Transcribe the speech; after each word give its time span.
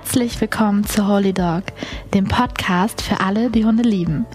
Herzlich 0.00 0.40
willkommen 0.40 0.84
zu 0.84 1.08
Holy 1.08 1.32
Dog, 1.32 1.64
dem 2.14 2.28
Podcast 2.28 3.02
für 3.02 3.18
alle, 3.18 3.50
die 3.50 3.64
Hunde 3.64 3.82
lieben. 3.82 4.26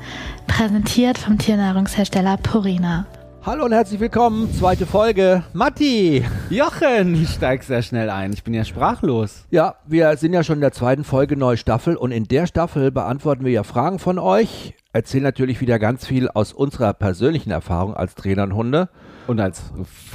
Präsentiert 0.46 1.18
vom 1.18 1.38
Tiernahrungshersteller 1.38 2.36
Purina. 2.36 3.05
Hallo 3.46 3.64
und 3.64 3.71
herzlich 3.71 4.02
willkommen, 4.02 4.54
zweite 4.54 4.86
Folge. 4.86 5.41
Matti! 5.54 6.26
Jochen, 6.50 7.16
ich 7.16 7.30
steig 7.30 7.64
sehr 7.64 7.82
schnell 7.82 8.10
ein. 8.10 8.34
Ich 8.34 8.44
bin 8.44 8.54
ja 8.54 8.66
sprachlos. 8.66 9.46
Ja, 9.52 9.76
wir 9.86 10.18
sind 10.18 10.34
ja 10.34 10.44
schon 10.44 10.55
in 10.55 10.62
der 10.62 10.73
zweiten 10.73 11.05
Folge 11.05 11.38
neue 11.38 11.55
Staffel 11.55 11.95
und 11.95 12.11
in 12.11 12.25
der 12.25 12.45
Staffel 12.45 12.91
beantworten 12.91 13.45
wir 13.45 13.54
ja 13.54 13.64
Fragen 13.64 14.00
von 14.00 14.20
euch, 14.20 14.73
erzählen 14.91 15.23
natürlich 15.23 15.61
wieder 15.61 15.80
ganz 15.80 16.05
viel 16.05 16.27
aus 16.27 16.52
unserer 16.52 16.91
persönlichen 16.91 17.52
Erfahrung 17.52 17.93
als 17.93 18.16
Trainer 18.16 18.43
und 18.43 18.55
Hunde. 18.55 18.89
Und 19.28 19.40
als 19.40 19.71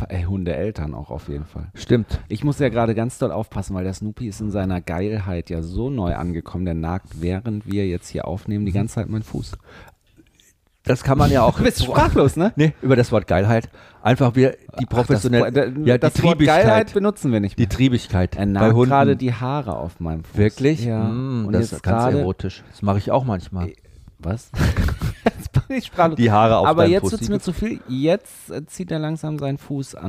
äh, 0.08 0.24
Hundeeltern 0.24 0.94
auch 0.94 1.10
auf 1.10 1.28
jeden 1.28 1.46
Fall. 1.46 1.68
Stimmt. 1.74 2.20
Ich 2.28 2.44
muss 2.44 2.58
ja 2.58 2.68
gerade 2.68 2.94
ganz 2.94 3.18
doll 3.18 3.32
aufpassen, 3.32 3.74
weil 3.74 3.84
der 3.84 3.94
Snoopy 3.94 4.28
ist 4.28 4.40
in 4.40 4.50
seiner 4.50 4.80
Geilheit 4.80 5.48
ja 5.50 5.62
so 5.62 5.88
neu 5.90 6.14
angekommen. 6.14 6.64
Der 6.66 6.74
nagt, 6.74 7.22
während 7.22 7.66
wir 7.70 7.86
jetzt 7.86 8.08
hier 8.08 8.26
aufnehmen, 8.28 8.66
die 8.66 8.72
ganze 8.72 8.96
Zeit 8.96 9.08
meinen 9.08 9.22
Fuß. 9.22 9.52
Das 10.84 11.02
kann 11.04 11.18
man 11.18 11.30
ja 11.30 11.42
auch. 11.42 11.56
Du 11.58 11.64
bist 11.64 11.84
sprachlos, 11.84 12.36
ne? 12.36 12.52
Nee, 12.56 12.72
über 12.82 12.96
das 12.96 13.12
Wort 13.12 13.26
Geilheit. 13.26 13.68
Einfach 14.02 14.34
wir 14.34 14.56
die 14.80 14.86
professionelle. 14.86 15.52
Das, 15.52 15.70
ja, 15.84 15.98
das 15.98 16.14
die 16.14 16.22
Wort 16.22 16.32
Triebigkeit. 16.32 16.62
Geilheit 16.64 16.94
benutzen 16.94 17.32
wir 17.32 17.40
nicht 17.40 17.58
Die 17.58 17.62
mehr. 17.62 17.68
Triebigkeit. 17.68 18.36
Er 18.36 18.46
bei 18.46 18.52
nagt 18.52 18.74
gerade 18.74 19.16
die 19.16 19.34
Haare 19.34 19.76
auf 19.76 20.00
meinem 20.00 20.24
Fuß. 20.24 20.36
Wirklich? 20.36 20.84
Ja. 20.84 21.08
Mm, 21.08 21.46
Und 21.46 21.52
das 21.52 21.72
ist 21.72 21.82
ganz 21.82 22.04
gerade. 22.04 22.20
erotisch. 22.20 22.62
Das 22.70 22.82
mache 22.82 22.98
ich 22.98 23.10
auch 23.10 23.24
manchmal. 23.24 23.72
Was? 24.20 24.50
jetzt 25.24 25.52
bin 25.68 25.76
ich 25.76 25.86
sprachlos. 25.86 26.16
Die 26.16 26.30
Haare 26.30 26.58
auf 26.58 26.66
Aber 26.66 26.86
jetzt 26.86 27.10
wird 27.12 27.20
es 27.22 27.28
mir 27.28 27.38
zu 27.38 27.52
viel. 27.52 27.80
Jetzt 27.88 28.50
äh, 28.50 28.66
zieht 28.66 28.90
er 28.90 28.98
langsam 28.98 29.38
seinen 29.38 29.58
Fuß 29.58 29.94
an, 29.94 30.08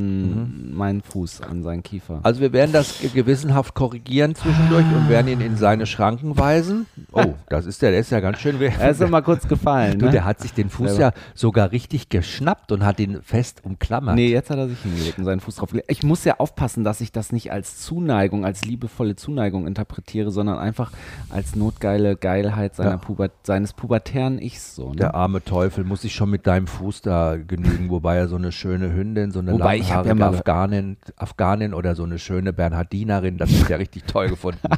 Mhm. 0.70 0.76
meinen 0.76 1.02
Fuß 1.02 1.42
an 1.42 1.62
seinen 1.62 1.84
Kiefer. 1.84 2.20
Also 2.24 2.42
wir 2.42 2.52
werden 2.52 2.72
das 2.72 3.00
ge- 3.00 3.10
gewissenhaft 3.14 3.76
korrigieren 3.76 4.34
zwischendurch 4.34 4.86
und 4.96 5.10
werden 5.10 5.28
ihn 5.28 5.42
in 5.42 5.58
seine 5.58 5.86
Schranken 5.86 6.38
weisen. 6.38 6.88
Oh, 7.12 7.36
das 7.50 7.66
ist 7.68 7.82
der, 7.84 7.92
der 7.92 8.00
ist 8.00 8.10
ja 8.10 8.20
ganz 8.20 8.40
schön. 8.40 8.60
weh. 8.60 8.72
Er 8.80 8.90
ist 8.92 9.02
immer 9.02 9.22
kurz 9.22 9.48
gefallen. 9.48 10.00
Du, 10.00 10.06
ne? 10.06 10.12
der 10.12 10.26
hat 10.26 10.40
sich 10.40 10.54
den 10.54 10.70
Fuß 10.70 10.98
ja 10.98 11.12
sogar 11.36 11.72
richtig 11.72 12.10
geschnappt 12.10 12.72
und 12.72 12.84
hat 12.86 13.00
ihn 13.00 13.22
fest 13.22 13.62
umklammert. 13.64 14.16
Nee, 14.16 14.30
jetzt 14.32 14.50
hat 14.50 14.58
er 14.58 14.68
sich 14.70 14.80
hingelegt 14.82 15.20
und 15.20 15.26
seinen 15.26 15.40
Fuß 15.40 15.56
drauf 15.58 15.70
gelegt. 15.70 15.92
Ich 15.92 16.02
muss 16.04 16.24
ja 16.26 16.40
aufpassen, 16.40 16.84
dass 16.84 17.00
ich 17.02 17.12
das 17.12 17.32
nicht 17.32 17.52
als 17.52 17.78
Zuneigung, 17.80 18.44
als 18.46 18.66
liebevolle 18.66 19.16
Zuneigung 19.16 19.68
interpretiere, 19.68 20.32
sondern 20.32 20.58
einfach 20.58 20.92
als 21.30 21.56
notgeile 21.56 22.16
Geilheit 22.16 22.76
seiner 22.76 22.90
Ja. 22.92 22.98
Puber 22.98 23.30
seines 23.44 23.74
pubertären 24.00 24.40
Ichs. 24.40 24.76
So, 24.76 24.90
ne? 24.90 24.96
Der 24.98 25.16
arme 25.16 25.44
Teufel 25.44 25.84
muss 25.84 26.02
sich 26.02 26.14
schon 26.16 26.30
mit 26.30 26.48
deinem 26.48 26.68
Fuß 26.68 27.02
da 27.02 27.38
genügen, 27.38 27.90
wobei 27.90 28.18
er 28.18 28.28
so 28.28 28.36
eine 28.36 28.52
schöne 28.52 28.94
Hündin, 28.94 29.32
so 29.32 29.40
eine 29.40 29.54
Wobei 29.54 29.78
ich 29.78 29.90
ja 29.90 30.04
mal- 30.16 30.36
Afghanin, 30.36 30.98
Afghanin 31.18 31.74
oder 31.74 31.96
so 31.96 32.04
eine 32.04 32.20
schöne 32.20 32.54
Bernhardinerin, 32.54 33.38
das 33.38 33.52
ist 33.52 33.70
ja 33.70 33.78
richtig 33.78 34.06
toll 34.06 34.30
gefunden. 34.30 34.60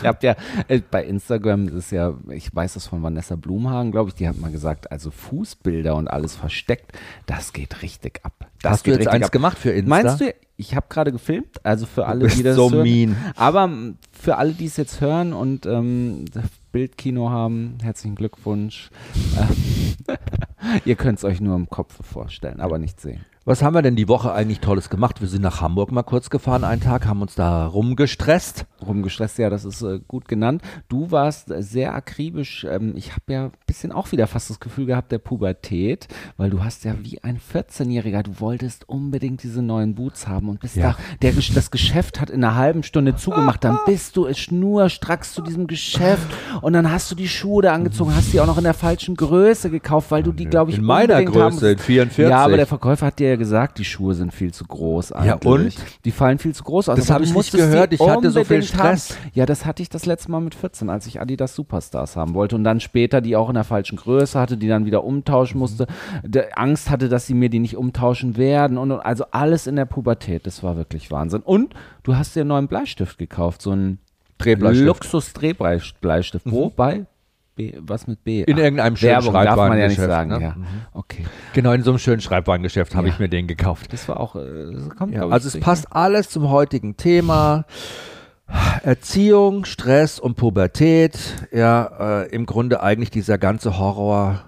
Ich 0.00 0.06
habe 0.06 0.18
ja 0.22 0.34
äh, 0.66 0.80
bei 0.90 1.04
Instagram 1.04 1.66
das 1.66 1.74
ist 1.76 1.90
ja, 1.92 2.12
ich 2.30 2.52
weiß 2.52 2.74
das 2.74 2.88
von 2.88 3.00
Vanessa 3.02 3.36
Blumhagen, 3.36 3.92
glaube 3.92 4.08
ich, 4.08 4.14
die 4.16 4.26
hat 4.26 4.36
mal 4.36 4.50
gesagt, 4.50 4.90
also 4.90 5.12
Fußbilder 5.12 5.94
und 5.94 6.08
alles 6.08 6.34
versteckt, 6.34 6.92
das 7.26 7.52
geht 7.52 7.80
richtig 7.82 8.20
ab. 8.24 8.46
Das 8.62 8.72
Hast 8.72 8.86
du 8.86 8.90
jetzt 8.90 9.06
eins 9.08 9.26
ab. 9.26 9.32
gemacht 9.32 9.58
für 9.58 9.70
Insta? 9.70 9.88
Meinst 9.88 10.20
du, 10.20 10.34
ich 10.56 10.74
habe 10.74 10.86
gerade 10.88 11.12
gefilmt, 11.12 11.64
also 11.64 11.86
für 11.86 12.06
alle, 12.06 12.26
die 12.28 12.42
das 12.42 12.56
so 12.56 12.72
hören. 12.72 12.82
mean. 12.82 13.16
Aber 13.36 13.70
für 14.10 14.36
alle, 14.36 14.52
die 14.52 14.66
es 14.66 14.76
jetzt 14.76 15.00
hören 15.00 15.32
und 15.32 15.66
ähm, 15.66 16.24
das 16.32 16.44
Bildkino 16.72 17.30
haben, 17.30 17.78
herzlichen 17.82 18.16
Glückwunsch. 18.16 18.90
Ihr 20.84 20.96
könnt 20.96 21.18
es 21.18 21.24
euch 21.24 21.40
nur 21.40 21.54
im 21.54 21.70
Kopf 21.70 21.94
vorstellen, 22.04 22.60
aber 22.60 22.78
nicht 22.78 23.00
sehen. 23.00 23.24
Was 23.44 23.62
haben 23.62 23.74
wir 23.74 23.80
denn 23.82 23.96
die 23.96 24.08
Woche 24.08 24.32
eigentlich 24.32 24.60
Tolles 24.60 24.90
gemacht? 24.90 25.20
Wir 25.22 25.28
sind 25.28 25.40
nach 25.40 25.62
Hamburg 25.62 25.90
mal 25.90 26.02
kurz 26.02 26.28
gefahren, 26.28 26.64
einen 26.64 26.82
Tag, 26.82 27.06
haben 27.06 27.22
uns 27.22 27.34
da 27.34 27.66
rumgestresst. 27.66 28.66
Rumgestresst, 28.86 29.38
ja, 29.38 29.48
das 29.48 29.64
ist 29.64 29.80
äh, 29.80 30.00
gut 30.06 30.28
genannt. 30.28 30.60
Du 30.88 31.10
warst 31.10 31.50
sehr 31.60 31.94
akribisch. 31.94 32.66
Ähm, 32.70 32.92
ich 32.94 33.12
habe 33.12 33.22
ja 33.32 33.44
ein 33.46 33.52
bisschen 33.66 33.90
auch 33.90 34.12
wieder 34.12 34.26
fast 34.26 34.50
das 34.50 34.60
Gefühl 34.60 34.84
gehabt 34.84 35.12
der 35.12 35.18
Pubertät, 35.18 36.08
weil 36.36 36.50
du 36.50 36.62
hast 36.62 36.84
ja 36.84 36.94
wie 37.02 37.22
ein 37.24 37.38
14-Jähriger, 37.40 38.22
du 38.22 38.38
wolltest 38.40 38.86
unbedingt 38.88 39.42
diese 39.42 39.62
neuen 39.62 39.94
Boots 39.94 40.28
haben 40.28 40.50
und 40.50 40.60
bist 40.60 40.76
Ja. 40.76 40.90
da, 40.90 40.96
der, 41.22 41.32
das 41.32 41.70
Geschäft 41.70 42.20
hat 42.20 42.28
in 42.28 42.44
einer 42.44 42.54
halben 42.54 42.82
Stunde 42.82 43.16
zugemacht, 43.16 43.64
dann 43.64 43.78
bist 43.86 44.16
du 44.18 44.26
es 44.26 44.38
schnurstracks 44.38 45.32
zu 45.32 45.40
diesem 45.40 45.66
Geschäft 45.66 46.26
und 46.60 46.74
dann 46.74 46.92
hast 46.92 47.10
du 47.10 47.14
die 47.14 47.28
Schuhe 47.28 47.62
da 47.62 47.72
angezogen, 47.72 48.14
hast 48.14 48.32
die 48.32 48.40
auch 48.40 48.46
noch 48.46 48.58
in 48.58 48.64
der 48.64 48.74
falschen 48.74 49.16
Größe 49.16 49.70
gekauft, 49.70 50.10
weil 50.10 50.22
du 50.22 50.32
die, 50.32 50.44
glaube 50.44 50.70
ich, 50.70 50.76
In 50.78 50.84
meiner 50.84 51.14
unbedingt 51.16 51.42
haben 51.42 51.52
Größe, 51.52 51.72
in 51.72 51.78
44. 51.78 52.28
Ja, 52.30 52.44
aber 52.44 52.56
der 52.58 52.66
Verkäufer 52.66 53.06
hat 53.06 53.18
dir 53.18 53.37
gesagt, 53.38 53.78
die 53.78 53.84
Schuhe 53.84 54.14
sind 54.14 54.32
viel 54.34 54.52
zu 54.52 54.64
groß 54.64 55.12
eigentlich. 55.12 55.76
und? 55.76 56.04
Die 56.04 56.10
fallen 56.10 56.38
viel 56.38 56.54
zu 56.54 56.64
groß 56.64 56.88
aus. 56.88 56.96
Das 56.96 57.10
aber 57.10 57.14
hab 57.14 57.22
du 57.22 57.28
ich 57.28 57.34
nicht 57.34 57.52
gehört, 57.52 57.92
ich 57.92 58.00
hatte 58.00 58.30
so 58.30 58.44
viel 58.44 58.58
unbedingt 58.58 58.78
haben. 58.78 58.98
Stress. 58.98 59.16
Ja, 59.32 59.46
das 59.46 59.64
hatte 59.64 59.82
ich 59.82 59.88
das 59.88 60.06
letzte 60.06 60.30
Mal 60.30 60.40
mit 60.40 60.54
14, 60.54 60.90
als 60.90 61.06
ich 61.06 61.20
Adidas 61.20 61.54
Superstars 61.54 62.16
haben 62.16 62.34
wollte 62.34 62.56
und 62.56 62.64
dann 62.64 62.80
später 62.80 63.20
die 63.20 63.36
auch 63.36 63.48
in 63.48 63.54
der 63.54 63.64
falschen 63.64 63.96
Größe 63.96 64.38
hatte, 64.38 64.56
die 64.56 64.68
dann 64.68 64.84
wieder 64.84 65.04
umtauschen 65.04 65.58
musste. 65.58 65.86
Der 66.22 66.58
Angst 66.58 66.90
hatte, 66.90 67.08
dass 67.08 67.26
sie 67.26 67.34
mir 67.34 67.48
die 67.48 67.60
nicht 67.60 67.76
umtauschen 67.76 68.36
werden 68.36 68.76
und, 68.76 68.90
und 68.90 69.00
also 69.00 69.24
alles 69.30 69.66
in 69.66 69.76
der 69.76 69.86
Pubertät. 69.86 70.46
Das 70.46 70.62
war 70.62 70.76
wirklich 70.76 71.10
Wahnsinn. 71.10 71.42
Und 71.42 71.74
du 72.02 72.16
hast 72.16 72.36
dir 72.36 72.40
einen 72.40 72.48
neuen 72.48 72.68
Bleistift 72.68 73.18
gekauft, 73.18 73.62
so 73.62 73.70
einen 73.70 73.98
Drehbleistift. 74.38 74.86
Luxus-Drehbleistift. 74.86 76.50
Wo? 76.50 76.70
Bei? 76.70 77.06
B, 77.58 77.74
was 77.80 78.06
mit 78.06 78.22
B? 78.24 78.42
In 78.44 78.54
Ach, 78.54 78.58
irgendeinem 78.60 78.96
schönen 78.96 79.12
Werbung 79.12 79.32
darf 79.34 79.56
man 79.56 79.78
ja 79.78 79.88
nicht 79.88 79.96
Schreibwarengeschäft, 79.96 80.08
sagen. 80.10 80.30
ne? 80.30 80.40
Ja. 80.40 80.54
Mhm. 80.56 80.66
Okay. 80.94 81.26
Genau, 81.54 81.72
in 81.72 81.82
so 81.82 81.90
einem 81.90 81.98
schönen 81.98 82.20
Schreibwarengeschäft 82.20 82.94
habe 82.94 83.08
Ja. 83.08 83.12
ich 83.14 83.18
mir 83.20 83.28
den 83.28 83.46
gekauft. 83.48 83.92
Das 83.92 84.08
war 84.08 84.20
auch, 84.20 84.36
äh, 84.36 84.72
das 84.72 84.90
kommt, 84.96 85.12
Ja, 85.14 85.28
also 85.28 85.48
es 85.48 85.52
sicher. 85.54 85.64
passt 85.64 85.92
alles 85.92 86.30
zum 86.30 86.48
heutigen 86.50 86.96
Thema. 86.96 87.64
Erziehung, 88.82 89.64
Stress 89.64 90.18
und 90.18 90.36
Pubertät. 90.36 91.18
Ja, 91.52 92.22
äh, 92.22 92.28
im 92.30 92.46
Grunde 92.46 92.82
eigentlich 92.82 93.10
dieser 93.10 93.36
ganze 93.38 93.78
Horror 93.78 94.40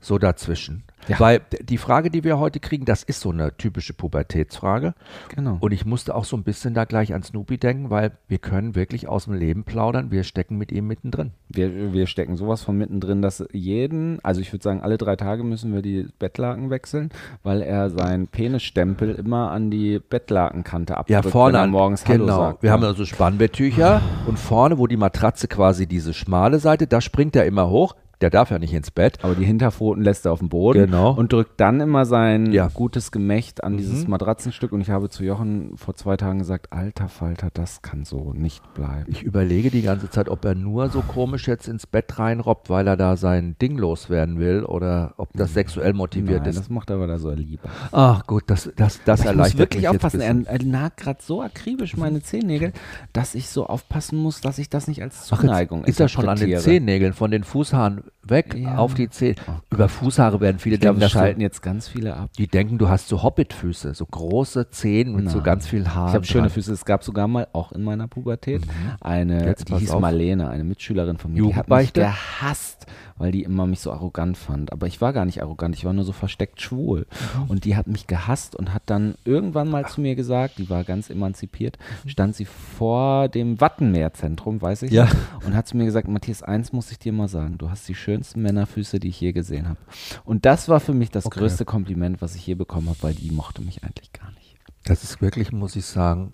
so 0.00 0.18
dazwischen. 0.18 0.82
Ja. 1.08 1.20
Weil 1.20 1.40
die 1.62 1.78
Frage, 1.78 2.10
die 2.10 2.24
wir 2.24 2.38
heute 2.38 2.60
kriegen, 2.60 2.84
das 2.84 3.02
ist 3.02 3.20
so 3.20 3.30
eine 3.30 3.56
typische 3.56 3.92
Pubertätsfrage. 3.92 4.94
Genau. 5.34 5.58
Und 5.60 5.72
ich 5.72 5.84
musste 5.84 6.14
auch 6.14 6.24
so 6.24 6.36
ein 6.36 6.44
bisschen 6.44 6.74
da 6.74 6.84
gleich 6.84 7.14
an 7.14 7.22
Snoopy 7.22 7.58
denken, 7.58 7.90
weil 7.90 8.12
wir 8.28 8.38
können 8.38 8.74
wirklich 8.74 9.08
aus 9.08 9.24
dem 9.24 9.34
Leben 9.34 9.64
plaudern. 9.64 10.10
Wir 10.10 10.24
stecken 10.24 10.56
mit 10.56 10.72
ihm 10.72 10.86
mittendrin. 10.86 11.32
Wir, 11.48 11.92
wir 11.92 12.06
stecken 12.06 12.36
sowas 12.36 12.62
von 12.62 12.76
mittendrin, 12.78 13.22
dass 13.22 13.44
jeden, 13.52 14.18
also 14.24 14.40
ich 14.40 14.52
würde 14.52 14.62
sagen, 14.62 14.80
alle 14.80 14.96
drei 14.98 15.16
Tage 15.16 15.44
müssen 15.44 15.74
wir 15.74 15.82
die 15.82 16.06
Bettlaken 16.18 16.70
wechseln, 16.70 17.10
weil 17.42 17.60
er 17.62 17.90
seinen 17.90 18.26
Penisstempel 18.28 19.14
immer 19.14 19.50
an 19.50 19.70
die 19.70 19.98
Bettlakenkante 19.98 20.96
abdrückt, 20.96 21.24
Ja, 21.24 21.30
vorne 21.30 21.54
wenn 21.54 21.60
er 21.60 21.64
an. 21.64 21.70
morgens 21.70 22.04
genau. 22.04 22.24
Hallo 22.32 22.42
sagt. 22.50 22.62
Wir 22.62 22.68
ja. 22.68 22.72
haben 22.74 22.84
also 22.84 23.04
Spannbetttücher 23.04 24.00
und 24.26 24.38
vorne, 24.38 24.78
wo 24.78 24.86
die 24.86 24.96
Matratze 24.96 25.48
quasi 25.48 25.86
diese 25.86 26.14
schmale 26.14 26.58
Seite, 26.58 26.86
da 26.86 27.00
springt 27.00 27.36
er 27.36 27.44
immer 27.46 27.68
hoch. 27.68 27.94
Der 28.24 28.30
darf 28.30 28.50
ja 28.50 28.58
nicht 28.58 28.72
ins 28.72 28.90
Bett. 28.90 29.18
aber 29.22 29.34
die 29.34 29.44
Hinterpfoten 29.44 30.02
lässt 30.02 30.24
er 30.24 30.32
auf 30.32 30.38
dem 30.38 30.48
Boden 30.48 30.86
Genau. 30.86 31.12
und 31.12 31.30
drückt 31.30 31.60
dann 31.60 31.78
immer 31.80 32.06
sein 32.06 32.52
Ja. 32.52 32.68
gutes 32.72 33.12
Gemächt 33.12 33.62
an 33.62 33.76
dieses 33.76 34.04
Mhm. 34.04 34.10
Matratzenstück. 34.12 34.72
Und 34.72 34.80
ich 34.80 34.88
habe 34.88 35.10
zu 35.10 35.24
Jochen 35.24 35.76
vor 35.76 35.94
zwei 35.94 36.16
Tagen 36.16 36.38
gesagt, 36.38 36.72
alter 36.72 37.08
Falter, 37.08 37.48
das 37.52 37.82
kann 37.82 38.06
so 38.06 38.32
nicht 38.32 38.62
bleiben. 38.72 39.04
Ich 39.08 39.22
überlege 39.22 39.70
die 39.70 39.82
ganze 39.82 40.08
Zeit, 40.08 40.30
ob 40.30 40.42
er 40.46 40.54
nur 40.54 40.88
so 40.88 41.02
komisch 41.02 41.46
jetzt 41.48 41.68
ins 41.68 41.86
Bett 41.86 42.18
reinrobbt, 42.18 42.70
weil 42.70 42.86
er 42.86 42.96
da 42.96 43.18
sein 43.18 43.56
Ding 43.60 43.76
loswerden 43.76 44.38
will 44.38 44.64
oder 44.64 45.12
ob 45.18 45.28
das 45.34 45.52
sexuell 45.52 45.92
motiviert 45.92 46.40
Nein, 46.40 46.50
ist. 46.50 46.58
das 46.60 46.70
macht 46.70 46.88
er, 46.88 46.98
weil 47.00 47.10
er 47.10 47.18
so 47.18 47.30
lieber. 47.30 47.68
Ach 47.92 48.26
gut, 48.26 48.44
das, 48.46 48.72
das, 48.76 49.00
das 49.04 49.20
ich 49.20 49.26
muss 49.26 49.32
erleichtert 49.34 49.58
wirklich 49.58 49.82
mich 49.82 49.92
jetzt 49.92 49.96
aufpassen. 50.02 50.22
ein 50.22 50.46
Er, 50.46 50.60
er 50.60 50.64
nagt 50.64 50.96
gerade 50.96 51.18
so 51.20 51.42
akribisch 51.42 51.98
meine 51.98 52.22
Zehennägel, 52.22 52.72
dass 53.12 53.34
ich 53.34 53.50
so 53.50 53.66
aufpassen 53.66 54.16
muss, 54.18 54.40
dass 54.40 54.56
ich 54.56 54.70
das 54.70 54.88
nicht 54.88 55.02
als 55.02 55.26
Ach, 55.26 55.32
jetzt 55.32 55.40
Zuneigung 55.42 55.84
ist 55.84 56.00
er 56.00 56.08
schon 56.08 56.26
an 56.26 56.38
den. 56.38 56.54
Zehennägeln, 56.58 57.12
von 57.12 57.30
den 57.30 57.44
Fußhaaren 57.44 58.04
weg 58.28 58.54
Ja. 58.54 58.76
auf 58.78 58.94
die 58.94 59.08
Zehen. 59.10 59.36
Über 59.70 59.88
Fußhaare 59.88 60.40
werden 60.40 60.58
viele 60.58 60.76
Ich 60.76 60.80
glaube, 60.80 60.94
denken, 60.94 61.00
dass 61.02 61.12
du, 61.12 61.18
schalten 61.18 61.40
jetzt 61.40 61.62
ganz 61.62 61.88
viele 61.88 62.16
ab. 62.16 62.30
die 62.38 62.46
denken, 62.46 62.78
du 62.78 62.88
hast 62.88 63.08
so 63.08 63.22
Hobbitfüße, 63.22 63.94
so 63.94 64.06
große 64.06 64.70
Zehen 64.70 65.14
mit 65.16 65.28
so 65.30 65.36
Nein. 65.38 65.44
ganz 65.44 65.66
viel 65.66 65.88
Haaren. 65.88 66.08
Ich 66.08 66.14
habe 66.14 66.24
schöne. 66.26 66.50
Füße. 66.50 66.72
Es 66.72 66.84
gab 66.84 67.04
sogar 67.04 67.28
mal, 67.28 67.46
auch 67.52 67.72
in 67.72 67.82
meiner 67.82 68.08
Pubertät, 68.08 68.62
eine, 69.00 69.46
Jetzt 69.46 69.68
die 69.68 69.76
hieß 69.76 69.90
auf. 69.92 70.00
Marlene, 70.00 70.48
eine 70.48 70.64
Mitschülerin 70.64 71.18
von 71.18 71.32
mir. 71.32 71.42
Die 71.42 71.54
hat 71.54 71.68
mich 71.68 71.92
gehasst, 71.92 72.86
weil 73.16 73.32
die 73.32 73.42
immer 73.42 73.66
mich 73.66 73.80
so 73.80 73.92
arrogant 73.92 74.36
fand. 74.36 74.72
Aber 74.72 74.86
ich 74.86 75.00
war 75.00 75.12
gar 75.12 75.24
nicht 75.24 75.42
arrogant, 75.42 75.74
ich 75.74 75.84
war 75.84 75.92
nur 75.92 76.04
so 76.04 76.12
versteckt 76.12 76.60
schwul. 76.60 77.06
Mhm. 77.36 77.44
Und 77.50 77.64
die 77.64 77.76
hat 77.76 77.86
mich 77.86 78.06
gehasst 78.06 78.54
und 78.56 78.72
hat 78.74 78.82
dann 78.86 79.14
irgendwann 79.24 79.68
mal 79.68 79.86
zu 79.86 80.00
mir 80.00 80.14
gesagt, 80.14 80.58
die 80.58 80.68
war 80.70 80.84
ganz 80.84 81.10
emanzipiert, 81.10 81.78
stand 82.06 82.34
sie 82.36 82.44
vor 82.44 83.28
dem 83.28 83.60
Wattenmeerzentrum, 83.60 84.60
weiß 84.60 84.82
ich, 84.82 84.92
Ja. 84.92 85.08
und 85.46 85.54
hat 85.54 85.66
zu 85.66 85.76
mir 85.76 85.84
gesagt, 85.84 86.08
Matthias, 86.08 86.42
eins 86.42 86.72
muss 86.72 86.90
ich 86.90 86.98
dir 86.98 87.12
mal 87.12 87.28
sagen, 87.28 87.58
du 87.58 87.70
hast 87.70 87.88
die 87.88 87.94
schönsten 88.14 88.42
Männerfüße, 88.42 89.00
die 89.00 89.08
ich 89.08 89.20
je 89.20 89.32
gesehen 89.32 89.68
habe. 89.68 89.78
Und 90.24 90.44
das 90.46 90.68
war 90.68 90.80
für 90.80 90.94
mich 90.94 91.10
das 91.10 91.26
Okay. 91.26 91.40
größte 91.40 91.64
Kompliment, 91.64 92.22
was 92.22 92.34
ich 92.36 92.46
je 92.46 92.54
bekommen 92.54 92.88
habe, 92.88 92.98
weil 93.02 93.14
die 93.14 93.30
mochte 93.30 93.62
mich 93.62 93.82
eigentlich 93.82 94.12
gar 94.12 94.30
nicht. 94.32 94.56
Das 94.84 95.02
ist 95.02 95.20
wirklich, 95.20 95.50
muss 95.52 95.74
ich 95.76 95.84
sagen, 95.86 96.32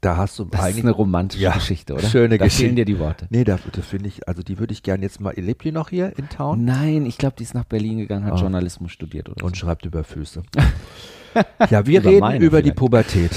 da 0.00 0.16
hast 0.16 0.38
du 0.38 0.44
Das 0.44 0.60
ist 0.60 0.66
eigentlich 0.66 0.84
eine 0.84 0.92
romantische 0.92 1.42
Ja, 1.42 1.52
Geschichte, 1.54 1.94
oder? 1.94 2.02
schöne 2.08 2.38
da 2.38 2.44
Geschichte. 2.44 2.64
fehlen 2.64 2.76
dir 2.76 2.84
die 2.84 2.98
Worte. 2.98 3.26
Nee, 3.30 3.44
da, 3.44 3.58
das 3.72 3.86
finde 3.86 4.08
ich, 4.08 4.26
also 4.28 4.42
die 4.42 4.58
würde 4.58 4.72
ich 4.72 4.82
gerne 4.82 5.02
jetzt 5.02 5.20
mal. 5.20 5.34
Lebt 5.36 5.64
die 5.64 5.72
noch 5.72 5.88
hier 5.90 6.16
in 6.18 6.28
Town? 6.28 6.64
Nein, 6.64 7.04
ich 7.06 7.18
glaube, 7.18 7.34
die 7.38 7.42
ist 7.42 7.54
nach 7.54 7.64
Berlin 7.64 7.98
gegangen, 7.98 8.24
hat 8.24 8.34
Ah. 8.34 8.36
Journalismus 8.40 8.92
studiert 8.92 9.28
oder 9.28 9.44
Und 9.44 9.56
so. 9.56 9.60
schreibt 9.60 9.84
über 9.86 10.04
Füße. 10.04 10.42
ja, 11.70 11.86
wir 11.86 12.00
Über 12.00 12.10
reden 12.10 12.42
über 12.42 12.58
die 12.62 12.68
vielleicht. 12.70 12.76
Pubertät. 12.76 13.32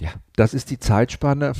Ja. 0.00 0.10
Das 0.36 0.52
ist 0.54 0.70
die 0.70 0.78
Zeitspanne 0.78 1.52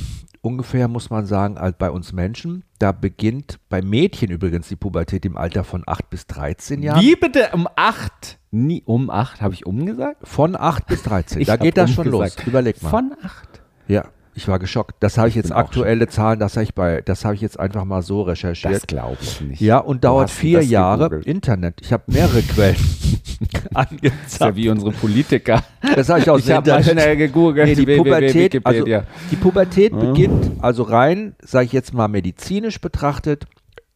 ungefähr, 0.46 0.86
muss 0.88 1.10
man 1.10 1.26
sagen, 1.26 1.58
als 1.58 1.76
bei 1.76 1.90
uns 1.90 2.12
Menschen. 2.12 2.64
Da 2.78 2.92
beginnt 2.92 3.58
bei 3.68 3.82
Mädchen 3.82 4.30
übrigens 4.30 4.68
die 4.68 4.76
Pubertät 4.76 5.24
im 5.26 5.36
Alter 5.36 5.64
von 5.64 5.82
8 5.86 6.08
bis 6.08 6.26
13 6.28 6.82
Jahren. 6.82 7.00
Wie 7.02 7.16
bitte? 7.16 7.48
Um 7.52 7.66
acht? 7.76 8.38
Nie 8.52 8.82
um 8.86 9.10
acht, 9.10 9.42
habe 9.42 9.54
ich 9.54 9.66
umgesagt? 9.66 10.26
Von 10.26 10.56
8 10.56 10.86
bis 10.86 11.02
13. 11.02 11.40
Ich 11.42 11.48
da 11.48 11.56
geht 11.56 11.76
das 11.76 11.90
schon 11.90 12.06
los. 12.06 12.20
umgesagt. 12.20 12.46
Überleg 12.46 12.82
mal. 12.82 12.90
Von 12.90 13.14
acht. 13.22 13.60
ja, 13.88 14.04
ich 14.36 14.46
war 14.48 14.58
geschockt. 14.58 14.94
Das 15.00 15.16
habe 15.18 15.28
ich, 15.28 15.32
Ich 15.36 15.42
jetzt 15.42 15.52
aktuelle 15.52 16.08
Zahlen, 16.08 16.38
das 16.38 16.56
habe 16.56 16.64
ich 16.64 16.74
bei, 16.74 17.00
das 17.02 17.24
habe 17.24 17.34
ich 17.34 17.40
jetzt 17.40 17.58
einfach 17.58 17.84
mal 17.84 18.02
so 18.02 18.22
recherchiert. 18.22 18.74
Das 18.74 18.86
glaube 18.86 19.16
ich 19.20 19.40
nicht. 19.40 19.60
ja, 19.60 19.78
und 19.78 20.04
dauert 20.04 20.30
vier 20.30 20.62
Jahre. 20.62 21.04
gegoogelt? 21.04 21.26
Internet. 21.26 21.80
Ich 21.80 21.92
habe 21.92 22.02
mehrere 22.06 22.42
Quellen 22.54 22.76
Das 22.76 23.42
ist 23.42 23.64
ja 23.64 23.70
angezeigt. 23.74 24.56
wie 24.56 24.68
unsere 24.68 24.92
Politiker. 24.92 25.62
Das 25.94 26.08
habe 26.08 26.20
ich 26.20 26.30
aus 26.30 26.40
Ich 26.46 26.50
habe 26.50 26.70
mal 26.70 26.84
schnell 26.84 27.16
gegoogelt. 27.16 27.66
Nee, 27.68 27.74
die 27.74 27.86
www 27.86 27.96
Pubertät, 27.98 28.60
also 28.66 28.84
die 29.30 29.36
Pubertät 29.36 29.92
Ja. 29.92 29.98
beginnt 29.98 30.52
also 30.60 30.82
rein, 30.82 31.34
sage 31.42 31.66
ich 31.66 31.72
jetzt 31.72 31.94
mal 31.94 32.08
medizinisch 32.08 32.80
betrachtet, 32.80 33.46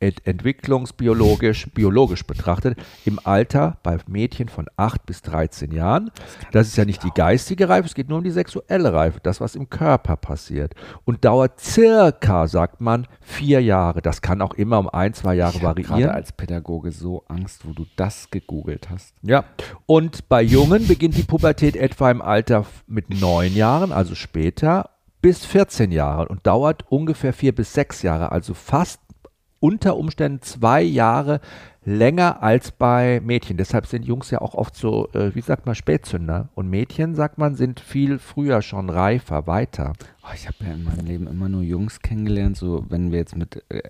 ent 0.00 0.26
entwicklungsbiologisch, 0.26 1.69
biologisch 1.75 2.26
betrachtet, 2.26 2.79
im 3.05 3.20
Alter 3.23 3.76
bei 3.82 3.99
Mädchen 4.06 4.49
von 4.49 4.67
8 4.76 5.05
bis 5.06 5.23
13 5.23 5.73
Jahren. 5.73 6.11
Das 6.52 6.67
ist 6.67 6.76
ja 6.76 6.85
nicht 6.85 7.05
die 7.05 7.11
geistige 7.14 7.69
Reife, 7.69 7.87
es 7.87 7.94
geht 7.94 8.08
nur 8.08 8.19
um 8.19 8.25
die 8.25 8.31
sexuelle 8.31 8.93
Reife, 8.93 9.20
das, 9.23 9.41
was 9.41 9.55
im 9.55 9.69
Körper 9.69 10.17
passiert. 10.17 10.75
Und 11.05 11.25
dauert 11.25 11.61
circa, 11.61 12.49
sagt 12.49 12.81
man, 12.81 13.06
vier 13.20 13.62
Jahre. 13.62 14.00
Das 14.00 14.23
kann 14.23 14.41
auch 14.41 14.55
immer 14.55 14.79
um 14.79 14.88
ein, 14.88 15.12
zwei 15.12 15.35
Jahre 15.35 15.58
ich 15.58 15.62
variieren. 15.62 16.11
als 16.11 16.32
Pädagoge 16.32 16.93
so 16.93 17.25
Angst, 17.29 17.67
wo 17.67 17.73
du 17.73 17.85
das 17.96 18.31
gegoogelt 18.31 18.88
hast. 18.88 19.14
Ja, 19.23 19.44
und 19.87 20.29
bei 20.29 20.43
Jungen 20.43 20.88
beginnt 20.88 21.17
die 21.17 21.23
Pubertät 21.23 21.76
etwa 21.76 22.11
im 22.11 22.23
Alter 22.23 22.64
mit 22.87 23.11
neun 23.11 23.55
Jahren, 23.55 23.93
also 23.93 24.14
später, 24.14 24.91
bis 25.20 25.44
14 25.44 25.93
Jahren 25.93 26.29
und 26.29 26.46
dauert 26.46 26.91
ungefähr 26.91 27.35
vier 27.35 27.55
bis 27.55 27.75
sechs 27.75 28.00
Jahre, 28.03 28.32
also 28.32 28.55
fast 28.55 29.00
unter 29.60 29.96
Umständen 29.96 30.42
zwei 30.42 30.82
Jahre 30.82 31.40
länger 31.84 32.42
als 32.42 32.72
bei 32.72 33.20
Mädchen. 33.24 33.56
Deshalb 33.56 33.86
sind 33.86 34.04
Jungs 34.04 34.30
ja 34.30 34.40
auch 34.40 34.54
oft 34.54 34.74
so, 34.76 35.08
äh, 35.12 35.34
wie 35.34 35.40
sagt 35.40 35.66
man, 35.66 35.74
Spätzünder. 35.74 36.48
Und 36.54 36.68
Mädchen, 36.68 37.14
sagt 37.14 37.38
man, 37.38 37.54
sind 37.54 37.80
viel 37.80 38.18
früher 38.18 38.62
schon 38.62 38.90
reifer, 38.90 39.46
weiter. 39.46 39.92
Oh, 40.22 40.32
ich 40.34 40.46
habe 40.46 40.56
ja 40.60 40.72
in 40.72 40.84
meinem 40.84 41.06
Leben 41.06 41.26
immer 41.26 41.48
nur 41.48 41.62
Jungs 41.62 42.00
kennengelernt, 42.00 42.56
so 42.56 42.84
wenn 42.88 43.12
wir 43.12 43.18
jetzt 43.18 43.36
mit 43.36 43.62
äh, 43.70 43.82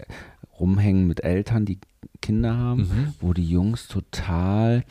rumhängen 0.58 1.06
mit 1.06 1.24
Eltern, 1.24 1.64
die 1.64 1.78
Kinder 2.22 2.56
haben, 2.56 2.82
Mhm. 2.82 3.14
wo 3.20 3.32
die 3.32 3.48
Jungs 3.48 3.88
total 3.88 4.84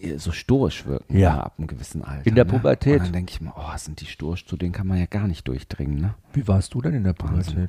äh, 0.00 0.16
so 0.18 0.30
stoisch 0.32 0.86
wirken 0.86 1.18
Ja. 1.18 1.40
ab 1.40 1.54
einem 1.58 1.66
gewissen 1.66 2.02
Alter. 2.04 2.26
In 2.26 2.34
der 2.34 2.44
ne? 2.44 2.52
Pubertät. 2.52 2.98
Und 3.00 3.06
dann 3.06 3.12
denke 3.12 3.32
ich 3.32 3.40
mir, 3.40 3.52
oh, 3.56 3.76
sind 3.76 4.00
die 4.00 4.06
stoisch, 4.06 4.46
zu 4.46 4.56
denen 4.56 4.72
kann 4.72 4.86
man 4.86 4.98
ja 4.98 5.06
gar 5.06 5.26
nicht 5.26 5.46
durchdringen, 5.48 6.00
ne? 6.00 6.14
Wie 6.32 6.46
warst 6.48 6.72
du 6.74 6.80
denn 6.80 6.94
in 6.94 7.04
der 7.04 7.14
Wahnsinn. 7.18 7.68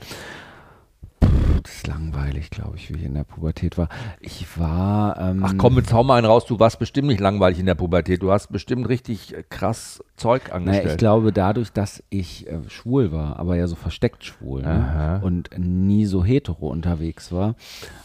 Das 1.66 1.78
ist 1.78 1.88
langweilig, 1.88 2.52
glaube 2.52 2.78
ich, 2.78 2.94
wie 2.94 2.98
ich 2.98 3.06
in 3.06 3.16
der 3.16 3.24
Pubertät 3.24 3.76
war. 3.76 3.90
Ich 4.20 4.60
war. 4.60 5.20
Ähm, 5.20 5.44
Ach 5.44 5.56
komm, 5.58 5.78
jetzt 5.78 5.92
hau 5.92 6.04
mal 6.04 6.18
einen 6.18 6.28
raus, 6.28 6.46
du 6.46 6.60
warst 6.60 6.78
bestimmt 6.78 7.08
nicht 7.08 7.20
langweilig 7.20 7.58
in 7.58 7.66
der 7.66 7.74
Pubertät. 7.74 8.22
Du 8.22 8.32
hast 8.32 8.52
bestimmt 8.52 8.88
richtig 8.88 9.36
äh, 9.36 9.44
krass 9.50 10.04
Zeug 10.16 10.44
Naja, 10.44 10.56
angestellt. 10.56 10.92
ich 10.92 10.98
glaube, 10.98 11.34
dadurch, 11.34 11.72
dass 11.72 12.04
ich 12.10 12.48
äh, 12.48 12.60
schwul 12.70 13.12
war, 13.12 13.40
aber 13.40 13.56
ja 13.58 13.66
so 13.68 13.76
versteckt 13.76 14.24
schwul 14.24 14.62
ne? 14.62 15.20
und 15.24 15.50
nie 15.58 16.06
so 16.06 16.24
hetero 16.24 16.70
unterwegs 16.70 17.32
war, 17.32 17.56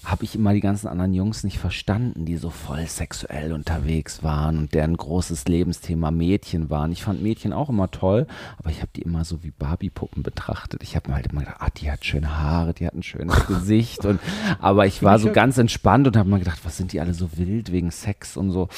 habe 0.05 0.25
ich 0.25 0.35
immer 0.35 0.53
die 0.55 0.61
ganzen 0.61 0.89
anderen 0.89 1.13
Jungs 1.13 1.45
nicht 1.45 1.59
verstanden, 1.59 2.25
die 2.25 2.37
so 2.37 2.51
voll 2.51 2.87
sexuell 2.87 3.53
unterwegs 3.53 4.25
waren 4.25 4.59
und 4.59 4.75
deren 4.75 4.97
großes 4.97 5.47
Lebensthema 5.47 6.11
Mädchen 6.11 6.71
waren. 6.71 6.91
Ich 6.91 7.05
fand 7.05 7.23
Mädchen 7.23 7.53
auch 7.53 7.69
immer 7.69 7.91
toll, 7.91 8.27
aber 8.59 8.71
ich 8.71 8.81
habe 8.81 8.91
die 8.97 9.03
immer 9.03 9.25
so 9.25 9.45
wie 9.45 9.51
Barbie-Puppen 9.51 10.23
betrachtet. 10.23 10.83
Ich 10.83 10.97
habe 10.97 11.11
mir 11.11 11.17
halt 11.17 11.27
immer 11.29 11.41
gedacht, 11.43 11.59
ah, 11.61 11.69
die 11.77 11.93
hat 11.93 12.05
schöne 12.05 12.39
Haare, 12.39 12.73
die 12.75 12.87
hat 12.87 12.95
ein 12.95 13.03
schönes 13.03 13.47
Gesicht. 13.51 14.05
Und, 14.05 14.21
aber 14.61 14.87
ich 14.87 15.03
war 15.03 15.19
so 15.19 15.31
ganz 15.31 15.59
entspannt 15.59 16.07
und 16.07 16.17
habe 16.17 16.29
mir 16.29 16.39
gedacht, 16.39 16.61
was 16.65 16.77
sind 16.77 16.93
die 16.93 17.01
alle 17.01 17.15
so 17.15 17.37
wild 17.37 17.73
wegen 17.73 17.91
Sex 17.91 18.37
und 18.37 18.51
so. 18.51 18.69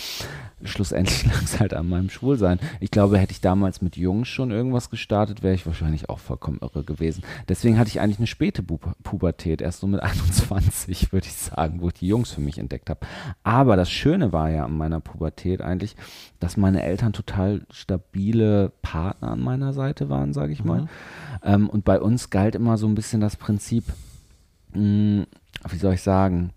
Schlussendlich 0.64 1.24
lag 1.26 1.42
es 1.42 1.60
halt 1.60 1.74
an 1.74 1.88
meinem 1.88 2.10
Schwulsein. 2.10 2.58
Ich 2.80 2.90
glaube, 2.90 3.18
hätte 3.18 3.32
ich 3.32 3.40
damals 3.40 3.82
mit 3.82 3.96
Jungs 3.96 4.28
schon 4.28 4.50
irgendwas 4.50 4.90
gestartet, 4.90 5.42
wäre 5.42 5.54
ich 5.54 5.66
wahrscheinlich 5.66 6.08
auch 6.08 6.18
vollkommen 6.18 6.58
irre 6.60 6.84
gewesen. 6.84 7.22
Deswegen 7.48 7.78
hatte 7.78 7.88
ich 7.88 8.00
eigentlich 8.00 8.18
eine 8.18 8.26
späte 8.26 8.62
Pu 8.62 8.78
Pubertät, 9.02 9.60
erst 9.60 9.80
so 9.80 9.86
mit 9.86 10.00
21, 10.02 11.12
würde 11.12 11.26
ich 11.26 11.34
sagen, 11.34 11.80
wo 11.80 11.88
ich 11.88 11.94
die 11.94 12.06
Jungs 12.06 12.30
für 12.30 12.40
mich 12.40 12.58
entdeckt 12.58 12.90
habe. 12.90 13.00
Aber 13.42 13.76
das 13.76 13.90
Schöne 13.90 14.32
war 14.32 14.50
ja 14.50 14.64
an 14.64 14.76
meiner 14.76 15.00
Pubertät 15.00 15.60
eigentlich, 15.60 15.96
dass 16.40 16.56
meine 16.56 16.82
Eltern 16.82 17.12
total 17.12 17.62
stabile 17.70 18.72
Partner 18.82 19.32
an 19.32 19.40
meiner 19.40 19.72
Seite 19.72 20.08
waren, 20.08 20.32
sage 20.32 20.52
ich 20.52 20.64
mal. 20.64 20.88
Ähm, 21.44 21.68
und 21.68 21.84
bei 21.84 22.00
uns 22.00 22.30
galt 22.30 22.54
immer 22.54 22.76
so 22.78 22.86
ein 22.86 22.94
bisschen 22.94 23.20
das 23.20 23.36
Prinzip, 23.36 23.84
mh, 24.74 25.26
wie 25.70 25.78
soll 25.78 25.94
ich 25.94 26.02
sagen, 26.02 26.52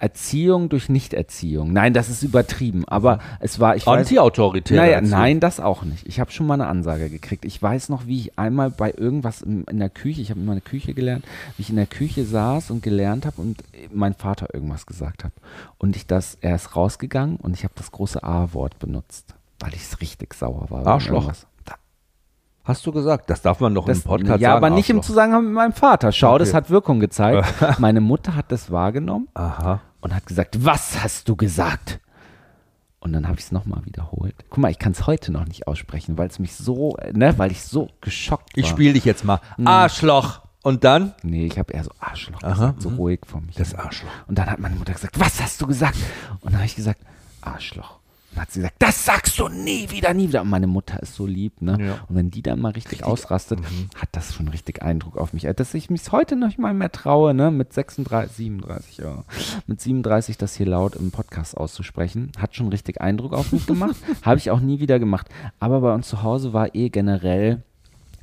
Erziehung 0.00 0.70
durch 0.70 0.88
Nichterziehung. 0.88 1.74
Nein, 1.74 1.92
das 1.92 2.08
ist 2.08 2.22
übertrieben, 2.22 2.86
aber 2.88 3.18
es 3.38 3.60
war, 3.60 3.76
ich 3.76 3.86
weiß, 3.86 3.98
Anti-autoritäre 3.98 4.80
naja, 4.80 5.00
nein, 5.02 5.40
das 5.40 5.60
auch 5.60 5.82
nicht. 5.82 6.06
Ich 6.06 6.18
habe 6.18 6.32
schon 6.32 6.46
mal 6.46 6.54
eine 6.54 6.68
Ansage 6.68 7.10
gekriegt. 7.10 7.44
Ich 7.44 7.60
weiß 7.60 7.90
noch, 7.90 8.06
wie 8.06 8.18
ich 8.18 8.38
einmal 8.38 8.70
bei 8.70 8.94
irgendwas 8.96 9.42
in, 9.42 9.64
in 9.64 9.78
der 9.78 9.90
Küche, 9.90 10.22
ich 10.22 10.30
habe 10.30 10.40
immer 10.40 10.52
eine 10.52 10.62
Küche 10.62 10.94
gelernt, 10.94 11.26
wie 11.56 11.62
ich 11.62 11.70
in 11.70 11.76
der 11.76 11.86
Küche 11.86 12.24
saß 12.24 12.70
und 12.70 12.82
gelernt 12.82 13.26
habe 13.26 13.42
und 13.42 13.62
mein 13.92 14.14
Vater 14.14 14.54
irgendwas 14.54 14.86
gesagt 14.86 15.22
hat. 15.22 15.32
Und 15.76 15.96
ich 15.96 16.06
das, 16.06 16.38
er 16.40 16.54
ist 16.54 16.74
rausgegangen 16.74 17.36
und 17.36 17.54
ich 17.54 17.64
habe 17.64 17.74
das 17.76 17.92
große 17.92 18.22
A-Wort 18.22 18.78
benutzt, 18.78 19.34
weil 19.58 19.74
ich 19.74 19.82
es 19.82 20.00
richtig 20.00 20.32
sauer 20.32 20.70
war. 20.70 20.86
Arschloch. 20.86 21.24
irgendwas. 21.24 21.46
Hast 22.70 22.86
du 22.86 22.92
gesagt? 22.92 23.28
Das 23.28 23.42
darf 23.42 23.58
man 23.58 23.74
doch 23.74 23.84
Das, 23.84 23.98
im 23.98 24.04
Podcast 24.04 24.40
ja, 24.40 24.50
sagen. 24.50 24.64
aber 24.64 24.70
nicht 24.70 24.88
im. 24.90 25.02
Zusammenhang 25.02 25.44
mit 25.46 25.54
meinem 25.54 25.72
Vater. 25.72 26.12
Schau, 26.12 26.38
das 26.38 26.50
Okay. 26.50 26.56
hat 26.58 26.70
Wirkung 26.70 27.00
gezeigt. 27.00 27.52
Meine 27.80 28.00
Mutter 28.00 28.36
hat 28.36 28.52
das 28.52 28.70
wahrgenommen 28.70 29.26
Aha. 29.34 29.80
und 30.00 30.14
hat 30.14 30.24
gesagt, 30.26 30.64
was 30.64 31.02
hast 31.02 31.28
du 31.28 31.34
gesagt? 31.34 31.98
Und 33.00 33.12
dann 33.12 33.26
habe 33.26 33.38
ich 33.40 33.46
es 33.46 33.50
nochmal 33.50 33.84
wiederholt. 33.86 34.36
Guck 34.50 34.58
mal, 34.58 34.70
ich 34.70 34.78
kann 34.78 34.92
es 34.92 35.08
heute 35.08 35.32
noch 35.32 35.46
nicht 35.46 35.66
aussprechen, 35.66 36.16
weil 36.16 36.28
es 36.28 36.38
mich 36.38 36.54
so, 36.54 36.96
ne, 37.12 37.36
weil 37.38 37.50
ich 37.50 37.62
so 37.64 37.88
geschockt 38.02 38.56
war. 38.56 38.62
Ich 38.62 38.68
spiele 38.68 38.92
dich 38.92 39.04
jetzt 39.04 39.24
mal. 39.24 39.40
Arschloch. 39.64 40.42
Und 40.62 40.84
dann? 40.84 41.14
Nee, 41.24 41.46
ich 41.46 41.58
habe 41.58 41.72
eher 41.72 41.82
so 41.82 41.90
Arschloch 41.98 42.40
Aha, 42.44 42.52
gesagt, 42.52 42.82
so 42.82 42.90
mhm. 42.90 42.96
ruhig 42.96 43.20
vor 43.26 43.40
mich. 43.40 43.56
Das 43.56 43.74
Arschloch. 43.74 44.10
Und 44.28 44.38
dann 44.38 44.48
hat 44.48 44.60
meine 44.60 44.76
Mutter 44.76 44.92
gesagt, 44.92 45.18
was 45.18 45.42
hast 45.42 45.60
du 45.60 45.66
gesagt? 45.66 45.96
Und 46.40 46.52
dann 46.52 46.56
habe 46.60 46.66
ich 46.66 46.76
gesagt, 46.76 47.00
Arschloch. 47.40 47.99
Und 48.30 48.36
dann 48.36 48.42
hat 48.42 48.52
sie 48.52 48.60
gesagt, 48.60 48.76
das 48.78 49.04
sagst 49.04 49.38
du 49.38 49.48
nie 49.48 49.90
wieder, 49.90 50.14
nie 50.14 50.28
wieder. 50.28 50.42
Und 50.42 50.50
meine 50.50 50.66
Mutter 50.66 51.02
ist 51.02 51.14
so 51.14 51.26
lieb, 51.26 51.60
ne? 51.62 51.76
Ja. 51.80 51.92
Und 52.08 52.16
wenn 52.16 52.30
die 52.30 52.42
dann 52.42 52.60
mal 52.60 52.72
richtig, 52.72 53.04
ausrastet, 53.04 53.60
hat 53.96 54.08
das 54.12 54.34
schon 54.34 54.48
richtig 54.48 54.82
Eindruck 54.82 55.16
auf 55.16 55.32
mich. 55.32 55.48
Dass 55.56 55.74
ich 55.74 55.90
mich 55.90 56.12
heute 56.12 56.36
noch 56.36 56.56
mal 56.56 56.72
mehr 56.72 56.92
traue, 56.92 57.34
ne? 57.34 57.50
Mit 57.50 57.72
36, 57.72 58.36
37, 58.36 58.98
ja. 58.98 59.24
Mit 59.66 59.80
37 59.80 60.38
das 60.38 60.54
hier 60.54 60.66
laut 60.66 60.94
im 60.96 61.10
Podcast 61.10 61.56
auszusprechen, 61.56 62.30
hat 62.38 62.54
schon 62.54 62.68
richtig 62.68 63.00
Eindruck 63.00 63.32
auf 63.32 63.52
mich 63.52 63.66
gemacht. 63.66 63.96
Habe 64.22 64.38
ich 64.38 64.50
auch 64.50 64.60
nie 64.60 64.80
wieder 64.80 64.98
gemacht. 64.98 65.28
Aber 65.58 65.80
bei 65.80 65.92
uns 65.92 66.08
zu 66.08 66.22
Hause 66.22 66.52
war 66.52 66.74
eh 66.74 66.88
generell 66.88 67.62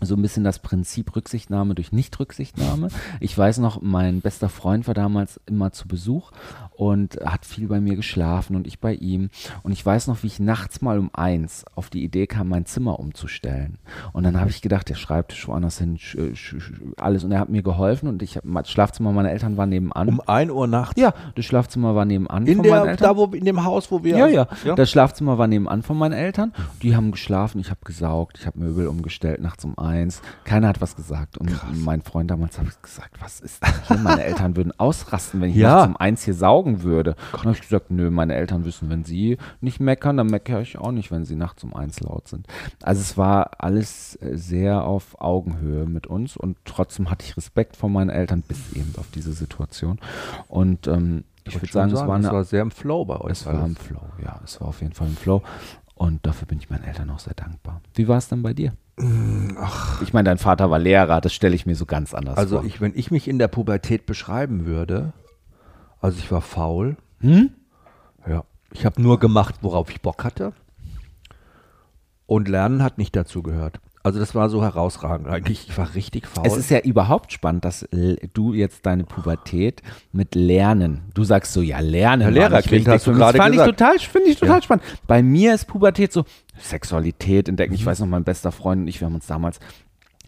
so 0.02 0.16
ein 0.16 0.22
bisschen 0.22 0.44
das 0.44 0.60
Prinzip 0.60 1.16
Rücksichtnahme 1.16 1.76
durch 1.76 1.92
Nicht-Rücksichtnahme. 1.92 2.90
Ich 3.20 3.36
weiß 3.38 3.58
noch, 3.58 3.82
mein 3.82 4.22
bester 4.22 4.50
Freund 4.50 4.88
war 4.88 4.94
damals 4.94 5.40
immer 5.48 5.72
zu 5.72 5.88
Besuch 5.88 6.32
und 6.78 7.18
hat 7.26 7.44
viel 7.46 7.68
bei 7.68 7.80
mir 7.82 7.96
geschlafen 7.96 8.56
und 8.56 8.68
ich 8.68 8.80
bei 8.80 8.94
ihm. 8.94 9.30
Und 9.64 9.72
ich 9.72 9.84
weiß 9.84 10.06
noch, 10.08 10.22
wie 10.22 10.28
ich 10.28 10.40
nachts 10.40 10.80
mal 10.82 11.00
um 11.00 11.10
eins 11.14 11.66
auf 11.76 11.90
die 11.90 12.04
Idee 12.04 12.28
kam, 12.28 12.50
mein 12.50 12.66
Zimmer 12.68 13.00
umzustellen. 13.00 13.80
Und 14.14 14.24
dann 14.24 14.40
habe 14.40 14.52
ich 14.52 14.62
gedacht, 14.62 14.88
der 14.90 14.96
Schreibtisch 14.96 15.48
woanders 15.48 15.80
hin, 15.80 15.98
sch, 15.98 16.16
alles. 16.98 17.24
Und 17.24 17.32
er 17.32 17.40
hat 17.40 17.50
mir 17.50 17.64
geholfen 17.64 18.08
und 18.08 18.22
ich 18.22 18.38
hab, 18.38 18.44
das 18.46 18.70
Schlafzimmer 18.70 19.12
meiner 19.12 19.32
Eltern 19.32 19.58
war 19.58 19.66
nebenan. 19.66 20.08
Um 20.08 20.22
1 20.22 20.52
Uhr 20.52 20.68
nachts. 20.68 21.02
ja, 21.02 21.14
das 21.36 21.46
Schlafzimmer 21.46 21.96
war 21.96 22.06
nebenan 22.06 22.46
In 22.46 22.58
von 22.58 22.68
meinen 22.68 22.84
der, 22.84 22.92
Eltern. 22.92 23.08
da 23.10 23.18
wo, 23.18 23.26
in 23.26 23.46
dem 23.46 23.64
Haus, 23.64 23.92
wo 23.92 24.04
wir. 24.04 24.16
Ja, 24.16 24.28
ja, 24.28 24.48
ja? 24.64 24.76
Das 24.76 24.92
Schlafzimmer 24.92 25.38
war 25.40 25.48
nebenan 25.48 25.82
von 25.82 25.98
meinen 25.98 26.14
Eltern. 26.14 26.54
Die 26.84 26.96
haben 26.96 27.12
geschlafen, 27.12 27.60
ich 27.60 27.72
habe 27.72 27.80
gesaugt, 27.86 28.38
ich 28.40 28.46
habe 28.46 28.60
Möbel 28.60 28.88
umgestellt 28.88 29.42
nachts 29.42 29.66
um 29.66 29.78
eins. 29.80 30.22
Keiner 30.44 30.68
hat 30.68 30.80
was 30.80 30.96
gesagt. 30.96 31.40
Und 31.40 31.52
mein 31.84 32.04
Freund 32.04 32.30
damals 32.30 32.60
habe 32.60 32.70
ich 32.70 32.80
gesagt, 32.84 33.16
was 33.20 33.40
ist 33.40 33.66
hier? 33.88 33.98
Meine 33.98 34.24
Eltern 34.24 34.56
würden 34.56 34.72
ausrasten, 34.78 35.42
wenn 35.42 35.50
ich 35.50 35.56
Ja. 35.56 35.70
nachts 35.78 35.88
um 35.88 35.98
eins 35.98 36.24
hier 36.24 36.34
saugen 36.68 36.84
würde. 36.84 37.16
Und 37.34 37.44
habe 37.44 37.52
ich 37.52 37.62
gesagt, 37.62 37.92
nö, 37.92 38.10
meine 38.10 38.36
Eltern 38.36 38.66
wissen, 38.66 38.90
wenn 38.90 39.04
sie 39.04 39.38
nicht 39.62 39.80
meckern, 39.80 40.18
dann 40.18 40.28
meckere 40.28 40.62
ich 40.62 40.78
auch 40.78 40.92
nicht, 40.92 41.12
wenn 41.12 41.26
sie 41.26 41.36
nachts 41.36 41.64
um 41.64 41.74
eins 41.74 42.00
laut 42.00 42.28
sind. 42.28 42.48
Also 42.84 43.02
es 43.02 43.18
war 43.18 43.52
alles 43.60 44.18
äh, 44.22 44.36
sehr 44.38 44.84
auf 44.84 45.20
Augenhöhe 45.22 45.86
mit 45.86 46.08
uns 46.08 46.38
und 46.38 46.58
trotzdem 46.66 47.10
hatte 47.10 47.26
ich 47.26 47.38
Respekt 47.38 47.76
vor 47.76 47.90
meinen 47.90 48.10
Eltern 48.10 48.42
bis 48.48 48.74
eben 48.74 48.94
auf 48.98 49.08
diese 49.14 49.34
Situation. 49.34 50.00
Und 50.48 50.88
ähm, 50.88 51.24
ich 51.46 51.54
würd 51.56 51.64
würde 51.64 51.72
schon 51.72 51.90
sagen, 51.90 51.94
es 51.94 52.08
war 52.08 52.16
eine 52.16 52.28
es 52.28 52.34
war 52.34 52.44
sehr 52.44 52.62
im 52.62 52.72
Flow 52.72 53.06
bei 53.06 53.20
euch. 53.22 53.32
es 53.32 53.46
war 53.46 53.66
im 53.66 53.76
Flow, 53.76 54.02
ja, 54.24 54.40
es 54.44 54.60
war 54.60 54.68
auf 54.68 54.82
jeden 54.82 54.94
Fall 54.94 55.08
im 55.08 55.16
Flow. 55.16 55.42
Und 55.96 56.26
dafür 56.28 56.48
bin 56.48 56.60
ich 56.60 56.70
meinen 56.70 56.84
Eltern 56.84 57.10
auch 57.10 57.20
sehr 57.20 57.34
dankbar. 57.34 57.82
Wie 57.96 58.08
war 58.08 58.18
es 58.18 58.28
denn 58.28 58.44
bei 58.44 58.54
dir? 58.54 58.74
Ich 60.04 60.14
meine, 60.14 60.26
dein 60.26 60.38
Vater 60.38 60.70
war 60.70 60.80
Lehrer, 60.80 61.22
das 61.22 61.34
stelle 61.34 61.56
ich 61.56 61.66
mir 61.66 61.76
so 61.76 61.86
ganz 61.86 62.14
anders 62.16 62.38
Also 62.38 62.58
vor. 62.58 62.66
ich, 62.66 62.82
wenn 62.82 62.94
ich 62.96 63.12
mich 63.12 63.28
in 63.28 63.38
der 63.40 63.48
Pubertät 63.48 64.06
beschreiben 64.08 64.66
würde, 64.66 65.14
also 66.02 66.18
ich 66.20 66.32
war 66.32 66.42
faul. 66.42 66.98
Hm? 67.22 67.52
Ja. 68.28 68.44
Ich 68.74 68.86
habe 68.86 69.02
nur 69.02 69.20
gemacht, 69.20 69.56
worauf 69.62 69.90
ich 69.90 70.02
Bock 70.02 70.24
hatte. 70.24 70.54
Und 72.26 72.48
Lernen 72.50 72.84
hat 72.84 72.98
nicht 72.98 73.16
dazu 73.16 73.42
gehört. 73.42 73.80
Also 74.04 74.20
das 74.20 74.36
war 74.36 74.50
so 74.50 74.62
herausragend 74.64 75.28
eigentlich. 75.28 75.68
Ich 75.70 75.78
war 75.78 75.94
richtig 75.96 76.28
faul. 76.28 76.46
Es 76.46 76.56
ist 76.56 76.70
ja 76.70 76.80
überhaupt 76.80 77.34
spannend, 77.34 77.66
dass 77.66 77.84
l- 77.84 78.18
du 78.34 78.54
jetzt 78.54 78.86
deine 78.86 79.04
Pubertät 79.04 79.82
mit 80.14 80.34
Lernen, 80.36 81.04
du 81.14 81.26
sagst 81.26 81.52
so, 81.52 81.62
ja, 81.62 81.80
Lernen. 81.80 82.22
Ja, 82.22 82.30
Lehrerkind, 82.30 82.88
hast 82.88 83.08
du 83.08 83.14
gerade 83.14 83.38
fand 83.38 83.56
ich 83.56 83.60
gesagt. 83.60 83.80
total, 83.80 84.00
finde 84.00 84.30
ich 84.30 84.40
total 84.40 84.58
Ja. 84.58 84.62
spannend. 84.62 84.84
Bei 85.08 85.22
mir 85.22 85.54
ist 85.54 85.66
Pubertät 85.66 86.14
so 86.14 86.24
Sexualität 86.58 87.50
entdecken. 87.50 87.72
Mhm. 87.74 87.80
Ich 87.80 87.86
weiß 87.86 88.00
noch, 88.00 88.08
mein 88.08 88.24
bester 88.24 88.52
Freund 88.54 88.82
und 88.82 88.88
ich, 88.88 89.02
wir 89.02 89.08
haben 89.08 89.16
uns 89.16 89.28
damals 89.28 89.60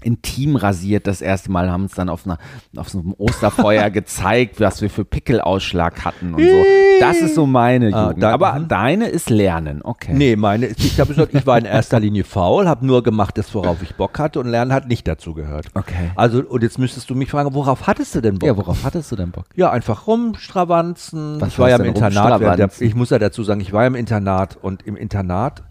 intim 0.03 0.55
rasiert 0.55 1.07
das 1.07 1.21
erste 1.21 1.51
Mal, 1.51 1.69
haben 1.69 1.83
uns 1.83 1.93
dann 1.95 2.09
auf, 2.09 2.25
einer, 2.25 2.37
auf 2.75 2.89
so 2.89 2.99
einem 2.99 3.13
Osterfeuer 3.17 3.89
gezeigt, 3.91 4.59
was 4.59 4.81
wir 4.81 4.89
für 4.89 5.05
Pickelausschlag 5.05 6.05
hatten 6.05 6.33
und 6.33 6.43
so. 6.43 6.65
Das 6.99 7.21
ist 7.21 7.35
so 7.35 7.45
meine 7.45 7.93
Ah, 7.95 8.07
Jugend. 8.07 8.23
da- 8.23 8.31
Aber 8.33 8.53
mhm. 8.59 8.67
deine 8.67 9.07
ist 9.07 9.29
Lernen, 9.29 9.81
okay. 9.83 10.11
Nee, 10.13 10.35
meine, 10.35 10.67
ich 10.67 10.99
habe 10.99 11.13
gesagt, 11.13 11.33
ich 11.33 11.45
war 11.47 11.57
in 11.57 11.65
erster 11.65 11.99
Linie 11.99 12.23
faul, 12.25 12.67
habe 12.67 12.85
nur 12.85 13.03
gemacht, 13.03 13.37
das 13.37 13.53
worauf 13.55 13.81
ich 13.81 13.95
Bock 13.95 14.19
hatte 14.19 14.39
und 14.39 14.47
Lernen 14.47 14.73
hat 14.73 14.87
nicht 14.87 15.07
dazu 15.07 15.33
gehört. 15.33 15.67
Okay. 15.75 16.11
Also 16.15 16.39
und 16.43 16.61
jetzt 16.63 16.77
müsstest 16.77 17.09
du 17.09 17.15
mich 17.15 17.29
fragen, 17.31 17.53
worauf 17.53 17.87
hattest 17.87 18.15
du 18.15 18.21
denn 18.21 18.37
Bock? 18.39 18.47
Ja, 18.47 18.57
worauf 18.57 18.83
hattest 18.83 19.11
du 19.11 19.15
denn 19.15 19.31
Bock? 19.31 19.45
Ja, 19.55 19.71
einfach 19.71 20.07
rumstravanzen. 20.07 21.39
Was 21.41 21.49
ich 21.49 21.59
war 21.59 21.69
ja 21.69 21.77
im 21.77 21.85
Internat. 21.85 22.41
Der, 22.59 22.69
ich 22.79 22.95
muss 22.95 23.09
ja 23.09 23.19
dazu 23.19 23.43
sagen, 23.43 23.61
ich 23.61 23.73
war 23.73 23.83
ja 23.83 23.87
im 23.87 23.95
Internat 23.95 24.57
und 24.61 24.85
im 24.85 24.95
Internat 24.95 25.63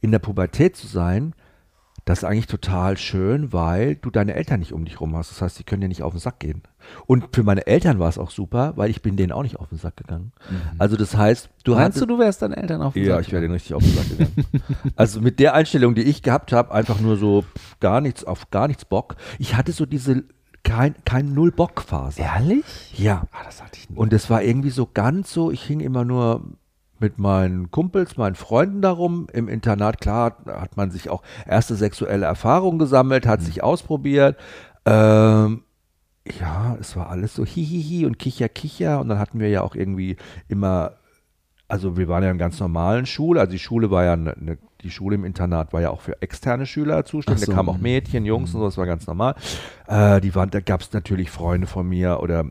in 0.00 0.10
der 0.12 0.18
Pubertät 0.18 0.76
zu 0.76 0.86
sein, 0.86 1.34
das 2.06 2.18
ist 2.18 2.24
eigentlich 2.24 2.46
total 2.46 2.96
schön, 2.96 3.52
weil 3.52 3.96
du 3.96 4.10
deine 4.10 4.34
Eltern 4.34 4.60
nicht 4.60 4.72
um 4.72 4.84
dich 4.84 5.00
rum 5.00 5.16
hast. 5.16 5.32
Das 5.32 5.42
heißt, 5.42 5.58
die 5.58 5.64
können 5.64 5.80
dir 5.80 5.88
nicht 5.88 6.04
auf 6.04 6.12
den 6.12 6.20
Sack 6.20 6.38
gehen. 6.38 6.62
Und 7.06 7.34
für 7.34 7.42
meine 7.42 7.66
Eltern 7.66 7.98
war 7.98 8.08
es 8.08 8.16
auch 8.16 8.30
super, 8.30 8.74
weil 8.76 8.90
ich 8.90 9.02
bin 9.02 9.16
denen 9.16 9.32
auch 9.32 9.42
nicht 9.42 9.56
auf 9.56 9.70
den 9.70 9.78
Sack 9.78 9.96
gegangen. 9.96 10.30
Also 10.78 10.96
das 10.96 11.16
heißt, 11.16 11.50
du 11.64 11.72
Mhm. 11.72 11.78
Meinst 11.78 12.00
du, 12.00 12.06
du 12.06 12.16
wärst 12.20 12.42
deinen 12.42 12.54
Eltern 12.54 12.80
auf 12.80 12.94
den 12.94 13.06
ja, 13.06 13.16
Sack 13.16 13.26
ich 13.26 13.32
wäre 13.32 13.42
denen 13.42 13.54
richtig 13.54 13.74
auf 13.74 13.82
den 13.82 13.92
Sack 13.92 14.08
gegangen. 14.08 14.46
also 14.96 15.20
mit 15.20 15.40
der 15.40 15.54
Einstellung, 15.54 15.96
die 15.96 16.02
ich 16.02 16.22
gehabt 16.22 16.52
habe, 16.52 16.72
einfach 16.72 17.00
nur 17.00 17.16
so 17.16 17.44
gar 17.80 18.00
nichts, 18.00 18.22
auf 18.22 18.50
gar 18.50 18.68
nichts 18.68 18.84
Bock. 18.84 19.16
Ich 19.40 19.56
hatte 19.56 19.72
so 19.72 19.84
diese 19.84 20.22
kein, 20.62 20.94
kein 21.04 21.34
Null-Bock-Phase. 21.34 22.22
Ehrlich? 22.22 22.64
Ja. 22.96 23.26
Ah, 23.32 23.42
das 23.44 23.62
hatte 23.64 23.78
ich 23.78 23.90
nie. 23.90 23.96
Und 23.96 24.12
es 24.12 24.30
war 24.30 24.44
irgendwie 24.44 24.70
so 24.70 24.88
ganz 24.92 25.32
so, 25.32 25.50
ich 25.50 25.62
hing 25.64 25.80
immer 25.80 26.04
nur 26.04 26.44
mit 27.00 27.18
meinen 27.18 27.70
Kumpels, 27.70 28.16
meinen 28.16 28.34
Freunden 28.34 28.82
darum. 28.82 29.26
Im 29.32 29.48
Internat, 29.48 30.00
klar, 30.00 30.36
hat 30.46 30.76
man 30.76 30.90
sich 30.90 31.10
auch 31.10 31.22
erste 31.46 31.74
sexuelle 31.74 32.26
Erfahrungen 32.26 32.78
gesammelt, 32.78 33.26
hat 33.26 33.42
sich 33.42 33.62
ausprobiert. 33.62 34.36
Ähm, 34.84 35.62
ja, 36.40 36.76
es 36.80 36.96
war 36.96 37.10
alles 37.10 37.34
so 37.34 37.44
hihihi 37.44 38.06
und 38.06 38.18
kicher, 38.18 38.48
kicher. 38.48 39.00
Und 39.00 39.08
dann 39.08 39.18
hatten 39.18 39.38
wir 39.38 39.48
ja 39.48 39.62
auch 39.62 39.74
irgendwie 39.74 40.16
immer, 40.48 40.92
also 41.68 41.96
wir 41.96 42.08
waren 42.08 42.22
ja 42.22 42.30
in 42.30 42.38
ganz 42.38 42.58
normalen 42.60 43.06
Schule. 43.06 43.40
Also 43.40 43.52
die 43.52 43.58
Schule 43.58 43.90
war 43.90 44.04
ja, 44.04 44.14
eine, 44.14 44.36
eine, 44.36 44.58
die 44.82 44.90
Schule 44.90 45.16
im 45.16 45.24
Internat 45.24 45.72
war 45.72 45.80
ja 45.80 45.90
auch 45.90 46.00
für 46.00 46.20
externe 46.22 46.66
Schüler 46.66 47.04
zuständig. 47.04 47.44
So. 47.44 47.52
Da 47.52 47.56
kamen 47.56 47.68
auch 47.68 47.78
Mädchen, 47.78 48.24
Jungs 48.24 48.54
und 48.54 48.60
so, 48.60 48.66
das 48.66 48.78
war 48.78 48.86
ganz 48.86 49.06
normal. 49.06 49.34
Äh, 49.86 50.20
die 50.20 50.34
waren, 50.34 50.50
da 50.50 50.60
gab 50.60 50.80
es 50.80 50.92
natürlich 50.92 51.30
Freunde 51.30 51.66
von 51.66 51.88
mir 51.88 52.20
oder 52.20 52.46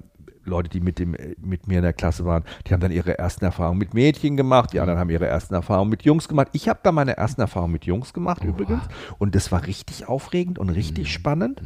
Leute, 0.45 0.69
die 0.69 0.79
mit, 0.79 0.99
dem, 0.99 1.15
mit 1.41 1.67
mir 1.67 1.77
in 1.77 1.83
der 1.83 1.93
Klasse 1.93 2.25
waren, 2.25 2.43
die 2.67 2.73
haben 2.73 2.81
dann 2.81 2.91
ihre 2.91 3.17
ersten 3.17 3.45
Erfahrungen 3.45 3.79
mit 3.79 3.93
Mädchen 3.93 4.37
gemacht, 4.37 4.73
die 4.73 4.79
anderen 4.79 4.99
haben 4.99 5.09
ihre 5.09 5.25
ersten 5.27 5.53
Erfahrungen 5.53 5.89
mit 5.89 6.03
Jungs 6.03 6.27
gemacht. 6.27 6.49
Ich 6.53 6.69
habe 6.69 6.79
da 6.83 6.91
meine 6.91 7.17
ersten 7.17 7.41
Erfahrungen 7.41 7.73
mit 7.73 7.85
Jungs 7.85 8.13
gemacht 8.13 8.43
übrigens 8.43 8.83
und 9.17 9.35
das 9.35 9.51
war 9.51 9.65
richtig 9.65 10.07
aufregend 10.07 10.59
und 10.59 10.69
richtig 10.69 11.11
spannend, 11.11 11.61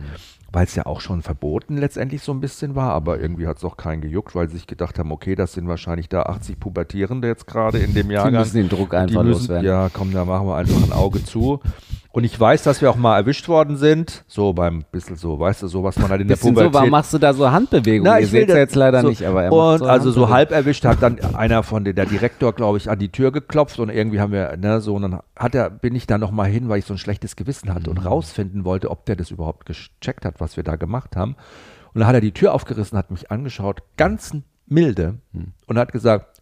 weil 0.51 0.65
es 0.65 0.75
ja 0.75 0.85
auch 0.85 1.01
schon 1.01 1.21
verboten 1.21 1.77
letztendlich 1.77 2.21
so 2.21 2.31
ein 2.31 2.39
bisschen 2.39 2.75
war, 2.75 2.91
aber 2.93 3.19
irgendwie 3.19 3.47
hat 3.47 3.57
es 3.57 3.63
auch 3.65 3.77
keinen 3.77 4.01
gejuckt, 4.01 4.33
weil 4.35 4.47
sie 4.49 4.57
sich 4.57 4.67
gedacht 4.67 4.97
haben, 4.97 5.11
okay, 5.11 5.35
das 5.35 5.53
sind 5.53 5.67
wahrscheinlich 5.67 6.09
da 6.09 6.23
80 6.23 6.59
Pubertierende 6.59 7.27
jetzt 7.27 7.45
gerade 7.47 7.79
in 7.79 7.93
dem 7.93 8.09
Jahrgang. 8.09 8.39
müssen 8.41 8.57
den 8.57 8.69
Druck 8.69 8.93
einfach 8.93 9.21
Die 9.21 9.27
müssen- 9.27 9.41
loswerden. 9.41 9.65
Ja, 9.65 9.89
komm, 9.91 10.11
da 10.11 10.25
machen 10.25 10.47
wir 10.47 10.55
einfach 10.55 10.81
ein 10.83 10.91
Auge 10.93 11.23
zu. 11.23 11.59
Und 12.11 12.23
ich 12.23 12.39
weiß, 12.39 12.63
dass 12.63 12.81
wir 12.81 12.89
auch 12.89 12.95
mal 12.95 13.17
erwischt 13.17 13.47
worden 13.47 13.77
sind, 13.77 14.23
so 14.27 14.51
beim 14.53 14.83
bisschen 14.91 15.15
so, 15.15 15.39
weißt 15.39 15.61
du, 15.61 15.67
so 15.67 15.83
was 15.83 15.99
man 15.99 16.09
halt 16.09 16.21
in 16.21 16.27
der 16.27 16.35
Bisschen 16.37 16.55
Pubertät 16.55 16.73
so, 16.73 16.79
warum 16.79 16.89
machst 16.89 17.13
du 17.13 17.19
da 17.19 17.33
so 17.35 17.51
Handbewegungen? 17.51 18.11
na, 18.11 18.17
Ihr 18.17 18.25
ich 18.25 18.31
seht 18.31 18.49
ja 18.49 18.57
jetzt 18.57 18.73
leider 18.75 19.01
so, 19.01 19.09
nicht, 19.09 19.23
aber 19.23 19.43
er 19.43 19.53
Und 19.53 19.77
so 19.77 19.85
also 19.85 20.09
so 20.11 20.29
halb 20.29 20.49
erwischt 20.51 20.85
hat 20.85 21.03
dann 21.03 21.19
einer 21.35 21.61
von 21.61 21.83
den, 21.83 21.95
der 21.95 22.07
Direktor, 22.07 22.53
glaube 22.53 22.79
ich, 22.79 22.89
an 22.89 22.97
die 22.97 23.09
Tür 23.11 23.31
geklopft 23.31 23.77
und 23.79 23.89
irgendwie 23.89 24.19
haben 24.19 24.31
wir, 24.33 24.57
ne, 24.57 24.81
so, 24.81 24.95
und 24.95 25.03
dann 25.03 25.19
hat 25.35 25.53
er, 25.53 25.69
bin 25.69 25.93
ich 25.93 26.07
da 26.07 26.17
nochmal 26.17 26.47
hin, 26.49 26.67
weil 26.67 26.79
ich 26.79 26.85
so 26.85 26.95
ein 26.95 26.97
schlechtes 26.97 27.35
Gewissen 27.35 27.71
hatte 27.75 27.91
Mhm. 27.91 27.97
und 27.99 28.05
rausfinden 28.05 28.65
wollte, 28.65 28.89
ob 28.89 29.05
der 29.05 29.15
das 29.15 29.29
überhaupt 29.29 29.67
gecheckt 29.67 30.25
hat, 30.25 30.39
was 30.39 30.57
wir 30.57 30.63
da 30.63 30.77
gemacht 30.77 31.15
haben. 31.15 31.35
Und 31.93 31.99
dann 31.99 32.07
hat 32.07 32.15
er 32.15 32.21
die 32.21 32.31
Tür 32.33 32.55
aufgerissen, 32.55 32.97
hat 32.97 33.11
mich 33.11 33.29
angeschaut, 33.29 33.83
ganz 33.97 34.35
milde, 34.65 35.19
Mhm. 35.31 35.53
und 35.67 35.77
hat 35.77 35.91
gesagt, 35.91 36.38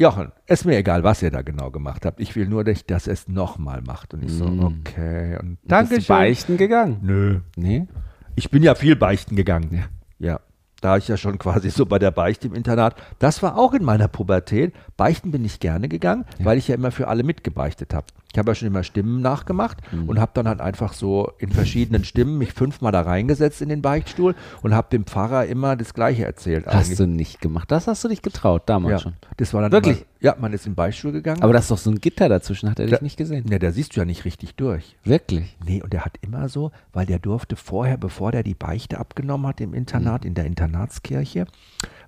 Jochen, 0.00 0.32
ist 0.46 0.64
mir 0.64 0.78
egal, 0.78 1.04
was 1.04 1.22
ihr 1.22 1.30
da 1.30 1.42
genau 1.42 1.70
gemacht 1.70 2.06
habt. 2.06 2.20
Ich 2.20 2.34
will 2.34 2.48
nur, 2.48 2.64
dass 2.64 2.86
dass 2.86 3.06
er 3.06 3.12
es 3.12 3.28
nochmal 3.28 3.82
macht. 3.82 4.14
Und 4.14 4.24
ich 4.24 4.32
so, 4.32 4.46
okay. 4.46 5.36
Und 5.38 5.60
Bist 5.60 5.70
danke 5.70 5.98
du 5.98 6.06
beichten 6.06 6.56
gegangen? 6.56 7.00
Nö. 7.02 7.40
Nee? 7.54 7.86
Ich 8.34 8.50
bin 8.50 8.62
ja 8.62 8.74
viel 8.74 8.96
beichten 8.96 9.36
gegangen. 9.36 9.84
Ja. 10.18 10.40
Da 10.80 10.96
ich 10.96 11.06
ja 11.08 11.18
schon 11.18 11.38
quasi 11.38 11.68
so 11.68 11.84
bei 11.84 11.98
der 11.98 12.12
Beichte 12.12 12.48
im 12.48 12.54
Internat. 12.54 12.94
Das 13.18 13.42
war 13.42 13.58
auch 13.58 13.74
in 13.74 13.84
meiner 13.84 14.08
Pubertät. 14.08 14.72
Beichten 14.96 15.32
bin 15.32 15.44
ich 15.44 15.60
gerne 15.60 15.86
gegangen, 15.86 16.24
weil 16.38 16.56
ich 16.56 16.68
ja 16.68 16.76
immer 16.76 16.92
für 16.92 17.08
alle 17.08 17.22
mitgebeichtet 17.22 17.92
habe. 17.92 18.06
Ich 18.32 18.38
habe 18.38 18.50
ja 18.50 18.54
schon 18.54 18.68
immer 18.68 18.84
Stimmen 18.84 19.20
nachgemacht 19.22 19.78
Mhm. 19.92 20.08
und 20.08 20.20
habe 20.20 20.30
dann 20.34 20.46
halt 20.46 20.60
einfach 20.60 20.92
so 20.92 21.32
in 21.38 21.50
verschiedenen 21.50 22.04
Stimmen 22.04 22.38
mich 22.38 22.52
fünfmal 22.52 22.92
da 22.92 23.02
reingesetzt 23.02 23.60
in 23.60 23.68
den 23.68 23.82
Beichtstuhl 23.82 24.34
und 24.62 24.74
habe 24.74 24.88
dem 24.92 25.04
Pfarrer 25.04 25.46
immer 25.46 25.74
das 25.76 25.94
Gleiche 25.94 26.24
erzählt. 26.24 26.66
Hast 26.66 26.98
du 26.98 27.06
nicht 27.06 27.40
gemacht. 27.40 27.70
Das 27.72 27.86
hast 27.88 28.04
du 28.04 28.08
dich 28.08 28.22
getraut, 28.22 28.62
damals 28.66 28.92
ja, 28.92 28.98
schon. 29.00 29.14
das 29.36 29.52
war 29.52 29.62
dann 29.62 29.72
Wirklich? 29.72 29.98
Immer, 29.98 30.06
ja, 30.20 30.36
man 30.38 30.52
ist 30.52 30.66
in 30.66 30.72
den 30.72 30.76
Beichtstuhl 30.76 31.10
gegangen. 31.12 31.42
Aber 31.42 31.52
da 31.52 31.58
ist 31.58 31.70
doch 31.70 31.78
so 31.78 31.90
ein 31.90 32.00
Gitter 32.00 32.28
dazwischen, 32.28 32.70
hat 32.70 32.78
er 32.78 32.86
dich 32.86 32.98
Da- 32.98 33.02
nicht 33.02 33.16
gesehen? 33.16 33.46
ne, 33.48 33.58
da 33.58 33.72
siehst 33.72 33.96
du 33.96 34.00
ja 34.00 34.04
nicht 34.06 34.24
richtig 34.24 34.54
durch. 34.54 34.96
Wirklich? 35.02 35.56
Nee, 35.66 35.82
und 35.82 35.92
der 35.92 36.04
hat 36.04 36.18
immer 36.20 36.48
so, 36.48 36.70
weil 36.92 37.06
der 37.06 37.18
durfte 37.18 37.56
vorher, 37.56 37.96
bevor 37.96 38.30
der 38.30 38.42
die 38.44 38.54
Beichte 38.54 38.98
abgenommen 38.98 39.46
hat 39.48 39.60
im 39.60 39.74
Internat, 39.74 40.24
in 40.24 40.34
der 40.34 40.44
Internatskirche, 40.44 41.46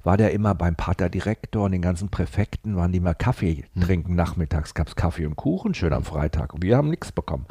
war 0.05 0.17
der 0.17 0.33
immer 0.33 0.55
beim 0.57 0.75
Paterdirektor 0.75 1.65
und 1.65 1.73
den 1.73 1.81
ganzen 1.83 2.09
Präfekten, 2.09 2.77
waren 2.77 2.91
die 2.93 2.99
mal 3.01 3.15
Kaffee 3.15 3.65
trinken. 3.81 4.17
Nachmittags 4.17 4.75
gab 4.75 4.89
es 4.89 4.97
Kaffee 4.97 5.27
und 5.27 5.37
Kuchen, 5.37 5.75
schön 5.75 5.93
am 5.93 6.03
Freitag. 6.13 6.55
Und 6.55 6.63
wir 6.63 6.77
haben 6.77 6.91
nichts 6.91 7.13
bekommen. 7.13 7.47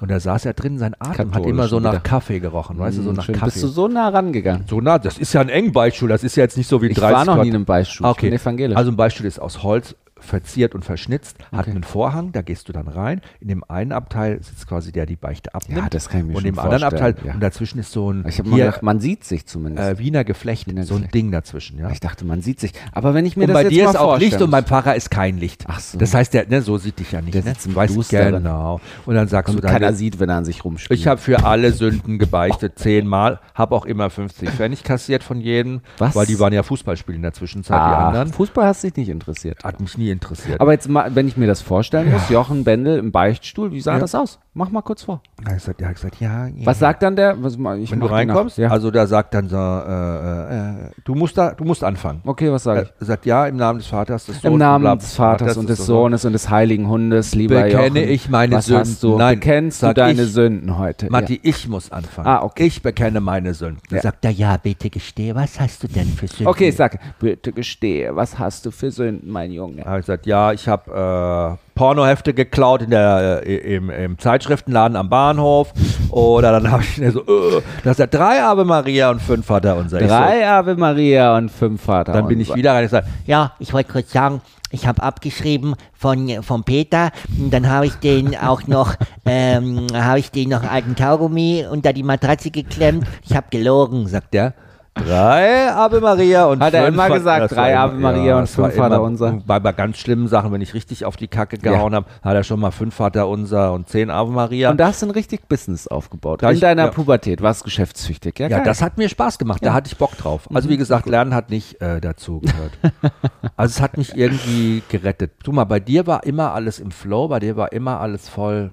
Und 0.00 0.10
da 0.10 0.18
saß 0.20 0.44
er 0.46 0.54
drin, 0.54 0.78
sein 0.78 0.94
Atem 0.98 1.34
hat 1.34 1.44
immer 1.46 1.68
so 1.68 1.80
nach 1.80 1.92
wieder. 1.92 2.00
Kaffee 2.00 2.40
gerochen, 2.40 2.78
weißt 2.78 2.98
du, 2.98 3.02
so 3.02 3.12
nach 3.12 3.24
Schön. 3.24 3.34
Kaffee. 3.34 3.52
Bist 3.52 3.62
du 3.62 3.68
so 3.68 3.88
nah 3.88 4.08
rangegangen? 4.08 4.64
so 4.68 4.80
nah, 4.80 4.98
das 4.98 5.18
ist 5.18 5.32
ja 5.32 5.40
ein 5.40 5.48
eng 5.48 5.72
Beichtstuhl, 5.72 6.08
das 6.08 6.24
ist 6.24 6.36
ja 6.36 6.42
jetzt 6.42 6.56
nicht 6.56 6.68
so 6.68 6.80
wie 6.82 6.86
ein 6.86 6.92
Ich 6.92 6.98
30 6.98 7.14
war 7.16 7.24
noch 7.24 7.34
nie 7.34 7.40
Quadrat- 7.42 7.46
in 7.48 7.54
einem 7.54 7.64
Beichtstuhl, 7.64 8.06
Ah, 8.06 8.10
ich 8.12 8.16
bin 8.18 8.32
evangelisch. 8.32 8.76
Also 8.76 8.90
ein 8.90 8.96
Beichtstuhl 8.96 9.26
ist 9.26 9.38
aus 9.38 9.62
Holz 9.62 9.94
verziert 10.18 10.74
und 10.74 10.84
verschnitzt, 10.84 11.36
hat 11.52 11.60
Okay. 11.66 11.70
einen 11.72 11.84
Vorhang, 11.84 12.32
da 12.32 12.42
gehst 12.42 12.68
du 12.68 12.72
dann 12.72 12.88
rein. 12.88 13.20
In 13.40 13.48
dem 13.48 13.62
einen 13.64 13.92
Abteil 13.92 14.42
sitzt 14.42 14.66
quasi 14.66 14.92
der, 14.92 15.04
die 15.06 15.16
Beichte 15.16 15.54
abnimmt. 15.54 15.78
Ja, 15.82 15.88
das 15.90 16.08
kann 16.08 16.20
ich 16.20 16.26
mir 16.26 16.36
Und 16.36 16.44
im 16.46 16.58
anderen 16.58 16.82
Abteil, 16.84 17.14
ja. 17.24 17.34
und 17.34 17.40
dazwischen 17.40 17.78
ist 17.78 17.92
so 17.92 18.10
ein, 18.12 18.24
Ich 18.26 18.38
habe 18.38 18.48
mal 18.48 18.56
gedacht, 18.56 18.82
man 18.82 19.00
sieht 19.00 19.24
sich 19.24 19.46
zumindest. 19.46 19.88
äh, 19.88 19.98
Wiener 19.98 20.24
Geflecht, 20.24 20.66
Wiener 20.68 20.84
so 20.84 20.94
ein 20.94 21.02
Geflecht. 21.02 21.14
Ding 21.14 21.32
dazwischen, 21.32 21.78
ja. 21.78 21.90
ich 21.90 22.00
dachte, 22.00 22.24
man 22.24 22.40
sieht 22.40 22.60
sich. 22.60 22.72
Aber 22.92 23.14
wenn 23.14 23.26
ich 23.26 23.36
mir 23.36 23.42
und 23.44 23.48
das 23.48 23.54
bei 23.54 23.62
jetzt 23.64 23.72
dir 23.72 23.84
mal 23.84 23.90
ist 23.90 23.96
auch 23.96 24.18
Licht 24.18 24.40
und 24.40 24.50
beim 24.50 24.64
Pfarrer 24.64 24.94
ist 24.96 25.10
kein 25.10 25.38
Licht. 25.38 25.64
Ach 25.68 25.80
so. 25.80 25.98
Das 25.98 26.14
heißt, 26.14 26.32
der 26.34 26.48
ne, 26.48 26.62
so 26.62 26.78
sieht 26.78 26.98
dich 26.98 27.12
ja 27.12 27.20
nicht. 27.20 27.34
Der 27.34 27.42
ne? 27.44 27.50
sitzt 27.50 27.66
im 27.66 27.72
Du 27.72 27.76
weißt 27.76 27.94
Dusteren. 27.96 28.34
genau. 28.42 28.80
Und 29.04 29.14
dann 29.14 29.28
sagst 29.28 29.54
Und 29.54 29.62
du 29.62 29.66
keiner 29.66 29.80
deine, 29.86 29.96
sieht, 29.96 30.18
wenn 30.18 30.28
er 30.30 30.36
an 30.36 30.44
sich 30.44 30.64
rumspielt. 30.64 30.98
ich 30.98 31.06
habe 31.06 31.20
für 31.20 31.44
alle 31.44 31.72
Sünden 31.72 32.18
gebeichtet, 32.18 32.78
zehnmal, 32.78 33.40
habe 33.54 33.74
auch 33.74 33.84
immer 33.84 34.08
50 34.10 34.48
Pfennig 34.50 34.82
kassiert 34.82 35.22
von 35.22 35.40
jedem, 35.40 35.80
Was? 35.98 36.14
weil 36.16 36.26
die 36.26 36.38
waren 36.40 36.52
ja 36.52 36.62
Fußballspiele 36.62 37.16
in 37.16 37.22
der 37.22 37.32
Zwischenzeit, 37.34 37.76
die 37.76 37.80
ah, 37.80 38.06
anderen. 38.08 38.32
Fußball 38.32 38.64
hast 38.66 38.82
dich 38.82 38.96
nicht 38.96 39.08
interessiert. 39.08 39.62
Hat 39.62 39.80
mich 39.80 39.96
nie 39.98 40.05
interessiert. 40.10 40.60
Aber 40.60 40.72
jetzt 40.72 40.88
mal, 40.88 41.14
wenn 41.14 41.28
ich 41.28 41.36
mir 41.36 41.46
das 41.46 41.62
vorstellen 41.62 42.10
muss, 42.10 42.28
Jochen 42.30 42.64
Bendel 42.64 42.98
im 42.98 43.12
Beichtstuhl, 43.12 43.72
wie 43.72 43.80
sah 43.80 43.94
Ja. 43.94 43.98
das 44.00 44.14
aus? 44.14 44.38
Mach 44.58 44.70
mal 44.70 44.80
kurz 44.80 45.02
vor. 45.02 45.20
Er 45.44 45.50
hat 45.50 45.58
gesagt, 45.58 45.82
hat 45.82 45.94
gesagt 45.96 46.16
ja, 46.18 46.46
ja. 46.46 46.64
Was 46.64 46.78
sagt 46.78 47.02
dann 47.02 47.14
der? 47.14 47.36
Was, 47.42 47.56
ich 47.78 47.90
Wenn 47.92 48.00
du 48.00 48.06
reinkommst, 48.06 48.56
Ja. 48.56 48.68
also 48.70 48.90
da 48.90 49.06
sagt 49.06 49.34
dann 49.34 49.50
so, 49.50 49.56
äh, 49.58 50.86
äh, 50.86 50.90
du 51.04 51.14
musst 51.14 51.36
da, 51.36 51.50
du 51.50 51.62
musst 51.64 51.84
anfangen. 51.84 52.22
okay, 52.24 52.50
was 52.50 52.62
sage 52.62 52.84
ich? 52.84 52.92
Er 53.00 53.04
sagt 53.06 53.26
ja 53.26 53.46
im 53.46 53.56
Namen 53.56 53.80
des 53.80 53.88
Vaters, 53.88 54.24
des 54.24 54.36
Sohnes, 54.40 54.52
Im 54.54 54.58
Namen 54.58 54.98
des 54.98 55.14
Vaters 55.14 55.58
und 55.58 55.68
des 55.68 55.76
so. 55.80 55.84
Sohnes 55.84 56.24
und 56.24 56.32
des 56.32 56.48
Heiligen 56.48 56.88
Hundes, 56.88 57.34
lieber 57.34 57.62
Bekenne 57.64 58.00
Jochen. 58.00 58.10
ich 58.14 58.30
meine 58.30 58.56
was 58.56 58.64
Sünden. 58.64 58.80
Hast 58.86 59.02
du? 59.02 59.18
Nein, 59.18 59.34
Bekennst 59.40 59.82
du 59.82 59.92
deine 59.92 60.22
ich. 60.22 60.32
Sünden 60.32 60.78
heute? 60.78 61.10
Matti, 61.10 61.38
ich 61.42 61.68
muss 61.68 61.92
anfangen. 61.92 62.26
Ah, 62.26 62.42
okay. 62.42 62.64
Ich 62.64 62.80
bekenne 62.80 63.20
meine 63.20 63.52
Sünden. 63.52 63.82
Dann 63.90 63.96
Ja. 63.96 64.02
sagt 64.04 64.24
er, 64.24 64.30
ja, 64.30 64.56
bitte 64.56 64.88
gestehe, 64.88 65.34
was 65.34 65.60
hast 65.60 65.82
du 65.82 65.88
denn 65.88 66.06
für 66.06 66.28
Sünden? 66.28 66.44
ja. 66.44 66.48
Okay, 66.50 66.68
ich 66.70 66.76
sag, 66.76 66.98
bitte 67.20 67.52
gestehe, 67.52 68.16
was 68.16 68.38
hast 68.38 68.64
du 68.64 68.70
für 68.70 68.90
Sünden, 68.90 69.30
mein 69.30 69.52
Junge? 69.52 69.82
Er 69.84 69.98
gesagt, 69.98 70.24
ja, 70.24 70.50
ich 70.52 70.66
habe 70.66 71.58
äh, 71.58 71.65
Pornohefte 71.76 72.34
geklaut 72.34 72.82
in 72.82 72.90
der, 72.90 73.42
äh, 73.46 73.76
im, 73.76 73.90
im 73.90 74.18
Zeitschriftenladen 74.18 74.96
am 74.96 75.08
Bahnhof. 75.08 75.72
Oder 76.10 76.50
dann 76.52 76.70
habe 76.72 76.82
ich 76.82 76.98
mir 76.98 77.12
so, 77.12 77.20
äh, 77.20 77.62
das 77.84 78.00
ist 78.00 78.12
drei 78.12 78.42
Ave 78.42 78.64
Maria 78.64 79.10
und 79.10 79.22
fünf 79.22 79.46
Vater 79.46 79.76
unser. 79.76 79.98
Drei 79.98 80.48
Ave 80.48 80.74
Maria 80.74 81.36
und 81.36 81.50
fünf 81.50 81.82
Vater. 81.82 82.12
So, 82.12 82.18
dann 82.18 82.28
bin 82.28 82.40
ich 82.40 82.52
wieder 82.54 82.72
rein 82.72 82.78
und 82.78 82.86
gesagt, 82.90 83.08
Ja, 83.26 83.52
ich 83.60 83.72
wollte 83.72 83.92
kurz 83.92 84.10
sagen, 84.10 84.40
ich 84.70 84.86
habe 84.86 85.02
abgeschrieben 85.02 85.76
von, 85.92 86.42
von 86.42 86.64
Peter. 86.64 87.10
Und 87.38 87.52
Dann 87.52 87.68
habe 87.68 87.86
ich 87.86 87.94
den 87.96 88.36
auch 88.36 88.66
noch, 88.66 88.94
ähm, 89.26 89.86
habe 89.94 90.18
ich 90.18 90.30
den 90.30 90.48
noch 90.48 90.64
alten 90.64 90.96
Kaugummi 90.96 91.66
unter 91.70 91.92
die 91.92 92.02
Matratze 92.02 92.50
geklemmt. 92.50 93.06
Ich 93.22 93.36
habe 93.36 93.46
gelogen, 93.50 94.08
sagt 94.08 94.34
der, 94.34 94.54
Drei 94.96 95.70
Ave 95.72 96.00
Maria 96.00 96.46
und 96.46 96.60
Hat 96.60 96.72
er 96.72 96.86
fünf 96.86 96.94
immer 96.94 97.10
gesagt, 97.10 97.52
drei 97.54 97.78
Ave 97.78 97.94
Maria 97.96 98.36
und 98.36 98.42
das 98.42 98.56
war 98.56 98.70
fünf 98.70 98.78
Vater 98.78 99.02
Unser. 99.02 99.32
Bei, 99.46 99.60
bei 99.60 99.72
ganz 99.72 99.98
schlimmen 99.98 100.26
Sachen, 100.26 100.52
wenn 100.52 100.62
ich 100.62 100.72
richtig 100.74 101.04
auf 101.04 101.16
die 101.16 101.28
Kacke 101.28 101.58
gehauen 101.58 101.94
habe, 101.94 102.06
hat 102.22 102.34
er 102.34 102.42
schon 102.44 102.60
mal 102.60 102.70
fünf 102.70 102.94
Vater 102.94 103.28
Unser 103.28 103.72
und 103.72 103.88
zehn 103.88 104.10
Ave 104.10 104.30
Maria. 104.32 104.70
Und 104.70 104.78
da 104.78 104.86
hast 104.88 105.02
du 105.02 105.06
ein 105.06 105.10
richtig 105.10 105.48
Business 105.48 105.86
aufgebaut. 105.86 106.42
Da 106.42 106.48
In 106.48 106.54
ich- 106.54 106.60
deiner 106.60 106.86
ja. 106.86 106.90
Pubertät 106.90 107.42
warst 107.42 107.60
du 107.60 107.64
geschäftstüchtig. 107.64 108.38
Ja, 108.38 108.48
ja, 108.48 108.60
das 108.60 108.80
hat 108.80 108.96
mir 108.96 109.08
Spaß 109.08 109.38
gemacht. 109.38 109.64
Da 109.64 109.74
hatte 109.74 109.88
ich 109.88 109.98
Bock 109.98 110.16
drauf. 110.16 110.48
Also 110.52 110.68
wie 110.68 110.76
gesagt, 110.78 111.06
Lernen 111.06 111.34
hat 111.34 111.50
nicht 111.50 111.80
äh, 111.82 112.00
dazu 112.00 112.40
gehört. 112.40 112.72
also 113.56 113.72
es 113.76 113.80
hat 113.82 113.98
mich 113.98 114.16
irgendwie 114.16 114.82
gerettet. 114.88 115.32
Du 115.44 115.52
mal, 115.52 115.64
bei 115.64 115.78
dir 115.80 116.06
war 116.06 116.24
immer 116.24 116.52
alles 116.52 116.78
im 116.78 116.90
Flow, 116.90 117.28
bei 117.28 117.38
dir 117.38 117.56
war 117.56 117.72
immer 117.72 118.00
alles 118.00 118.28
voll 118.28 118.70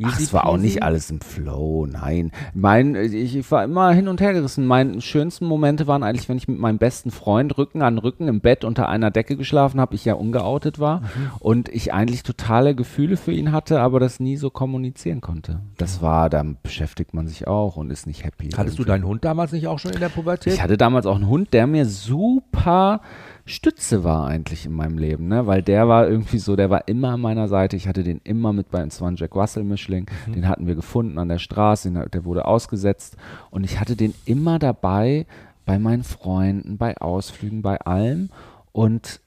easy. 0.00 0.10
Ach, 0.12 0.20
es 0.20 0.32
war 0.32 0.46
auch 0.46 0.56
nicht 0.56 0.82
alles 0.82 1.10
im 1.10 1.20
Flow, 1.20 1.86
nein. 1.86 2.32
Mein, 2.54 2.94
ich, 2.94 3.36
ich 3.36 3.50
war 3.50 3.64
immer 3.64 3.92
hin 3.92 4.08
und 4.08 4.20
her 4.20 4.32
gerissen. 4.32 4.66
Meine 4.66 5.00
schönsten 5.00 5.46
Momente 5.46 5.86
waren 5.86 6.02
eigentlich, 6.02 6.28
wenn 6.28 6.38
ich 6.38 6.48
mit 6.48 6.58
meinem 6.58 6.78
besten 6.78 7.10
Freund 7.10 7.56
Rücken 7.56 7.82
an 7.82 7.98
Rücken 7.98 8.28
im 8.28 8.40
Bett 8.40 8.64
unter 8.64 8.88
einer 8.88 9.10
Decke 9.10 9.36
geschlafen 9.36 9.80
habe, 9.80 9.94
ich 9.94 10.04
ja 10.04 10.14
ungeoutet 10.14 10.78
war 10.78 11.02
und 11.38 11.68
ich 11.68 11.92
eigentlich 11.92 12.22
totale 12.22 12.74
Gefühle 12.74 13.16
für 13.16 13.32
ihn 13.32 13.52
hatte, 13.52 13.80
aber 13.80 14.00
das 14.00 14.20
nie 14.20 14.36
so 14.36 14.50
kommunizieren 14.50 15.20
konnte. 15.20 15.60
Das 15.76 16.02
war, 16.02 16.30
da 16.30 16.44
beschäftigt 16.62 17.14
man 17.14 17.28
sich 17.28 17.46
auch 17.46 17.76
und 17.76 17.90
ist 17.90 18.06
nicht 18.06 18.24
happy. 18.24 18.50
Hattest 18.50 18.78
du 18.78 18.82
irgendwie. 18.82 18.90
deinen 18.90 19.04
Hund 19.06 19.24
damals 19.24 19.52
nicht 19.52 19.68
auch 19.68 19.78
schon 19.78 19.92
in 19.92 20.00
der 20.00 20.08
Pubertät? 20.08 20.54
Ich 20.54 20.62
hatte 20.62 20.76
damals 20.76 21.06
auch 21.06 21.16
einen 21.16 21.28
Hund, 21.28 21.52
der 21.52 21.66
mir 21.66 21.86
super 21.86 23.00
Stütze 23.44 24.04
war 24.04 24.26
eigentlich 24.26 24.66
in 24.66 24.72
meinem 24.72 24.98
Leben, 24.98 25.28
ne? 25.28 25.46
Weil 25.46 25.62
der 25.62 25.88
war 25.88 26.08
irgendwie 26.08 26.38
so, 26.38 26.56
der 26.56 26.70
war 26.70 26.88
immer 26.88 27.10
an 27.10 27.20
meiner 27.20 27.48
Seite. 27.48 27.76
Ich 27.76 27.88
hatte 27.88 28.02
den 28.02 28.20
immer 28.24 28.52
mit 28.52 28.70
bei, 28.70 28.80
es 28.82 29.00
war 29.00 29.10
ein 29.10 29.16
Jack 29.16 29.34
Russell 29.34 29.64
Mischling, 29.64 30.06
den 30.26 30.48
hatten 30.48 30.66
wir 30.66 30.74
gefunden 30.74 31.18
an 31.18 31.28
der 31.28 31.38
Straße, 31.38 31.90
den, 31.90 32.04
der 32.10 32.24
wurde 32.24 32.44
ausgesetzt. 32.44 33.16
Und 33.50 33.64
ich 33.64 33.80
hatte 33.80 33.96
den 33.96 34.14
immer 34.24 34.58
dabei 34.58 35.26
bei 35.66 35.78
meinen 35.78 36.04
Freunden, 36.04 36.78
bei 36.78 36.96
Ausflügen, 36.96 37.62
bei 37.62 37.80
allem. 37.80 38.30
Und 38.72 39.20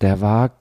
der 0.00 0.20
war 0.20 0.52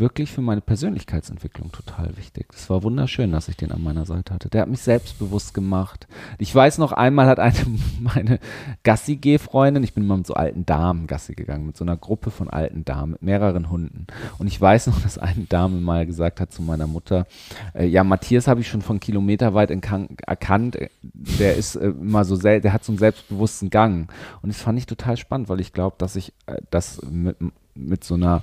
wirklich 0.00 0.30
für 0.30 0.40
meine 0.40 0.60
Persönlichkeitsentwicklung 0.60 1.72
total 1.72 2.16
wichtig. 2.16 2.46
Es 2.54 2.70
war 2.70 2.82
wunderschön, 2.82 3.32
dass 3.32 3.48
ich 3.48 3.56
den 3.56 3.72
an 3.72 3.82
meiner 3.82 4.06
Seite 4.06 4.34
hatte. 4.34 4.48
Der 4.48 4.62
hat 4.62 4.68
mich 4.68 4.80
selbstbewusst 4.80 5.54
gemacht. 5.54 6.06
Ich 6.38 6.54
weiß 6.54 6.78
noch, 6.78 6.92
einmal 6.92 7.26
hat 7.26 7.38
eine 7.38 7.54
meine 8.00 8.38
Gassi-Geh-Freundin, 8.84 9.82
ich 9.82 9.94
bin 9.94 10.04
immer 10.04 10.16
mit 10.16 10.26
so 10.26 10.34
alten 10.34 10.66
Damen 10.66 11.06
Gassi 11.06 11.34
gegangen, 11.34 11.66
mit 11.66 11.76
so 11.76 11.84
einer 11.84 11.96
Gruppe 11.96 12.30
von 12.30 12.48
alten 12.50 12.84
Damen, 12.84 13.12
mit 13.12 13.22
mehreren 13.22 13.70
Hunden. 13.70 14.06
Und 14.38 14.46
ich 14.46 14.60
weiß 14.60 14.88
noch, 14.88 15.00
dass 15.02 15.18
eine 15.18 15.44
Dame 15.44 15.80
mal 15.80 16.06
gesagt 16.06 16.40
hat 16.40 16.52
zu 16.52 16.62
meiner 16.62 16.86
Mutter, 16.86 17.26
äh, 17.74 17.86
ja, 17.86 18.04
Matthias 18.04 18.48
habe 18.48 18.60
ich 18.60 18.68
schon 18.68 18.82
von 18.82 19.00
Kilometer 19.00 19.54
weit 19.54 19.70
entkan- 19.70 20.08
erkannt, 20.26 20.76
äh, 20.76 20.88
der 21.02 21.56
ist 21.56 21.76
äh, 21.76 21.88
immer 21.88 22.24
so, 22.24 22.36
der 22.36 22.72
hat 22.72 22.84
so 22.84 22.92
einen 22.92 22.98
selbstbewussten 22.98 23.70
Gang. 23.70 24.10
Und 24.42 24.52
das 24.52 24.60
fand 24.60 24.78
ich 24.78 24.86
total 24.86 25.16
spannend, 25.16 25.48
weil 25.48 25.60
ich 25.60 25.72
glaube, 25.72 25.96
dass 25.98 26.16
ich 26.16 26.32
äh, 26.46 26.60
das 26.70 27.00
mit, 27.02 27.36
mit 27.74 28.04
so 28.04 28.14
einer 28.14 28.42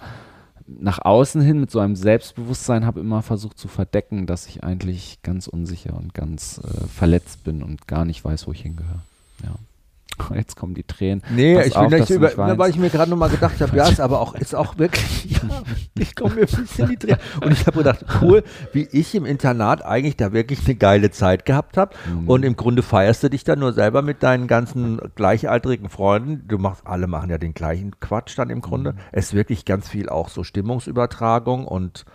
nach 0.67 0.99
außen 0.99 1.41
hin 1.41 1.59
mit 1.59 1.69
so 1.69 1.79
einem 1.79 1.95
Selbstbewusstsein 1.95 2.85
habe 2.85 2.99
immer 2.99 3.21
versucht 3.21 3.57
zu 3.57 3.67
verdecken, 3.67 4.25
dass 4.25 4.47
ich 4.47 4.63
eigentlich 4.63 5.19
ganz 5.21 5.47
unsicher 5.47 5.95
und 5.95 6.13
ganz 6.13 6.59
äh, 6.63 6.87
verletzt 6.87 7.43
bin 7.43 7.61
und 7.61 7.87
gar 7.87 8.05
nicht 8.05 8.23
weiß, 8.23 8.47
wo 8.47 8.51
ich 8.51 8.61
hingehöre. 8.61 9.03
Ja. 9.43 9.55
Jetzt 10.35 10.55
kommen 10.55 10.73
die 10.73 10.83
Tränen. 10.83 11.23
Nee, 11.29 11.55
Pass 11.55 11.67
ich 11.67 11.75
auf, 11.75 11.89
dass 11.91 12.07
du 12.07 12.15
über, 12.15 12.37
weinst. 12.37 12.57
weil 12.57 12.69
ich 12.69 12.77
mir 12.77 12.89
gerade 12.89 13.09
nochmal 13.09 13.29
gedacht 13.29 13.59
habe, 13.61 13.75
ja, 13.75 13.87
ist 13.87 13.99
aber 13.99 14.19
auch, 14.19 14.35
ist 14.35 14.55
auch 14.55 14.77
wirklich, 14.77 15.25
ja, 15.31 15.63
ich 15.97 16.15
komme 16.15 16.35
mir 16.35 16.41
ein 16.41 16.47
bisschen 16.47 16.89
die 16.89 16.97
Tränen. 16.97 17.19
Und 17.41 17.51
ich 17.51 17.67
habe 17.67 17.77
gedacht, 17.77 18.05
cool, 18.21 18.43
wie 18.73 18.87
ich 18.91 19.15
im 19.15 19.25
Internat 19.25 19.83
eigentlich 19.83 20.17
da 20.17 20.33
wirklich 20.33 20.65
eine 20.65 20.75
geile 20.75 21.11
Zeit 21.11 21.45
gehabt 21.45 21.77
habe. 21.77 21.95
Mhm. 22.09 22.29
Und 22.29 22.43
im 22.43 22.55
Grunde 22.55 22.81
feierst 22.81 23.23
du 23.23 23.29
dich 23.29 23.43
dann 23.43 23.59
nur 23.59 23.73
selber 23.73 24.01
mit 24.01 24.23
deinen 24.23 24.47
ganzen 24.47 24.99
gleichaltrigen 25.15 25.89
Freunden. 25.89 26.47
Du 26.47 26.57
machst, 26.57 26.85
alle 26.85 27.07
machen 27.07 27.29
ja 27.29 27.37
den 27.37 27.53
gleichen 27.53 27.99
Quatsch 27.99 28.37
dann 28.37 28.49
im 28.49 28.61
Grunde. 28.61 28.93
Mhm. 28.93 28.97
Es 29.11 29.27
ist 29.27 29.33
wirklich 29.33 29.65
ganz 29.65 29.89
viel 29.89 30.09
auch 30.09 30.29
so 30.29 30.43
Stimmungsübertragung 30.43 31.65
und 31.65 32.05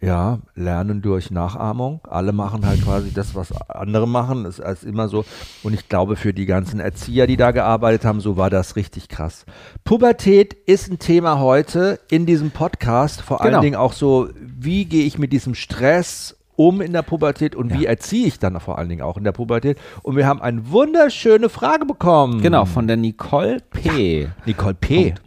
ja, 0.00 0.38
Lernen 0.54 1.02
durch 1.02 1.30
Nachahmung. 1.32 2.00
Alle 2.08 2.32
machen 2.32 2.64
halt 2.64 2.82
quasi 2.84 3.12
das, 3.12 3.34
was 3.34 3.52
andere 3.68 4.06
machen. 4.06 4.44
Das 4.44 4.58
ist 4.60 4.84
immer 4.84 5.08
so. 5.08 5.24
Und 5.64 5.74
ich 5.74 5.88
glaube, 5.88 6.14
für 6.16 6.32
die 6.32 6.46
ganzen 6.46 6.78
Erzieher, 6.78 7.26
die 7.26 7.36
da 7.36 7.50
gearbeitet 7.50 8.04
haben, 8.04 8.20
so 8.20 8.36
war 8.36 8.48
das 8.48 8.76
richtig 8.76 9.08
krass. 9.08 9.44
Pubertät 9.84 10.52
ist 10.54 10.88
ein 10.90 10.98
Thema 11.00 11.40
heute 11.40 11.98
in 12.10 12.26
diesem 12.26 12.52
Podcast. 12.52 13.20
Vor 13.22 13.38
Genau. 13.38 13.54
allen 13.56 13.62
Dingen 13.62 13.76
auch 13.76 13.92
so, 13.92 14.28
wie 14.40 14.84
gehe 14.84 15.04
ich 15.04 15.18
mit 15.18 15.32
diesem 15.32 15.54
Stress 15.56 16.36
um 16.54 16.80
in 16.80 16.92
der 16.92 17.02
Pubertät 17.02 17.54
und 17.54 17.72
wie 17.72 17.84
Ja. 17.84 17.90
erziehe 17.90 18.26
ich 18.26 18.38
dann 18.40 18.58
vor 18.60 18.78
allen 18.78 18.88
Dingen 18.88 19.02
auch 19.02 19.16
in 19.16 19.24
der 19.24 19.32
Pubertät. 19.32 19.78
Und 20.02 20.16
wir 20.16 20.26
haben 20.26 20.42
eine 20.42 20.70
wunderschöne 20.70 21.48
Frage 21.48 21.86
bekommen. 21.86 22.40
Genau, 22.42 22.64
von 22.64 22.86
der 22.86 22.96
Nicole 22.96 23.58
P. 23.70 24.28
Nicole 24.44 24.74
P. 24.74 25.04
Punkt. 25.10 25.22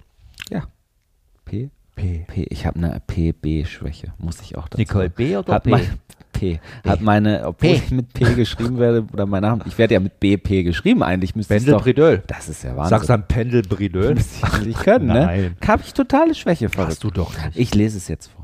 Ja. 0.49 0.63
P? 1.45 1.69
P. 2.01 2.25
P. 2.27 2.47
Ich 2.49 2.65
habe 2.65 2.79
eine 2.79 2.99
PB-Schwäche, 3.05 4.13
muss 4.17 4.41
ich 4.41 4.57
auch 4.57 4.67
dazu 4.67 4.81
Nicole. 4.81 5.09
B 5.09 5.37
oder 5.37 5.53
hat 5.53 5.63
P? 5.63 5.69
Mein, 5.69 5.87
P. 6.31 6.59
Hat 6.83 7.01
meine, 7.01 7.45
obwohl 7.45 7.69
P. 7.69 7.75
ich 7.75 7.91
mit 7.91 8.11
P 8.13 8.33
geschrieben 8.33 8.79
werde, 8.79 9.05
oder 9.13 9.27
mein 9.27 9.43
Name, 9.43 9.63
ich 9.67 9.77
werde 9.77 9.93
ja 9.93 9.99
mit 9.99 10.19
BP 10.19 10.63
geschrieben 10.63 11.03
eigentlich, 11.03 11.33
doch, 11.33 11.83
Bridöl. 11.83 12.23
Das 12.25 12.49
ist 12.49 12.63
ja 12.63 12.75
Wahnsinn. 12.75 12.89
Sagst 12.89 13.09
du 13.09 13.13
dann 13.13 13.27
Pendel 13.27 13.61
Bridöl? 13.61 14.15
Müsste 14.15 14.47
ich 14.47 14.53
eigentlich 14.53 14.77
können, 14.77 15.07
ne? 15.07 15.25
Nein. 15.25 15.55
Habe 15.67 15.83
ich 15.85 15.93
totale 15.93 16.33
Schwäche 16.33 16.69
verrückt. 16.69 16.91
Hast 16.91 17.03
du 17.03 17.11
doch 17.11 17.31
nicht. 17.45 17.57
Ich 17.57 17.75
lese 17.75 17.97
es 17.97 18.07
jetzt 18.07 18.31
vor. 18.31 18.40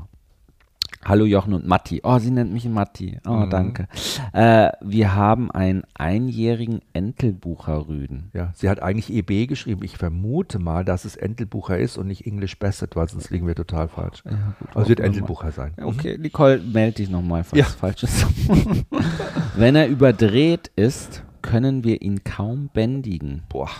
Hallo 1.04 1.24
Jochen 1.24 1.54
und 1.54 1.66
Matti. 1.66 2.00
Oh, 2.02 2.18
sie 2.18 2.30
nennt 2.30 2.52
mich 2.52 2.66
Matti. 2.68 3.18
Oh, 3.26 3.30
Mhm. 3.46 3.50
danke. 3.50 3.88
Äh, 4.32 4.72
wir 4.82 5.14
haben 5.14 5.50
einen 5.50 5.84
einjährigen 5.94 6.80
Entelbucher-Rüden. 6.92 8.30
Ja, 8.34 8.52
sie 8.54 8.68
hat 8.68 8.82
eigentlich 8.82 9.10
EB 9.12 9.46
geschrieben. 9.46 9.84
Ich 9.84 9.96
vermute 9.96 10.58
mal, 10.58 10.84
dass 10.84 11.04
es 11.04 11.16
Entelbucher 11.16 11.78
ist 11.78 11.96
und 11.98 12.08
nicht 12.08 12.26
English 12.26 12.58
Basset, 12.58 12.96
weil 12.96 13.08
sonst 13.08 13.30
liegen 13.30 13.46
wir 13.46 13.54
total 13.54 13.88
falsch. 13.88 14.22
Ja, 14.24 14.54
gut, 14.58 14.76
also 14.76 14.88
wird 14.88 15.00
Entelbucher 15.00 15.52
sein. 15.52 15.72
Okay, 15.80 16.18
Nicole, 16.18 16.58
melde 16.58 16.96
dich 16.96 17.08
nochmal, 17.10 17.44
falls 17.44 17.58
Ja. 17.60 17.66
es 17.66 17.74
falsch 17.74 18.02
ist. 18.02 18.26
Wenn 19.56 19.76
er 19.76 19.86
überdreht 19.88 20.70
ist, 20.76 21.22
können 21.42 21.84
wir 21.84 22.02
ihn 22.02 22.24
kaum 22.24 22.70
bändigen. 22.74 23.44
Boah. 23.48 23.70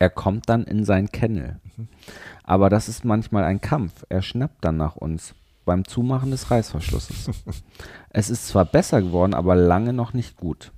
Er 0.00 0.10
kommt 0.10 0.48
dann 0.48 0.64
in 0.64 0.84
sein 0.84 1.08
Kennel. 1.12 1.60
Aber 2.44 2.70
das 2.70 2.88
ist 2.88 3.04
manchmal 3.04 3.44
ein 3.44 3.60
Kampf. 3.60 4.04
Er 4.08 4.22
schnappt 4.22 4.64
dann 4.64 4.76
nach 4.76 4.96
uns 4.96 5.34
beim 5.68 5.84
Zumachen 5.84 6.30
des 6.30 6.50
Reißverschlusses. 6.50 7.30
es 8.08 8.30
ist 8.30 8.48
zwar 8.48 8.64
besser 8.64 9.02
geworden, 9.02 9.34
aber 9.34 9.54
lange 9.54 9.92
noch 9.92 10.14
nicht 10.14 10.38
gut. 10.38 10.72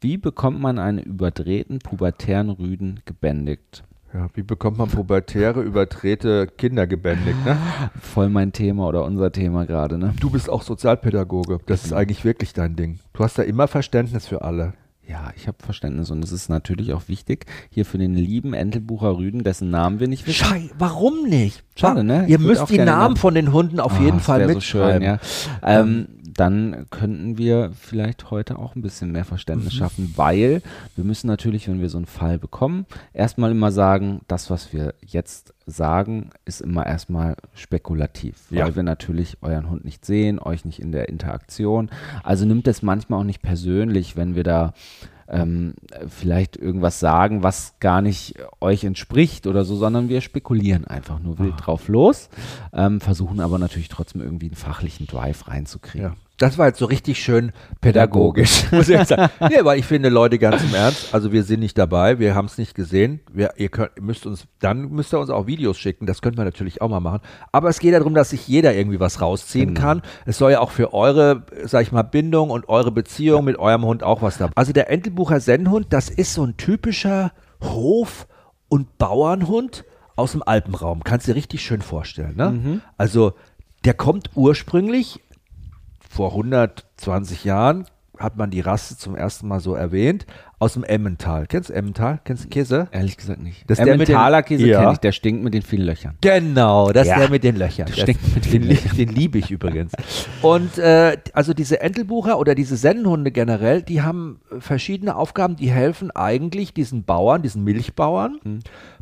Wie 0.00 0.18
bekommt 0.18 0.60
man 0.60 0.78
einen 0.78 1.00
überdrehten, 1.00 1.80
pubertären 1.80 2.48
Rüden 2.48 3.00
gebändigt? 3.06 3.82
Ja, 4.14 4.28
wie 4.34 4.42
bekommt 4.42 4.78
man 4.78 4.88
pubertäre, 4.88 5.62
überdrehte 5.62 6.46
Kinder 6.46 6.86
gebändigt, 6.86 7.44
ne? 7.44 7.56
Voll 8.00 8.28
mein 8.28 8.52
Thema 8.52 8.86
oder 8.86 9.04
unser 9.04 9.32
Thema 9.32 9.66
gerade, 9.66 9.98
ne? 9.98 10.14
Du 10.20 10.30
bist 10.30 10.48
auch 10.48 10.62
Sozialpädagoge. 10.62 11.58
Das 11.66 11.84
ist 11.84 11.92
eigentlich 11.92 12.24
wirklich 12.24 12.52
dein 12.52 12.76
Ding. 12.76 13.00
Du 13.12 13.24
hast 13.24 13.36
da 13.36 13.42
immer 13.42 13.66
Verständnis 13.66 14.28
für 14.28 14.42
alle. 14.42 14.74
Ja, 15.10 15.32
ich 15.34 15.48
habe 15.48 15.56
Verständnis 15.58 16.08
und 16.12 16.22
es 16.22 16.30
ist 16.30 16.48
natürlich 16.48 16.92
auch 16.92 17.08
wichtig, 17.08 17.46
hier 17.68 17.84
für 17.84 17.98
den 17.98 18.14
lieben 18.14 18.54
Entelbucher 18.54 19.16
Rüden, 19.16 19.42
dessen 19.42 19.68
Namen 19.68 19.98
wir 19.98 20.06
nicht 20.06 20.24
wissen. 20.28 20.44
Schei, 20.44 20.70
warum 20.78 21.24
nicht? 21.24 21.64
Schade, 21.74 22.04
ne? 22.04 22.26
Ihr 22.28 22.38
müsst 22.38 22.70
die 22.70 22.78
Namen 22.78 23.16
von 23.16 23.34
den 23.34 23.52
Hunden 23.52 23.80
auf 23.80 23.98
Ah, 23.98 24.02
jeden 24.04 24.20
Fall 24.20 24.46
mitschreiben. 24.46 24.54
So 24.54 24.60
schön, 24.60 25.02
ja. 25.02 25.18
ähm, 25.64 26.06
dann 26.40 26.86
könnten 26.90 27.36
wir 27.38 27.70
vielleicht 27.78 28.30
heute 28.30 28.58
auch 28.58 28.74
ein 28.74 28.82
bisschen 28.82 29.12
mehr 29.12 29.24
Verständnis 29.26 29.74
Mhm. 29.74 29.78
schaffen, 29.78 30.12
weil 30.16 30.62
wir 30.96 31.04
müssen 31.04 31.26
natürlich, 31.26 31.68
wenn 31.68 31.80
wir 31.80 31.90
so 31.90 31.98
einen 31.98 32.06
Fall 32.06 32.38
bekommen, 32.38 32.86
erstmal 33.12 33.50
immer 33.50 33.70
sagen, 33.70 34.22
das, 34.26 34.48
was 34.50 34.72
wir 34.72 34.94
jetzt 35.06 35.52
sagen, 35.66 36.30
ist 36.46 36.62
immer 36.62 36.86
erstmal 36.86 37.36
spekulativ, 37.54 38.36
Ja. 38.50 38.64
weil 38.64 38.74
wir 38.74 38.82
natürlich 38.82 39.36
euren 39.42 39.68
Hund 39.70 39.84
nicht 39.84 40.04
sehen, 40.04 40.38
euch 40.38 40.64
nicht 40.64 40.80
in 40.80 40.92
der 40.92 41.08
Interaktion. 41.10 41.90
Also 42.24 42.46
nimmt 42.46 42.66
es 42.66 42.82
manchmal 42.82 43.20
auch 43.20 43.24
nicht 43.24 43.42
persönlich, 43.42 44.16
wenn 44.16 44.34
wir 44.34 44.42
da 44.42 44.72
ähm, 45.32 45.74
vielleicht 46.08 46.56
irgendwas 46.56 46.98
sagen, 46.98 47.44
was 47.44 47.74
gar 47.78 48.02
nicht 48.02 48.34
euch 48.60 48.82
entspricht 48.82 49.46
oder 49.46 49.64
so, 49.64 49.76
sondern 49.76 50.08
wir 50.08 50.22
spekulieren 50.22 50.86
einfach 50.88 51.20
nur 51.20 51.38
wild 51.38 51.54
drauf 51.58 51.86
los, 51.86 52.30
ähm, 52.72 53.00
versuchen 53.00 53.38
aber 53.38 53.60
natürlich 53.60 53.88
trotzdem 53.88 54.22
irgendwie 54.22 54.46
einen 54.46 54.56
fachlichen 54.56 55.06
Drive 55.06 55.46
reinzukriegen. 55.46 56.08
Ja. 56.08 56.16
Das 56.40 56.56
war 56.56 56.68
jetzt 56.68 56.78
so 56.78 56.86
richtig 56.86 57.22
schön 57.22 57.52
pädagogisch, 57.82 58.64
muss 58.72 58.88
ich 58.88 58.96
jetzt 58.98 59.08
sagen. 59.10 59.30
Nee, 59.40 59.58
weil 59.62 59.78
ich 59.78 59.84
finde, 59.84 60.08
Leute, 60.08 60.38
ganz 60.38 60.62
im 60.64 60.74
Ernst, 60.74 61.14
also 61.14 61.32
wir 61.32 61.42
sind 61.44 61.60
nicht 61.60 61.76
dabei, 61.76 62.18
wir 62.18 62.34
haben 62.34 62.46
es 62.46 62.56
nicht 62.56 62.74
gesehen. 62.74 63.20
Wir, 63.30 63.52
ihr 63.58 63.68
könnt, 63.68 64.00
müsst 64.00 64.24
uns, 64.24 64.46
dann 64.58 64.90
müsst 64.90 65.12
ihr 65.12 65.18
uns 65.20 65.28
auch 65.28 65.46
Videos 65.46 65.78
schicken, 65.78 66.06
das 66.06 66.22
könnten 66.22 66.38
wir 66.38 66.44
natürlich 66.44 66.80
auch 66.80 66.88
mal 66.88 66.98
machen. 67.00 67.20
Aber 67.52 67.68
es 67.68 67.78
geht 67.78 67.92
ja 67.92 67.98
darum, 67.98 68.14
dass 68.14 68.30
sich 68.30 68.48
jeder 68.48 68.74
irgendwie 68.74 68.98
was 68.98 69.20
rausziehen 69.20 69.74
Genau. 69.74 69.80
kann. 69.86 70.02
Es 70.24 70.38
soll 70.38 70.52
ja 70.52 70.60
auch 70.60 70.70
für 70.70 70.94
eure, 70.94 71.44
sag 71.64 71.82
ich 71.82 71.92
mal, 71.92 72.02
Bindung 72.04 72.48
und 72.48 72.68
eure 72.70 72.90
Beziehung 72.90 73.44
mit 73.44 73.58
eurem 73.58 73.84
Hund 73.84 74.02
auch 74.02 74.22
was 74.22 74.38
da. 74.38 74.48
Also 74.54 74.72
der 74.72 74.90
Entelbucher 74.90 75.40
Sennhund, 75.40 75.88
das 75.90 76.08
ist 76.08 76.32
so 76.32 76.42
ein 76.44 76.56
typischer 76.56 77.32
Hof- 77.62 78.26
und 78.70 78.96
Bauernhund 78.96 79.84
aus 80.16 80.32
dem 80.32 80.42
Alpenraum. 80.42 81.04
Kannst 81.04 81.26
du 81.28 81.32
dir 81.32 81.36
richtig 81.36 81.62
schön 81.62 81.82
vorstellen, 81.82 82.36
ne? 82.36 82.80
Also 82.96 83.34
der 83.84 83.92
kommt 83.94 84.30
ursprünglich 84.34 85.20
vor 86.10 86.30
120 86.30 87.44
Jahren 87.44 87.86
hat 88.18 88.36
man 88.36 88.50
die 88.50 88.60
Rasse 88.60 88.98
zum 88.98 89.14
ersten 89.16 89.48
Mal 89.48 89.60
so 89.60 89.74
erwähnt, 89.74 90.26
aus 90.58 90.74
dem 90.74 90.84
Emmental. 90.84 91.46
Kennst 91.46 91.70
du 91.70 91.72
Emmental? 91.72 92.20
Kennst 92.24 92.44
du 92.44 92.48
Käse? 92.48 92.88
Ehrlich 92.90 93.16
gesagt 93.16 93.40
nicht. 93.40 93.62
Das 93.70 93.78
ist 93.78 93.84
der 93.86 93.96
mit 93.96 94.08
den- 94.08 94.14
Emmentaler 94.14 94.42
Käse 94.42 94.66
Ja. 94.66 94.80
kenne 94.80 94.92
ich, 94.92 94.98
der 94.98 95.12
stinkt 95.12 95.42
mit 95.42 95.54
den 95.54 95.62
vielen 95.62 95.86
Löchern. 95.86 96.16
Genau, 96.20 96.90
das 96.92 97.06
Ja. 97.06 97.14
ist 97.14 97.20
der 97.20 97.30
mit 97.30 97.44
den 97.44 97.56
Löchern. 97.56 97.86
Der 97.86 97.94
stinkt 97.94 98.34
mit 98.34 98.44
den, 98.44 98.52
den 98.52 98.62
lie- 98.64 98.94
den 98.94 99.08
liebe 99.08 99.38
ich 99.38 99.50
übrigens. 99.50 99.92
Und 100.42 100.76
äh, 100.76 101.16
also 101.32 101.54
diese 101.54 101.80
Entelbucher 101.80 102.38
oder 102.38 102.54
diese 102.54 102.76
Sennenhunde 102.76 103.30
generell, 103.30 103.80
die 103.80 104.02
haben 104.02 104.40
äh, 104.54 104.60
verschiedene 104.60 105.16
Aufgaben, 105.16 105.56
die 105.56 105.70
helfen 105.70 106.10
eigentlich 106.10 106.74
diesen 106.74 107.04
Bauern, 107.04 107.40
diesen 107.40 107.64
Milchbauern 107.64 108.38
Mhm. 108.44 108.58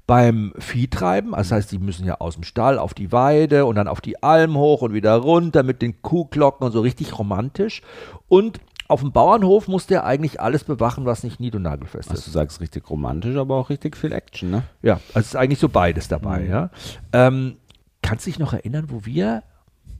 Beim 0.08 0.52
Viehtreiben. 0.58 1.34
Also 1.34 1.50
das 1.50 1.56
heißt, 1.58 1.72
die 1.72 1.78
müssen 1.78 2.04
ja 2.06 2.16
aus 2.18 2.34
dem 2.34 2.42
Stall 2.42 2.78
auf 2.78 2.94
die 2.94 3.12
Weide 3.12 3.66
und 3.66 3.76
dann 3.76 3.86
auf 3.86 4.00
die 4.00 4.20
Alm 4.22 4.56
hoch 4.56 4.82
und 4.82 4.94
wieder 4.94 5.14
runter 5.14 5.62
mit 5.62 5.82
den 5.82 6.00
Kuhglocken 6.02 6.66
und 6.66 6.72
so 6.72 6.80
richtig 6.80 7.16
romantisch. 7.18 7.82
Und 8.26 8.58
auf 8.88 9.00
dem 9.00 9.12
Bauernhof 9.12 9.68
muss 9.68 9.86
der 9.86 10.06
eigentlich 10.06 10.40
alles 10.40 10.64
bewachen, 10.64 11.04
was 11.04 11.22
nicht 11.24 11.40
nied- 11.40 11.54
und 11.54 11.62
nagelfest 11.62 12.08
Also 12.08 12.20
ist. 12.20 12.26
du 12.26 12.30
sagst 12.30 12.60
richtig 12.62 12.88
romantisch, 12.88 13.36
aber 13.36 13.56
auch 13.56 13.68
richtig 13.68 13.98
viel 13.98 14.12
Action, 14.12 14.50
ne? 14.50 14.62
Ja, 14.82 14.94
also 15.08 15.20
es 15.20 15.26
ist 15.26 15.36
eigentlich 15.36 15.58
so 15.58 15.68
beides 15.68 16.08
dabei, 16.08 16.40
Mhm. 16.40 16.50
ja. 16.50 16.70
Ähm, 17.12 17.56
kannst 18.00 18.24
du 18.26 18.30
dich 18.30 18.38
noch 18.38 18.54
erinnern, 18.54 18.86
wo 18.88 19.04
wir 19.04 19.42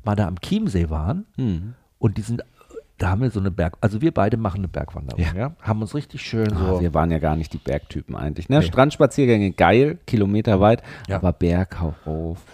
mal 0.05 0.17
da 0.17 0.27
am 0.27 0.41
Chiemsee 0.41 0.89
waren 0.89 1.27
Hm. 1.37 1.75
und 1.99 2.17
die 2.17 2.23
sind, 2.23 2.43
da 2.99 3.11
haben 3.11 3.23
wir 3.23 3.31
so 3.31 3.41
eine 3.41 3.51
Berg, 3.51 3.75
also 3.81 4.01
wir 4.01 4.13
beide 4.13 4.37
machen 4.37 4.59
eine 4.59 4.69
Bergwanderung, 4.69 5.21
ja, 5.23 5.29
Ja. 5.37 5.53
haben 5.63 5.81
uns 5.81 5.95
richtig 5.95 6.21
schön 6.23 6.53
Ah, 6.53 6.75
so, 6.75 6.81
wir 6.81 6.93
waren 6.95 7.11
ja 7.11 7.19
gar 7.19 7.37
nicht 7.37 7.53
die 7.53 7.59
Bergtypen 7.59 8.17
eigentlich. 8.17 8.49
Ne? 8.49 8.59
Nee. 8.59 8.65
Strandspaziergänge 8.67 9.53
geil, 9.53 9.99
kilometerweit, 10.07 10.83
Ja. 11.09 11.17
aber 11.17 11.33
Berg 11.33 11.81
rauf, 11.81 11.95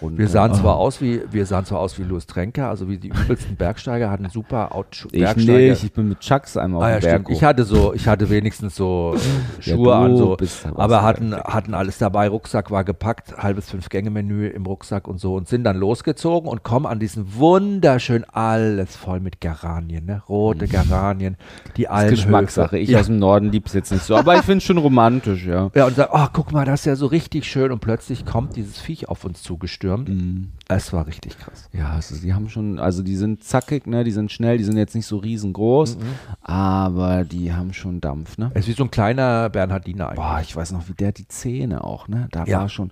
runter. 0.01 0.17
wir 0.19 0.27
sahen 0.27 0.51
Oh. 0.51 0.55
zwar 0.55 0.75
aus 0.77 1.01
wie, 1.01 1.21
wir 1.31 1.45
sahen 1.45 1.65
zwar 1.65 1.79
aus 1.79 1.97
wie 1.97 2.03
Louis 2.03 2.27
Trenker, 2.27 2.69
also 2.69 2.87
wie 2.87 2.97
die 2.97 3.09
übelsten 3.09 3.55
Bergsteiger, 3.55 4.09
hatten 4.11 4.29
super 4.29 4.73
Out 4.75 5.07
Ich 5.11 5.19
Bergsteiger. 5.19 5.57
nicht, 5.71 5.83
ich 5.83 5.93
bin 5.93 6.09
mit 6.09 6.19
Chucks 6.19 6.57
einmal 6.57 6.83
Ah, 6.93 6.97
auf 6.97 7.03
ja, 7.03 7.09
Berg. 7.17 7.29
Ich 7.29 7.43
hatte 7.43 7.63
so, 7.63 7.93
ich 7.93 8.07
hatte 8.07 8.29
wenigstens 8.29 8.75
so 8.75 9.15
Ja, 9.61 9.73
Schuhe 9.73 9.85
du 9.85 9.91
an, 9.91 10.17
so, 10.17 10.37
aber 10.75 11.01
hatten, 11.01 11.33
hatten 11.35 11.73
alles 11.73 11.97
dabei. 11.97 12.27
Rucksack 12.29 12.69
war 12.71 12.83
gepackt, 12.83 13.35
halbes 13.37 13.69
Fünf-Gänge-Menü 13.71 14.47
im 14.47 14.65
Rucksack 14.65 15.07
und 15.07 15.19
so 15.19 15.35
und 15.35 15.47
sind 15.47 15.63
dann 15.63 15.77
losgezogen 15.77 16.49
und 16.49 16.63
kommen 16.63 16.85
an 16.85 16.99
diesen 16.99 17.35
wunderschön 17.35 18.23
alles 18.25 18.95
voll 18.95 19.19
mit 19.19 19.41
Geranien, 19.41 20.05
ne? 20.05 20.21
Rote 20.35 20.67
Geranien, 20.67 21.37
die 21.77 21.87
Almhöfe. 21.87 22.15
Geschmackssache. 22.15 22.77
Ich 22.77 22.89
ja. 22.89 22.99
aus 22.99 23.05
dem 23.07 23.19
Norden 23.19 23.51
lieb's 23.51 23.73
jetzt 23.73 23.91
nicht 23.91 24.03
so, 24.03 24.15
aber 24.15 24.35
ich 24.35 24.41
finde 24.41 24.57
es 24.57 24.63
schon 24.63 24.77
romantisch, 24.77 25.45
ja. 25.45 25.71
ja, 25.73 25.85
und 25.85 25.95
sagt, 25.95 26.11
oh, 26.13 26.27
guck 26.33 26.51
mal, 26.51 26.65
das 26.65 26.81
ist 26.81 26.85
ja 26.85 26.95
so 26.95 27.05
richtig 27.07 27.45
schön. 27.45 27.71
Und 27.71 27.79
plötzlich 27.79 28.25
kommt 28.25 28.55
dieses 28.55 28.79
Viech 28.79 29.07
auf 29.09 29.23
uns 29.25 29.41
zugestürmt. 29.41 30.09
Mhm. 30.09 30.51
Es 30.67 30.91
war 30.93 31.07
richtig 31.07 31.37
krass. 31.39 31.69
Ja, 31.73 31.97
ist, 31.97 32.23
die 32.23 32.33
haben 32.33 32.49
schon, 32.49 32.79
also 32.79 33.01
die 33.03 33.15
sind 33.15 33.43
zackig, 33.43 33.85
ne, 33.87 34.03
die 34.03 34.11
sind 34.11 34.31
schnell, 34.31 34.57
die 34.57 34.63
sind 34.63 34.77
jetzt 34.77 34.95
nicht 34.95 35.05
so 35.07 35.17
riesengroß, 35.17 35.97
Mhm. 35.97 36.01
aber 36.41 37.23
die 37.23 37.53
haben 37.53 37.73
schon 37.73 38.01
Dampf, 38.01 38.37
ne? 38.37 38.51
Es 38.53 38.61
ist 38.65 38.67
wie 38.69 38.73
so 38.73 38.83
ein 38.83 38.91
kleiner 38.91 39.49
Bernhardiner 39.49 40.07
eigentlich. 40.09 40.15
Boah, 40.25 40.39
ich 40.41 40.55
weiß 40.55 40.71
noch, 40.71 40.87
wie 40.89 40.93
der 40.93 41.11
die 41.11 41.27
Zähne 41.27 41.83
auch, 41.83 42.07
ne? 42.07 42.27
Da 42.31 42.45
Ja. 42.45 42.59
war 42.61 42.69
schon. 42.69 42.91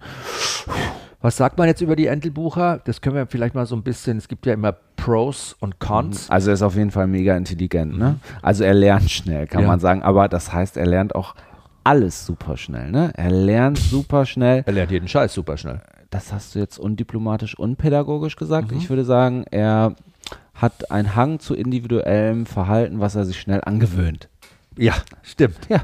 Was 1.23 1.37
sagt 1.37 1.57
man 1.57 1.67
jetzt 1.67 1.79
über 1.79 1.95
die 1.95 2.07
Entelbucher? 2.07 2.81
Das 2.83 2.99
können 2.99 3.15
wir 3.15 3.25
vielleicht 3.27 3.55
mal 3.55 3.65
so 3.65 3.77
ein 3.77 3.81
bisschen, 3.81 4.17
es 4.17 4.27
gibt 4.27 4.45
ja 4.45 4.51
immer 4.53 4.73
Pros 4.97 5.55
und 5.61 5.79
Cons. 5.79 6.29
Also 6.29 6.51
er 6.51 6.55
ist 6.55 6.61
auf 6.61 6.75
jeden 6.75 6.91
Fall 6.91 7.07
mega 7.07 7.37
intelligent, 7.37 7.97
ne? 7.97 8.19
Also 8.41 8.65
er 8.65 8.73
lernt 8.73 9.09
schnell, 9.09 9.47
kann 9.47 9.61
Ja. 9.61 9.67
man 9.67 9.79
sagen, 9.79 10.03
aber 10.03 10.27
das 10.27 10.51
heißt, 10.51 10.75
er 10.75 10.85
lernt 10.85 11.15
auch 11.15 11.33
alles 11.85 12.25
super 12.25 12.57
schnell, 12.57 12.91
ne? 12.91 13.11
Er 13.15 13.31
lernt 13.31 13.77
super 13.77 14.25
schnell. 14.25 14.63
Er 14.65 14.73
lernt 14.73 14.91
jeden 14.91 15.07
Scheiß 15.07 15.33
super 15.33 15.55
schnell. 15.55 15.81
Das 16.09 16.33
hast 16.33 16.55
du 16.55 16.59
jetzt 16.59 16.77
undiplomatisch, 16.77 17.57
unpädagogisch 17.57 18.35
gesagt. 18.35 18.71
Mhm. 18.71 18.77
Ich 18.77 18.89
würde 18.89 19.05
sagen, 19.05 19.45
er 19.49 19.95
hat 20.53 20.91
einen 20.91 21.15
Hang 21.15 21.39
zu 21.39 21.55
individuellem 21.55 22.45
Verhalten, 22.45 22.99
was 22.99 23.15
er 23.15 23.23
sich 23.23 23.39
schnell 23.39 23.61
angewöhnt. 23.63 24.27
Ja, 24.77 24.93
stimmt. 25.21 25.57
Ja. 25.69 25.83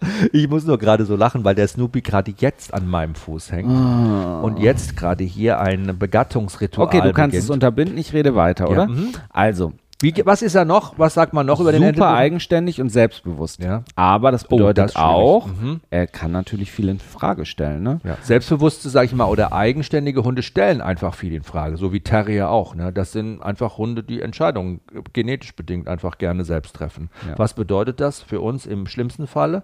Ich 0.32 0.48
muss 0.48 0.64
nur 0.66 0.78
gerade 0.78 1.04
so 1.04 1.16
lachen, 1.16 1.44
weil 1.44 1.54
der 1.54 1.68
Snoopy 1.68 2.00
gerade 2.02 2.32
jetzt 2.38 2.72
an 2.74 2.88
meinem 2.88 3.14
Fuß 3.14 3.52
hängt 3.52 3.68
und 3.70 4.58
jetzt 4.58 4.96
gerade 4.96 5.24
hier 5.24 5.60
ein 5.60 5.96
Begattungsritual 5.98 6.86
Okay, 6.86 7.00
du 7.00 7.12
kannst 7.12 7.32
beginnt. 7.32 7.44
es 7.44 7.50
unterbinden, 7.50 7.98
ich 7.98 8.12
rede 8.12 8.34
weiter, 8.34 8.64
Ja, 8.66 8.70
oder? 8.70 8.86
mhm. 8.88 9.08
Also, 9.30 9.72
Wie, 10.00 10.12
was 10.24 10.42
ist 10.42 10.54
er 10.54 10.64
noch? 10.66 10.98
Was 10.98 11.14
sagt 11.14 11.32
man 11.32 11.46
noch 11.46 11.60
über 11.60 11.72
den 11.72 11.94
super 11.94 12.12
eigenständig 12.12 12.80
und 12.80 12.90
selbstbewusst. 12.90 13.62
Ja. 13.62 13.84
Aber 13.94 14.32
das 14.32 14.44
Oh, 14.46 14.56
bedeutet 14.56 14.78
das 14.78 14.90
ist 14.90 14.98
schwierig. 14.98 15.08
auch, 15.10 15.46
Mhm. 15.46 15.80
er 15.90 16.06
kann 16.06 16.32
natürlich 16.32 16.70
viel 16.72 16.88
in 16.88 16.98
Frage 16.98 17.46
stellen. 17.46 17.82
Ne? 17.82 18.00
Ja. 18.04 18.18
Selbstbewusste, 18.20 18.90
sag 18.90 19.04
ich 19.04 19.14
mal, 19.14 19.26
oder 19.26 19.52
eigenständige 19.52 20.22
Hunde 20.24 20.42
stellen 20.42 20.80
einfach 20.82 21.14
viel 21.14 21.32
in 21.32 21.42
Frage, 21.44 21.76
so 21.78 21.92
wie 21.92 22.00
Terrier 22.00 22.50
auch. 22.50 22.74
Ne? 22.74 22.92
Das 22.92 23.12
sind 23.12 23.40
einfach 23.40 23.78
Hunde, 23.78 24.02
die 24.02 24.20
Entscheidungen 24.20 24.80
äh, 24.94 25.00
genetisch 25.12 25.54
bedingt 25.54 25.88
einfach 25.88 26.18
gerne 26.18 26.44
selbst 26.44 26.74
treffen. 26.76 27.08
Ja. 27.26 27.38
Was 27.38 27.54
bedeutet 27.54 28.00
das 28.00 28.20
für 28.20 28.40
uns 28.40 28.66
im 28.66 28.86
schlimmsten 28.86 29.26
Falle? 29.26 29.62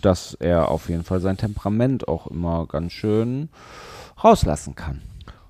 Dass 0.00 0.34
er 0.34 0.68
auf 0.68 0.88
jeden 0.88 1.04
Fall 1.04 1.20
sein 1.20 1.36
Temperament 1.36 2.08
auch 2.08 2.26
immer 2.26 2.66
ganz 2.66 2.92
schön 2.92 3.48
rauslassen 4.22 4.74
kann. 4.74 5.00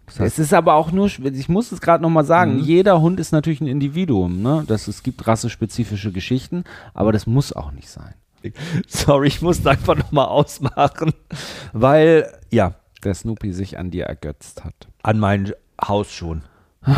Das 0.07 0.21
heißt- 0.21 0.25
es 0.25 0.39
ist 0.39 0.55
aber 0.55 0.75
auch 0.75 0.93
nur, 0.93 1.07
ich 1.07 1.49
muss 1.49 1.73
es 1.73 1.81
gerade 1.81 2.03
nochmal 2.03 2.25
sagen, 2.25 2.57
Mhm. 2.57 2.61
jeder 2.65 3.01
Hund 3.01 3.19
ist 3.21 3.33
natürlich 3.33 3.61
ein 3.61 3.67
Individuum. 3.67 4.43
Ne? 4.43 4.65
Das, 4.67 4.89
es 4.89 5.03
gibt 5.03 5.27
rassespezifische 5.27 6.13
Geschichten, 6.13 6.65
aber 6.95 7.13
das 7.13 7.27
muss 7.27 7.53
auch 7.53 7.73
nicht 7.73 7.89
sein. 7.89 8.15
Sorry, 8.89 9.29
ich 9.29 9.41
muss 9.41 9.65
einfach 9.67 9.97
nochmal 9.97 10.27
ausmachen, 10.27 11.13
weil, 11.73 12.31
ja, 12.51 12.75
Der 13.05 13.15
Snoopy 13.15 13.53
sich 13.53 13.79
an 13.79 13.91
dir 13.91 14.05
ergötzt 14.07 14.65
hat. 14.65 14.75
an 15.03 15.19
meinen 15.19 15.53
Hausschuhen. 15.83 16.43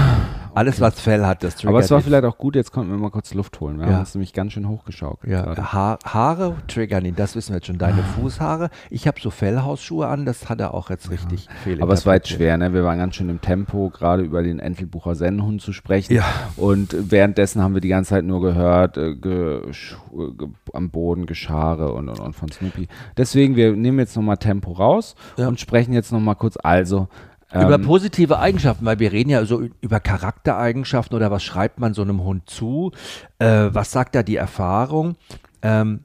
Alles, 0.56 0.80
was 0.80 1.00
Fell 1.00 1.26
hat, 1.26 1.42
das 1.42 1.56
triggert 1.56 1.70
Aber 1.70 1.80
es 1.80 1.90
war 1.90 2.00
vielleicht 2.00 2.22
auch 2.24 2.38
gut, 2.38 2.54
jetzt 2.54 2.70
konnten 2.70 2.92
wir 2.92 2.96
mal 2.96 3.10
kurz 3.10 3.34
Luft 3.34 3.58
holen. 3.60 3.78
Wir 3.80 3.86
Ja. 3.86 3.92
haben 3.94 4.00
uns 4.00 4.14
nämlich 4.14 4.32
ganz 4.32 4.52
schön 4.52 4.68
hochgeschaukelt. 4.68 5.32
Ja, 5.32 5.72
ha 5.72 5.98
Haare 6.04 6.54
triggern 6.68 7.04
ihn, 7.04 7.16
das 7.16 7.34
wissen 7.34 7.50
wir 7.50 7.56
jetzt 7.56 7.66
schon. 7.66 7.76
Deine 7.78 8.04
Fußhaare. 8.04 8.70
Ich 8.88 9.08
habe 9.08 9.20
so 9.20 9.30
Fellhausschuhe 9.30 10.06
an, 10.06 10.24
das 10.24 10.48
hat 10.48 10.60
er 10.60 10.72
auch 10.72 10.90
jetzt 10.90 11.10
richtig 11.10 11.48
viel. 11.64 11.82
Aber 11.82 11.92
es 11.92 12.06
war 12.06 12.14
jetzt 12.14 12.28
schwer, 12.28 12.56
ne? 12.56 12.72
Wir 12.72 12.84
waren 12.84 12.98
ganz 12.98 13.16
schön 13.16 13.28
im 13.30 13.40
Tempo, 13.40 13.90
gerade 13.90 14.22
über 14.22 14.44
den 14.44 14.60
Entelbucher 14.60 15.16
Sennenhund 15.16 15.60
zu 15.60 15.72
sprechen. 15.72 16.14
Ja. 16.14 16.24
Und 16.56 16.94
währenddessen 17.10 17.60
haben 17.60 17.74
wir 17.74 17.80
die 17.80 17.88
ganze 17.88 18.10
Zeit 18.10 18.24
nur 18.24 18.40
gehört, 18.40 18.96
äh, 18.96 19.16
gesch- 19.20 19.96
äh, 20.16 20.32
ge 20.38 20.48
am 20.72 20.90
Boden 20.90 21.26
Geschare 21.26 21.92
und, 21.94 22.08
und, 22.08 22.20
und 22.20 22.32
von 22.36 22.50
Snoopy. 22.52 22.86
Deswegen, 23.16 23.56
wir 23.56 23.72
nehmen 23.72 23.98
jetzt 23.98 24.14
nochmal 24.14 24.36
Tempo 24.36 24.70
raus 24.70 25.16
Ja. 25.36 25.48
und 25.48 25.58
sprechen 25.58 25.92
jetzt 25.94 26.12
nochmal 26.12 26.36
kurz. 26.36 26.56
Also, 26.62 27.08
Über 27.54 27.76
ähm, 27.76 27.82
positive 27.82 28.38
Eigenschaften, 28.38 28.84
weil 28.84 28.98
wir 28.98 29.12
reden 29.12 29.30
ja 29.30 29.44
so 29.44 29.62
über 29.80 30.00
Charaktereigenschaften 30.00 31.16
oder 31.16 31.30
was 31.30 31.44
schreibt 31.44 31.78
man 31.78 31.94
so 31.94 32.02
einem 32.02 32.24
Hund 32.24 32.50
zu? 32.50 32.90
Äh, 33.38 33.68
was 33.70 33.92
sagt 33.92 34.14
da 34.14 34.22
die 34.22 34.36
Erfahrung? 34.36 35.16
Ähm, 35.62 36.00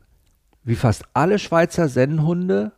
wie 0.64 0.76
fast 0.76 1.06
alle 1.14 1.40
Schweizer 1.40 1.90
Sennenhunde 1.90 2.74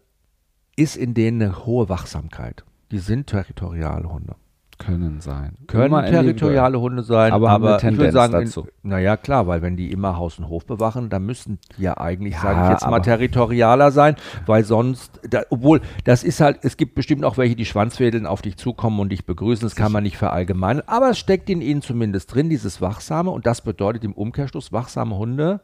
ist 0.77 0.95
in 0.95 1.13
denen 1.13 1.41
eine 1.41 1.65
hohe 1.65 1.89
Wachsamkeit. 1.89 2.63
Die 2.91 2.99
sind 2.99 3.27
territoriale 3.27 4.11
Hunde. 4.11 4.35
Können 4.81 5.21
sein. 5.21 5.57
Können 5.67 6.05
territoriale 6.05 6.79
Hunde 6.79 7.03
sein, 7.03 7.31
Aber 7.31 7.49
aber, 7.49 7.77
ich 7.77 7.97
würde 7.97 8.11
sagen, 8.11 8.33
dazu. 8.33 8.67
naja, 8.83 9.15
klar, 9.17 9.47
weil 9.47 9.61
wenn 9.61 9.77
die 9.77 9.91
immer 9.91 10.17
Haus 10.17 10.39
und 10.39 10.47
Hof 10.49 10.65
bewachen, 10.65 11.09
dann 11.09 11.25
müssen 11.25 11.59
die 11.77 11.83
ja 11.83 11.97
eigentlich, 11.97 12.33
Ja, 12.33 12.41
sage 12.41 12.63
ich 12.63 12.69
jetzt 12.71 12.87
mal, 12.89 12.99
territorialer 12.99 13.91
sein, 13.91 14.15
weil 14.45 14.63
sonst, 14.63 15.19
da, 15.29 15.43
obwohl, 15.49 15.81
das 16.03 16.23
ist 16.23 16.41
halt, 16.41 16.59
es 16.63 16.77
gibt 16.77 16.95
bestimmt 16.95 17.23
auch 17.23 17.37
welche, 17.37 17.55
die 17.55 17.65
Schwanzwedeln 17.65 18.25
auf 18.25 18.41
dich 18.41 18.57
zukommen 18.57 18.99
und 18.99 19.09
dich 19.09 19.25
begrüßen, 19.25 19.65
das 19.65 19.75
kann 19.75 19.91
man 19.91 20.03
nicht 20.03 20.17
verallgemeinern, 20.17 20.83
aber 20.87 21.11
es 21.11 21.19
steckt 21.19 21.49
in 21.49 21.61
ihnen 21.61 21.81
zumindest 21.81 22.33
drin, 22.33 22.49
dieses 22.49 22.81
Wachsame, 22.81 23.31
und 23.31 23.45
das 23.45 23.61
bedeutet 23.61 24.03
im 24.03 24.13
Umkehrschluss, 24.13 24.71
wachsame 24.71 25.17
Hunde 25.17 25.61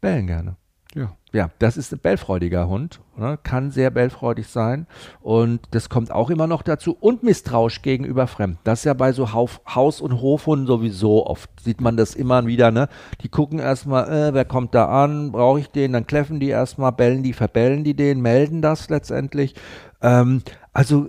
bellen 0.00 0.26
gerne. 0.26 0.56
Ja. 1.32 1.50
Das 1.60 1.76
ist 1.76 1.92
ein 1.92 2.00
bellfreudiger 2.00 2.68
Hund, 2.68 3.00
ne? 3.16 3.38
kann 3.42 3.70
sehr 3.70 3.90
bellfreudig 3.90 4.48
sein 4.48 4.86
und 5.20 5.60
das 5.70 5.88
kommt 5.88 6.10
auch 6.10 6.28
immer 6.28 6.48
noch 6.48 6.62
dazu 6.62 6.96
und 6.98 7.22
misstrauisch 7.22 7.82
gegenüber 7.82 8.26
Fremden. 8.26 8.58
Das 8.64 8.80
ist 8.80 8.84
ja 8.84 8.94
bei 8.94 9.12
so 9.12 9.32
Hauf, 9.32 9.60
Haus- 9.66 10.00
und 10.00 10.20
Hofhunden 10.20 10.66
sowieso 10.66 11.26
oft, 11.26 11.48
sieht 11.60 11.80
man 11.80 11.96
das 11.96 12.16
immer 12.16 12.46
wieder, 12.46 12.72
ne? 12.72 12.88
Die 13.22 13.28
gucken 13.28 13.60
erstmal, 13.60 14.10
äh, 14.10 14.34
wer 14.34 14.44
kommt 14.44 14.74
da 14.74 14.86
an, 14.86 15.30
brauche 15.30 15.60
ich 15.60 15.68
den, 15.68 15.92
dann 15.92 16.06
kläffen 16.06 16.40
die 16.40 16.48
erstmal, 16.48 16.92
bellen 16.92 17.22
die, 17.22 17.32
verbellen 17.32 17.84
die 17.84 17.94
den, 17.94 18.20
melden 18.20 18.60
das 18.60 18.88
letztendlich. 18.88 19.54
Ähm, 20.02 20.42
also 20.72 21.08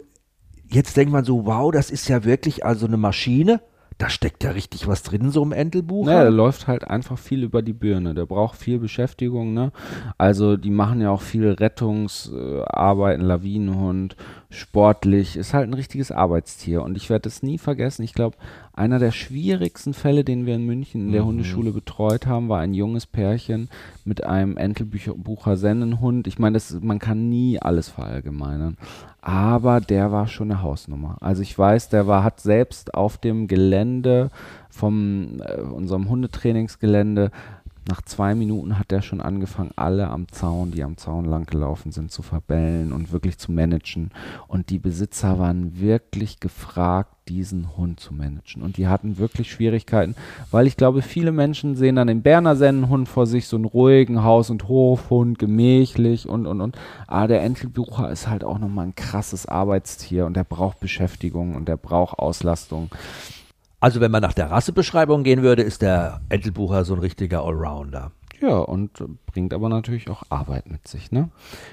jetzt 0.70 0.98
denkt 0.98 1.12
man 1.12 1.26
so, 1.26 1.46
wow, 1.46 1.72
das 1.72 1.90
ist 1.90 2.08
ja 2.08 2.24
wirklich 2.24 2.64
also 2.64 2.86
eine 2.86 2.98
Maschine, 2.98 3.62
da 4.02 4.10
steckt 4.10 4.44
ja 4.44 4.50
richtig 4.50 4.88
was 4.88 5.04
drin, 5.04 5.30
so 5.30 5.44
im 5.44 5.52
Entelbuch. 5.52 6.08
Naja, 6.08 6.24
der 6.24 6.32
läuft 6.32 6.68
halt 6.68 6.84
einfach 6.84 7.20
viel 7.20 7.44
über 7.44 7.62
die 7.62 7.74
Birne. 7.74 8.16
Der 8.16 8.26
braucht 8.26 8.56
viel 8.56 8.80
Beschäftigung, 8.80 9.54
ne? 9.54 9.72
Also 10.18 10.58
die 10.58 10.72
machen 10.72 11.02
ja 11.02 11.12
auch 11.12 11.22
viel 11.22 11.52
Rettungsarbeiten, 11.52 13.24
Lawinenhund, 13.24 14.16
sportlich, 14.52 15.38
ist 15.38 15.54
halt 15.54 15.70
ein 15.70 15.74
richtiges 15.74 16.12
Arbeitstier. 16.12 16.84
Und 16.84 16.96
ich 16.98 17.10
werde 17.10 17.28
es 17.30 17.42
nie 17.42 17.58
vergessen. 17.58 18.04
Ich 18.04 18.14
glaube, 18.14 18.38
einer 18.74 19.00
der 19.00 19.12
schwierigsten 19.12 19.94
Fälle, 19.94 20.24
den 20.24 20.46
wir 20.46 20.56
in 20.56 20.66
München 20.66 21.08
in 21.08 21.12
der 21.14 21.24
Mhm. 21.24 21.28
Hundeschule 21.28 21.72
betreut 21.72 22.28
haben, 22.28 22.50
war 22.50 22.60
ein 22.60 22.74
junges 22.74 23.06
Pärchen 23.08 23.70
mit 24.06 24.24
einem 24.24 24.58
Entelbucher 24.58 25.58
Sennenhund. 25.58 26.28
Ich 26.28 26.38
meine, 26.38 26.60
man 26.82 27.00
kann 27.00 27.30
nie 27.30 27.60
alles 27.60 27.90
verallgemeinern. 27.90 28.78
Aber 29.22 29.82
der 29.82 30.12
war 30.12 30.28
schon 30.28 30.52
eine 30.52 30.62
Hausnummer. 30.62 31.18
Also 31.22 31.42
ich 31.42 31.58
weiß, 31.58 31.90
der 31.90 32.08
war, 32.08 32.24
hat 32.24 32.42
selbst 32.42 32.94
auf 32.94 33.18
dem 33.18 33.48
Gelände 33.48 34.32
vom 34.70 35.42
äh, 35.46 35.62
unserem 35.62 36.10
Hundetrainingsgelände 36.10 37.32
Nach 37.92 38.02
zwei 38.04 38.36
Minuten 38.36 38.80
hat 38.80 38.94
er 38.94 39.02
schon 39.02 39.20
angefangen, 39.20 39.72
alle 39.76 40.08
am 40.08 40.30
Zaun, 40.30 40.72
die 40.72 40.82
am 40.82 40.96
Zaun 40.96 41.26
langgelaufen 41.26 41.92
sind, 41.92 42.10
zu 42.10 42.22
verbellen 42.22 42.94
und 42.94 43.12
wirklich 43.12 43.38
zu 43.38 43.52
managen. 43.52 44.12
Und 44.48 44.70
die 44.70 44.80
Besitzer 44.80 45.40
waren 45.40 45.78
wirklich 45.78 46.40
gefragt, 46.40 47.14
diesen 47.28 47.76
Hund 47.76 48.00
zu 48.00 48.14
managen. 48.14 48.64
Und 48.64 48.78
die 48.78 48.88
hatten 48.88 49.18
wirklich 49.18 49.52
Schwierigkeiten, 49.52 50.16
weil 50.52 50.68
ich 50.68 50.78
glaube, 50.78 51.02
viele 51.02 51.34
Menschen 51.34 51.76
sehen 51.76 51.98
dann 51.98 52.08
den 52.08 52.22
Berner 52.22 52.56
Sennenhund 52.56 53.10
vor 53.10 53.28
sich, 53.28 53.50
so 53.50 53.58
einen 53.58 53.66
ruhigen 53.66 54.24
Haus- 54.24 54.50
und 54.50 54.70
Hofhund, 54.70 55.38
gemächlich 55.38 56.30
und, 56.30 56.48
und, 56.48 56.62
und. 56.62 56.78
Aber 57.08 57.28
der 57.28 57.44
Entelbucher 57.44 58.10
ist 58.10 58.30
halt 58.30 58.46
auch 58.46 58.58
nochmal 58.58 58.86
ein 58.86 58.96
krasses 58.96 59.48
Arbeitstier 59.48 60.28
und 60.28 60.38
der 60.38 60.46
braucht 60.46 60.80
Beschäftigung 60.80 61.56
und 61.56 61.68
der 61.68 61.76
braucht 61.76 62.20
Auslastung. 62.20 62.90
Also 63.82 64.00
wenn 64.00 64.12
man 64.12 64.22
nach 64.22 64.34
der 64.34 64.52
Rassebeschreibung 64.52 65.24
gehen 65.24 65.42
würde, 65.42 65.64
ist 65.64 65.82
der 65.82 66.22
Entelbucher 66.30 66.86
so 66.86 66.94
ein 66.94 67.00
richtiger 67.00 67.44
Allrounder. 67.44 68.12
Ja, 68.40 68.58
und 68.60 69.04
bringt 69.26 69.54
aber 69.54 69.70
natürlich 69.70 70.10
auch 70.10 70.24
Arbeit 70.30 70.70
mit 70.70 70.88
sich. 70.88 71.12
Ne? 71.12 71.30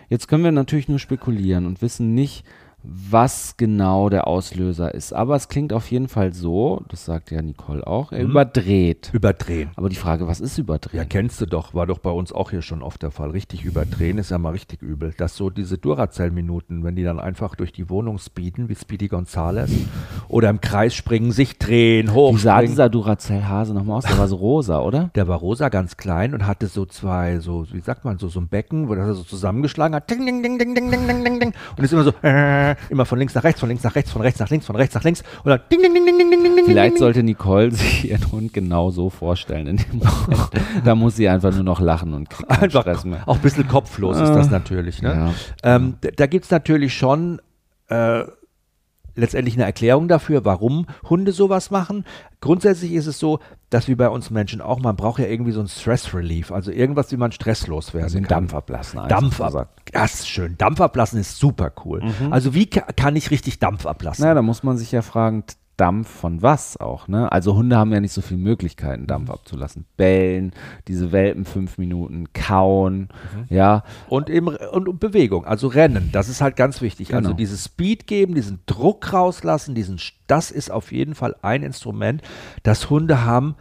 Jetzt 0.09 0.27
können 0.27 0.43
wir 0.43 0.53
natürlich 0.53 0.89
nur 0.89 0.99
spekulieren 0.99 1.67
und 1.67 1.81
wissen 1.81 2.15
nicht, 2.15 2.45
was 2.91 3.57
genau 3.59 4.09
der 4.09 4.27
Auslöser 4.27 4.95
ist. 4.95 5.13
Aber 5.13 5.37
es 5.37 5.49
klingt 5.49 5.75
auf 5.75 5.91
jeden 5.91 6.09
Fall 6.09 6.33
so, 6.33 6.83
das 6.89 7.05
sagt 7.05 7.31
ja 7.31 7.43
Nicole 7.43 7.87
auch, 7.87 8.13
er 8.13 8.25
Mhm. 8.25 8.31
überdreht. 8.31 9.11
Überdrehen. 9.13 9.71
Aber 9.77 9.91
die 9.91 9.97
Frage, 9.97 10.27
was 10.27 10.41
ist 10.41 10.57
Ja, 10.57 10.63
überdrehen? 10.63 11.07
kennst 11.09 11.39
du 11.41 11.47
doch, 11.47 11.75
war 11.75 11.87
doch 11.87 11.99
bei 11.99 12.11
uns 12.11 12.33
auch 12.33 12.51
hier 12.51 12.63
schon 12.63 12.83
oft 12.83 13.03
der 13.03 13.11
Fall. 13.11 13.31
Richtig 13.31 13.65
überdrehen 13.65 14.17
ist 14.17 14.31
ja 14.31 14.39
mal 14.39 14.51
richtig 14.53 14.81
übel. 14.83 15.13
Dass 15.19 15.37
so 15.37 15.51
diese 15.51 15.77
Duracell-Minuten, 15.77 16.83
wenn 16.83 16.97
die 16.97 17.03
dann 17.05 17.21
einfach 17.21 17.57
durch 17.57 17.73
die 17.73 17.91
Wohnung 17.91 18.19
speeden, 18.19 18.71
wie 18.71 18.75
Speedy 18.75 19.09
Gonzales, 19.09 19.71
oder 20.29 20.49
im 20.49 20.61
Kreis 20.63 20.95
springen, 20.95 21.31
sich 21.31 21.59
drehen, 21.59 22.09
Wie 22.09 22.37
sah 22.39 22.63
dieser 22.63 22.89
Duracell-Hase 22.89 23.75
nochmal 23.75 23.99
aus? 23.99 24.05
Der 24.05 24.17
war 24.19 24.29
so 24.29 24.37
rosa, 24.37 24.81
oder? 24.81 25.11
Der 25.15 25.29
war 25.29 25.39
rosa, 25.39 25.69
ganz 25.69 25.99
klein 25.99 26.33
und 26.33 26.47
hatte 26.47 26.69
so 26.69 26.87
zwei, 26.87 27.39
so, 27.41 27.67
wie 27.71 27.81
sagt 27.81 28.07
man, 28.07 28.19
so, 28.19 28.29
so 28.29 28.41
ein 28.41 28.49
Becken, 28.49 28.89
wo 28.89 28.95
das 28.95 29.07
er 29.09 29.15
so 29.15 29.25
zusammengeschlagen 29.25 29.95
hat. 29.95 30.11
Ding, 30.11 30.25
ding, 30.25 30.43
ding, 30.43 30.59
ding, 30.59 30.75
ding, 30.75 30.91
ding, 30.91 31.07
ding, 31.07 31.25
ding, 31.25 31.41
ding. 31.41 31.53
Und 31.77 31.85
ist 31.85 31.93
immer 31.93 32.05
so, 32.05 32.13
äh, 32.23 32.77
immer 32.91 33.05
von 33.05 33.19
links 33.19 33.35
nach 33.35 33.45
rechts, 33.45 33.61
von 33.61 33.69
links 33.69 33.85
nach 33.85 33.95
rechts, 33.95 34.11
von 34.11 34.23
rechts 34.23 34.41
nach 34.41 34.51
links, 34.51 34.67
von 34.67 34.77
rechts 34.77 34.95
nach 34.95 35.05
links 35.05 35.23
und 35.45 35.51
dann 35.51 35.61
ding, 35.71 35.83
ding, 35.83 35.95
ding, 35.95 36.07
ding, 36.07 36.19
ding, 36.19 36.31
ding, 36.31 36.57
ding. 36.57 36.65
Vielleicht 36.67 36.99
sollte 36.99 37.23
Nicole 37.23 37.71
sich 37.73 38.11
ihren 38.11 38.31
Hund 38.33 38.53
genau 38.53 38.91
so 38.91 39.11
vorstellen 39.11 39.67
in 39.67 39.77
dem 39.77 40.01
da 40.85 40.95
muss 40.95 41.17
sie 41.17 41.29
einfach 41.29 41.53
nur 41.53 41.65
noch 41.65 41.81
lachen 41.81 42.15
und 42.15 42.31
kriegt 42.31 42.51
einfach 42.51 42.83
Stress 42.83 43.05
mehr. 43.05 43.23
Auch 43.27 43.37
ein 43.37 43.43
bisschen 43.43 43.69
kopflos 43.69 44.17
ist 44.19 44.31
das 44.31 44.49
ah. 44.49 44.51
natürlich. 44.51 45.03
Ne? 45.03 45.35
Ja. 45.63 45.77
Ähm, 45.77 45.95
da 46.01 46.27
gibt 46.27 46.45
es 46.45 46.51
natürlich 46.51 46.95
schon 46.95 47.41
äh, 47.89 48.25
letztendlich 49.19 49.55
eine 49.55 49.65
Erklärung 49.65 50.09
dafür, 50.09 50.45
warum 50.45 50.87
Hunde 51.09 51.33
sowas 51.33 51.71
machen. 51.71 52.05
Grundsätzlich 52.41 52.93
ist 52.93 53.07
es 53.07 53.19
so, 53.19 53.41
dass 53.69 53.89
wie 53.89 53.95
bei 53.95 54.09
uns 54.09 54.31
Menschen 54.31 54.61
auch, 54.61 54.81
man 54.81 54.97
braucht 54.97 55.19
ja 55.19 55.27
irgendwie 55.27 55.53
so 55.53 55.61
ein 55.61 55.69
Stress 55.69 56.15
Relief, 56.15 56.53
also 56.53 56.71
irgendwas, 56.71 57.11
wie 57.13 57.17
man 57.17 57.33
stresslos 57.33 57.93
werden 57.93 58.05
Also 58.05 58.19
kann. 58.19 58.29
Dampf 58.29 58.55
ablassen. 58.55 59.01
einfach 59.01 59.21
Dampf 59.21 59.39
gesagt. 59.39 59.57
ab, 59.57 59.81
das 59.93 60.15
ist 60.15 60.29
schön. 60.29 60.57
Dampf 60.57 60.81
ablassen 60.81 61.21
ist 61.21 61.39
super 61.39 61.73
cool. 61.85 62.03
Also 62.31 62.55
wie 62.55 62.67
ka 62.67 62.81
kann 62.97 63.17
ich 63.17 63.31
richtig 63.31 63.59
Dampf 63.59 63.87
ablassen? 63.87 64.25
Na, 64.25 64.35
da 64.35 64.43
muss 64.43 64.63
man 64.63 64.79
sich 64.79 64.93
ja 64.93 65.03
fragen, 65.03 65.45
Dampf 65.79 66.09
von 66.09 66.43
was 66.43 66.77
auch, 66.77 67.09
ne? 67.09 67.31
Also 67.33 67.55
Hunde 67.55 67.77
haben 67.77 67.93
ja 67.93 68.01
nicht 68.01 68.13
so 68.13 68.21
viele 68.21 68.41
Möglichkeiten, 68.41 69.07
Dampf 69.07 69.31
abzulassen. 69.31 69.87
Bellen, 69.97 70.53
diese 70.89 71.13
Welpen 71.13 71.45
fünf 71.45 71.79
Minuten, 71.79 72.33
kauen, 72.35 73.09
ja. 73.49 73.85
Und 74.09 74.29
eben 74.29 74.49
und, 74.49 74.89
und 74.89 75.01
Bewegung, 75.01 75.47
also 75.47 75.69
Rennen, 75.69 76.11
das 76.13 76.29
ist 76.29 76.41
halt 76.41 76.57
ganz 76.57 76.83
wichtig. 76.83 77.15
Also 77.15 77.29
Genau. 77.29 77.37
dieses 77.37 77.65
Speed 77.65 78.07
geben, 78.07 78.35
diesen 78.35 78.61
Druck 78.67 79.13
rauslassen, 79.13 79.75
diesen, 79.75 80.01
das 80.27 80.51
ist 80.51 80.71
auf 80.71 80.91
jeden 80.93 81.15
Fall 81.15 81.37
ein 81.43 81.63
Instrument, 81.63 82.23
das 82.65 82.91
Hunde 82.91 83.25
haben, 83.25 83.55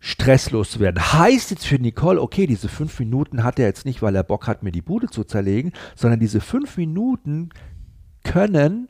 stresslos 0.00 0.70
zu 0.70 0.80
werden. 0.80 1.00
Heißt 1.00 1.50
jetzt 1.50 1.66
für 1.66 1.78
Nicole, 1.78 2.20
okay, 2.20 2.46
diese 2.46 2.68
fünf 2.68 2.98
Minuten 3.00 3.42
hat 3.42 3.58
er 3.58 3.66
jetzt 3.66 3.84
nicht, 3.84 4.02
weil 4.02 4.14
er 4.14 4.22
Bock 4.22 4.46
hat, 4.46 4.62
mir 4.62 4.70
die 4.70 4.82
Bude 4.82 5.08
zu 5.08 5.24
zerlegen, 5.24 5.72
sondern 5.96 6.20
diese 6.20 6.40
fünf 6.40 6.76
Minuten 6.76 7.48
können 8.22 8.88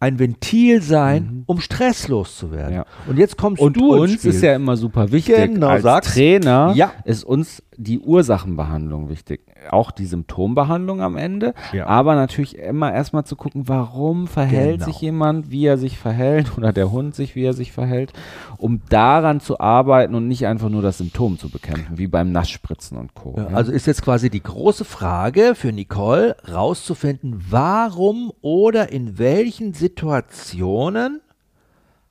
ein 0.00 0.18
Ventil 0.18 0.80
sein, 0.82 1.42
um 1.46 1.60
stresslos 1.60 2.36
zu 2.36 2.52
werden. 2.52 2.70
Mhm. 2.70 2.76
Ja. 2.76 2.86
Und 3.08 3.18
jetzt 3.18 3.36
kommst 3.36 3.60
Und 3.60 3.76
du 3.76 3.94
ins 3.94 4.02
uns 4.02 4.12
Spiel. 4.20 4.30
ist 4.30 4.42
ja 4.42 4.54
immer 4.54 4.76
super 4.76 5.10
wichtig, 5.10 5.36
Genau, 5.36 5.68
als 5.68 5.82
sag's. 5.82 6.12
Trainer 6.14 6.72
Ja. 6.76 6.92
ist 7.04 7.24
uns 7.24 7.62
die 7.80 8.00
Ursachenbehandlung 8.00 9.08
wichtig. 9.08 9.40
Auch 9.70 9.92
die 9.92 10.06
Symptombehandlung 10.06 11.00
am 11.00 11.16
Ende, 11.16 11.54
Ja. 11.72 11.86
aber 11.86 12.16
natürlich 12.16 12.58
immer 12.58 12.92
erstmal 12.92 13.24
zu 13.24 13.36
gucken, 13.36 13.68
warum 13.68 14.26
verhält 14.26 14.80
Genau. 14.80 14.86
sich 14.86 15.00
jemand, 15.00 15.50
wie 15.52 15.64
er 15.64 15.78
sich 15.78 15.96
verhält 15.96 16.58
oder 16.58 16.72
der 16.72 16.90
Hund 16.90 17.14
sich, 17.14 17.36
wie 17.36 17.44
er 17.44 17.52
sich 17.54 17.70
verhält, 17.70 18.12
um 18.56 18.80
daran 18.88 19.38
zu 19.40 19.60
arbeiten 19.60 20.16
und 20.16 20.26
nicht 20.26 20.46
einfach 20.46 20.68
nur 20.70 20.82
das 20.82 20.98
Symptom 20.98 21.38
zu 21.38 21.50
bekämpfen, 21.50 21.98
wie 21.98 22.08
beim 22.08 22.32
Nassspritzen 22.32 22.98
und 22.98 23.14
Co. 23.14 23.34
Ja, 23.36 23.46
also 23.48 23.70
ist 23.70 23.86
jetzt 23.86 24.02
quasi 24.02 24.28
die 24.28 24.42
große 24.42 24.84
Frage 24.84 25.54
für 25.54 25.72
Nicole, 25.72 26.36
rauszufinden, 26.52 27.44
warum 27.48 28.32
oder 28.40 28.90
in 28.90 29.18
welchen 29.18 29.72
Situationen 29.72 31.20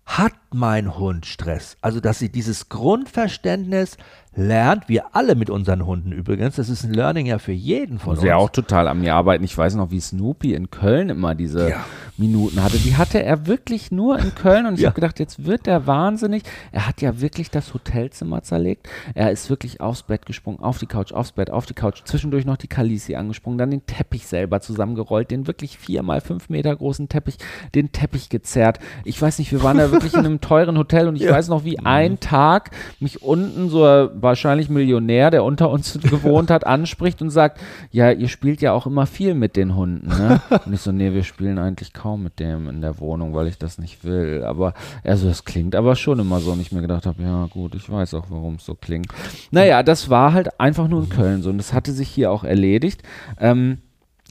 hat 0.05 0.31
mein 0.53 0.97
Hund 0.97 1.25
Stress? 1.25 1.75
Also, 1.81 1.99
dass 1.99 2.17
sie 2.19 2.29
dieses 2.31 2.69
Grundverständnis 2.69 3.97
lernt, 4.37 4.87
wir 4.87 5.15
alle 5.15 5.35
mit 5.35 5.49
unseren 5.49 5.85
Hunden 5.85 6.11
übrigens, 6.11 6.55
das 6.55 6.69
ist 6.69 6.83
ein 6.83 6.93
Learning 6.93 7.25
ja 7.25 7.39
für 7.39 7.51
jeden 7.51 7.99
von 7.99 8.13
uns. 8.13 8.23
ja 8.23 8.35
auch 8.37 8.49
total 8.51 8.87
an 8.87 9.01
mir 9.01 9.15
arbeiten. 9.15 9.43
Ich 9.43 9.57
weiß 9.57 9.75
noch, 9.75 9.91
wie 9.91 9.99
Snoopy 9.99 10.53
in 10.53 10.69
Köln 10.69 11.09
immer 11.09 11.35
diese 11.35 11.69
Ja. 11.71 11.85
Minuten 12.17 12.63
hatte. 12.63 12.77
Die 12.77 12.95
hatte 12.97 13.21
er 13.23 13.45
wirklich 13.47 13.91
nur 13.91 14.17
in 14.19 14.33
Köln 14.35 14.65
und 14.67 14.75
ich 14.75 14.79
Ja. 14.81 14.89
habe 14.89 14.95
gedacht, 14.95 15.19
jetzt 15.19 15.45
wird 15.45 15.65
der 15.65 15.85
wahnsinnig. 15.87 16.43
Er 16.71 16.87
hat 16.87 17.01
ja 17.01 17.19
wirklich 17.19 17.51
das 17.51 17.73
Hotelzimmer 17.73 18.41
zerlegt. 18.43 18.87
Er 19.15 19.31
ist 19.31 19.49
wirklich 19.49 19.81
aufs 19.81 20.03
Bett 20.03 20.25
gesprungen, 20.25 20.59
auf 20.59 20.77
die 20.77 20.85
Couch, 20.87 21.11
aufs 21.11 21.31
Bett, 21.31 21.49
auf 21.51 21.65
die 21.65 21.73
Couch, 21.73 22.01
zwischendurch 22.05 22.45
noch 22.45 22.57
die 22.57 22.67
Kalisi 22.67 23.15
angesprungen, 23.15 23.57
dann 23.57 23.71
den 23.71 23.85
Teppich 23.87 24.25
selber 24.27 24.61
zusammengerollt, 24.61 25.29
den 25.31 25.47
wirklich 25.47 25.77
vier 25.77 26.03
mal 26.03 26.21
fünf 26.21 26.49
Meter 26.49 26.75
großen 26.75 27.09
Teppich, 27.09 27.37
den 27.75 27.91
Teppich 27.91 28.29
gezerrt. 28.29 28.79
Ich 29.03 29.21
weiß 29.21 29.39
nicht, 29.39 29.51
wir 29.51 29.63
waren 29.63 29.77
da 29.77 29.91
wirklich 29.91 30.13
in 30.13 30.19
einem 30.25 30.41
teuren 30.41 30.77
Hotel 30.77 31.07
und 31.07 31.15
ich 31.15 31.27
weiß 31.29 31.47
noch, 31.49 31.63
wie 31.65 31.79
ein 31.79 32.19
Tag 32.19 32.71
mich 32.99 33.21
unten 33.23 33.69
so 33.69 33.83
ein 33.83 34.19
wahrscheinlich 34.27 34.69
Millionär, 34.69 35.31
der 35.31 35.43
unter 35.43 35.69
uns 35.69 35.99
gewohnt 36.01 36.51
hat, 36.51 36.65
anspricht 36.65 37.21
und 37.21 37.29
sagt, 37.29 37.59
ja, 37.91 38.11
ihr 38.11 38.27
spielt 38.27 38.61
ja 38.61 38.73
auch 38.73 38.85
immer 38.85 39.05
viel 39.05 39.33
mit 39.33 39.55
den 39.55 39.75
Hunden, 39.75 40.07
ne? 40.07 40.41
Und 40.65 40.73
ich 40.73 40.81
so, 40.81 40.91
nee, 40.91 41.13
wir 41.13 41.23
spielen 41.23 41.57
eigentlich 41.57 41.93
kaum 41.93 42.23
mit 42.23 42.39
dem 42.39 42.69
in 42.69 42.81
der 42.81 42.99
Wohnung, 42.99 43.33
weil 43.33 43.47
ich 43.47 43.57
das 43.57 43.77
nicht 43.77 44.03
will. 44.03 44.43
Aber 44.43 44.73
also 45.03 45.27
das 45.27 45.45
klingt 45.45 45.75
aber 45.75 45.95
schon 45.95 46.19
immer 46.19 46.39
so 46.39 46.51
und 46.51 46.61
ich 46.61 46.71
mir 46.71 46.81
gedacht 46.81 47.05
habe, 47.05 47.23
ja 47.23 47.47
gut, 47.47 47.75
ich 47.75 47.89
weiß 47.89 48.13
auch, 48.15 48.25
warum 48.29 48.55
es 48.55 48.65
so 48.65 48.75
klingt. 48.75 49.07
Naja, 49.51 49.83
das 49.83 50.09
war 50.09 50.33
halt 50.33 50.59
einfach 50.59 50.87
nur 50.87 51.03
in 51.03 51.09
Köln 51.09 51.41
so 51.41 51.49
und 51.49 51.57
das 51.57 51.73
hatte 51.73 51.91
sich 51.91 52.09
hier 52.09 52.31
auch 52.31 52.43
erledigt. 52.43 53.03
Ähm, 53.39 53.79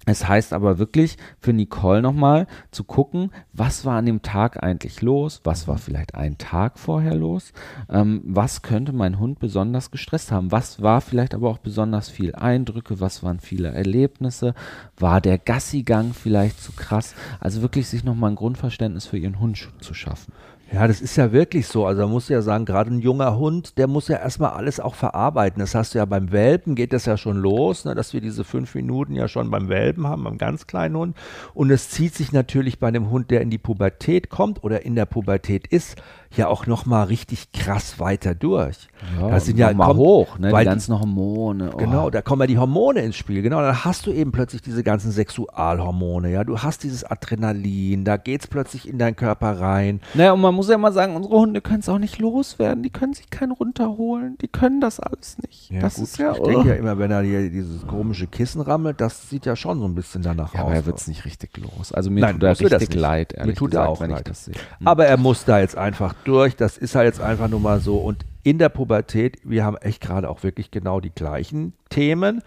es 0.06 0.26
heißt 0.26 0.52
aber 0.52 0.78
wirklich 0.78 1.18
für 1.40 1.52
Nicole 1.52 2.00
nochmal 2.00 2.46
zu 2.70 2.84
gucken, 2.84 3.32
was 3.52 3.84
war 3.84 3.98
an 3.98 4.06
dem 4.06 4.22
Tag 4.22 4.62
eigentlich 4.62 5.02
los, 5.02 5.40
was 5.42 5.66
war 5.66 5.78
vielleicht 5.78 6.14
einen 6.14 6.38
Tag 6.38 6.78
vorher 6.78 7.16
los, 7.16 7.52
ähm, 7.90 8.22
was 8.24 8.62
könnte 8.62 8.92
mein 8.92 9.18
Hund 9.18 9.40
besonders 9.40 9.90
gestresst 9.90 10.30
haben, 10.30 10.52
was 10.52 10.80
war 10.80 11.00
vielleicht 11.00 11.34
aber 11.34 11.50
auch 11.50 11.58
besonders 11.58 12.08
viel 12.08 12.36
Eindrücke, 12.36 13.00
was 13.00 13.24
waren 13.24 13.40
viele 13.40 13.72
Erlebnisse, 13.72 14.54
war 14.96 15.20
der 15.20 15.38
Gassigang 15.38 16.14
vielleicht 16.14 16.62
zu 16.62 16.70
krass, 16.72 17.16
also 17.40 17.60
wirklich 17.60 17.88
sich 17.88 18.04
nochmal 18.04 18.30
ein 18.30 18.36
Grundverständnis 18.36 19.06
für 19.06 19.18
ihren 19.18 19.40
Hund 19.40 19.68
zu 19.80 19.92
schaffen. 19.92 20.32
Ja, 20.72 20.88
das 20.88 21.00
ist 21.00 21.14
ja 21.16 21.30
wirklich 21.30 21.68
so. 21.68 21.86
Also 21.86 22.02
man 22.02 22.10
muss 22.10 22.28
ja 22.28 22.42
sagen, 22.42 22.64
gerade 22.64 22.90
ein 22.90 22.98
junger 22.98 23.38
Hund, 23.38 23.78
der 23.78 23.86
muss 23.86 24.08
ja 24.08 24.16
erstmal 24.16 24.50
alles 24.50 24.80
auch 24.80 24.96
verarbeiten. 24.96 25.60
Das 25.60 25.76
hast 25.76 25.94
du 25.94 25.98
ja 25.98 26.04
beim 26.04 26.32
Welpen, 26.32 26.74
geht 26.74 26.92
das 26.92 27.06
ja 27.06 27.16
schon 27.16 27.36
los, 27.36 27.84
ne, 27.84 27.94
dass 27.94 28.12
wir 28.12 28.20
diese 28.20 28.42
fünf 28.42 28.74
Minuten 28.74 29.14
ja 29.14 29.28
schon 29.28 29.48
beim 29.50 29.68
Welpen 29.68 30.08
haben, 30.08 30.24
beim 30.24 30.38
ganz 30.38 30.66
kleinen 30.66 30.96
Hund. 30.96 31.16
Und 31.54 31.70
es 31.70 31.90
zieht 31.90 32.14
sich 32.14 32.32
natürlich 32.32 32.80
bei 32.80 32.88
einem 32.88 33.10
Hund, 33.10 33.30
der 33.30 33.42
in 33.42 33.50
die 33.50 33.58
Pubertät 33.58 34.28
kommt 34.28 34.64
oder 34.64 34.84
in 34.84 34.96
der 34.96 35.06
Pubertät 35.06 35.68
ist, 35.68 36.02
ja 36.34 36.48
auch 36.48 36.66
nochmal 36.66 37.06
richtig 37.06 37.52
krass 37.52 37.98
weiter 37.98 38.34
durch. 38.34 38.88
das 39.20 39.46
sind 39.46 39.58
ja 39.58 39.72
mal 39.72 39.86
kommt- 39.86 39.98
hoch, 40.00 40.38
ne, 40.38 40.52
die 40.56 40.64
ganzen 40.64 40.98
Hormone. 40.98 41.70
Oh. 41.74 41.76
Genau, 41.76 42.10
da 42.10 42.22
kommen 42.22 42.40
ja 42.42 42.46
die 42.46 42.58
Hormone 42.58 43.00
ins 43.00 43.16
Spiel. 43.16 43.42
Genau, 43.42 43.60
dann 43.60 43.84
hast 43.84 44.06
du 44.06 44.12
eben 44.12 44.32
plötzlich 44.32 44.62
diese 44.62 44.82
ganzen 44.82 45.12
Sexualhormone. 45.12 46.30
Ja, 46.30 46.44
du 46.44 46.58
hast 46.58 46.82
dieses 46.82 47.04
Adrenalin, 47.04 48.04
da 48.04 48.16
geht's 48.16 48.46
plötzlich 48.46 48.88
in 48.88 48.98
deinen 48.98 49.16
Körper 49.16 49.60
rein. 49.60 50.00
Naja, 50.14 50.32
und 50.32 50.40
man 50.40 50.54
muss 50.54 50.68
ja 50.68 50.78
mal 50.78 50.92
sagen, 50.92 51.16
unsere 51.16 51.36
Hunde 51.36 51.60
können 51.60 51.80
es 51.80 51.88
auch 51.88 51.98
nicht 51.98 52.18
loswerden. 52.18 52.82
Die 52.82 52.90
können 52.90 53.14
sich 53.14 53.30
keinen 53.30 53.52
runterholen. 53.52 54.36
Die 54.40 54.48
können 54.48 54.80
das 54.80 55.00
alles 55.00 55.38
nicht. 55.38 55.70
das 55.80 55.94
gut, 55.94 56.04
ist 56.04 56.18
ja. 56.18 56.32
ich 56.32 56.42
denke 56.42 56.68
ja 56.68 56.74
immer, 56.74 56.98
wenn 56.98 57.10
er 57.10 57.22
hier 57.22 57.48
dieses 57.50 57.86
komische 57.86 58.26
Kissen 58.26 58.60
rammelt, 58.60 59.00
das 59.00 59.28
sieht 59.30 59.46
ja 59.46 59.56
schon 59.56 59.78
so 59.78 59.84
ein 59.86 59.94
bisschen 59.94 60.22
danach 60.22 60.52
ja, 60.54 60.60
aus. 60.60 60.66
aber 60.66 60.74
er 60.74 60.86
wird 60.86 60.98
es 60.98 61.06
nicht 61.06 61.24
richtig 61.24 61.56
los. 61.58 61.92
Also 61.92 62.10
mir 62.10 62.20
Nein, 62.20 62.34
tut 62.34 62.42
er 62.42 62.58
richtig 62.60 62.94
leid, 62.94 63.32
Mir 63.32 63.38
ehrlich 63.40 63.56
tut 63.58 63.74
er 63.74 63.80
gesagt, 63.82 63.88
auch 63.88 64.00
wenn 64.00 64.10
ich 64.10 64.16
leid. 64.16 64.28
das 64.28 64.44
sehe. 64.46 64.54
Aber 64.84 65.06
er 65.06 65.16
muss 65.16 65.44
da 65.44 65.60
jetzt 65.60 65.76
einfach 65.76 66.14
durch. 66.24 66.56
Das 66.56 66.76
ist 66.78 66.94
halt 66.94 67.06
jetzt 67.06 67.20
einfach 67.20 67.48
nur 67.48 67.60
mal 67.60 67.80
so. 67.80 67.96
Und 67.98 68.24
in 68.42 68.58
der 68.58 68.68
Pubertät, 68.68 69.38
wir 69.44 69.64
haben 69.64 69.76
echt 69.78 70.00
gerade 70.00 70.28
auch 70.28 70.42
wirklich 70.42 70.70
genau 70.70 71.00
die 71.00 71.10
gleichen 71.10 71.72
Themen, 71.90 72.36
Mhm. 72.36 72.40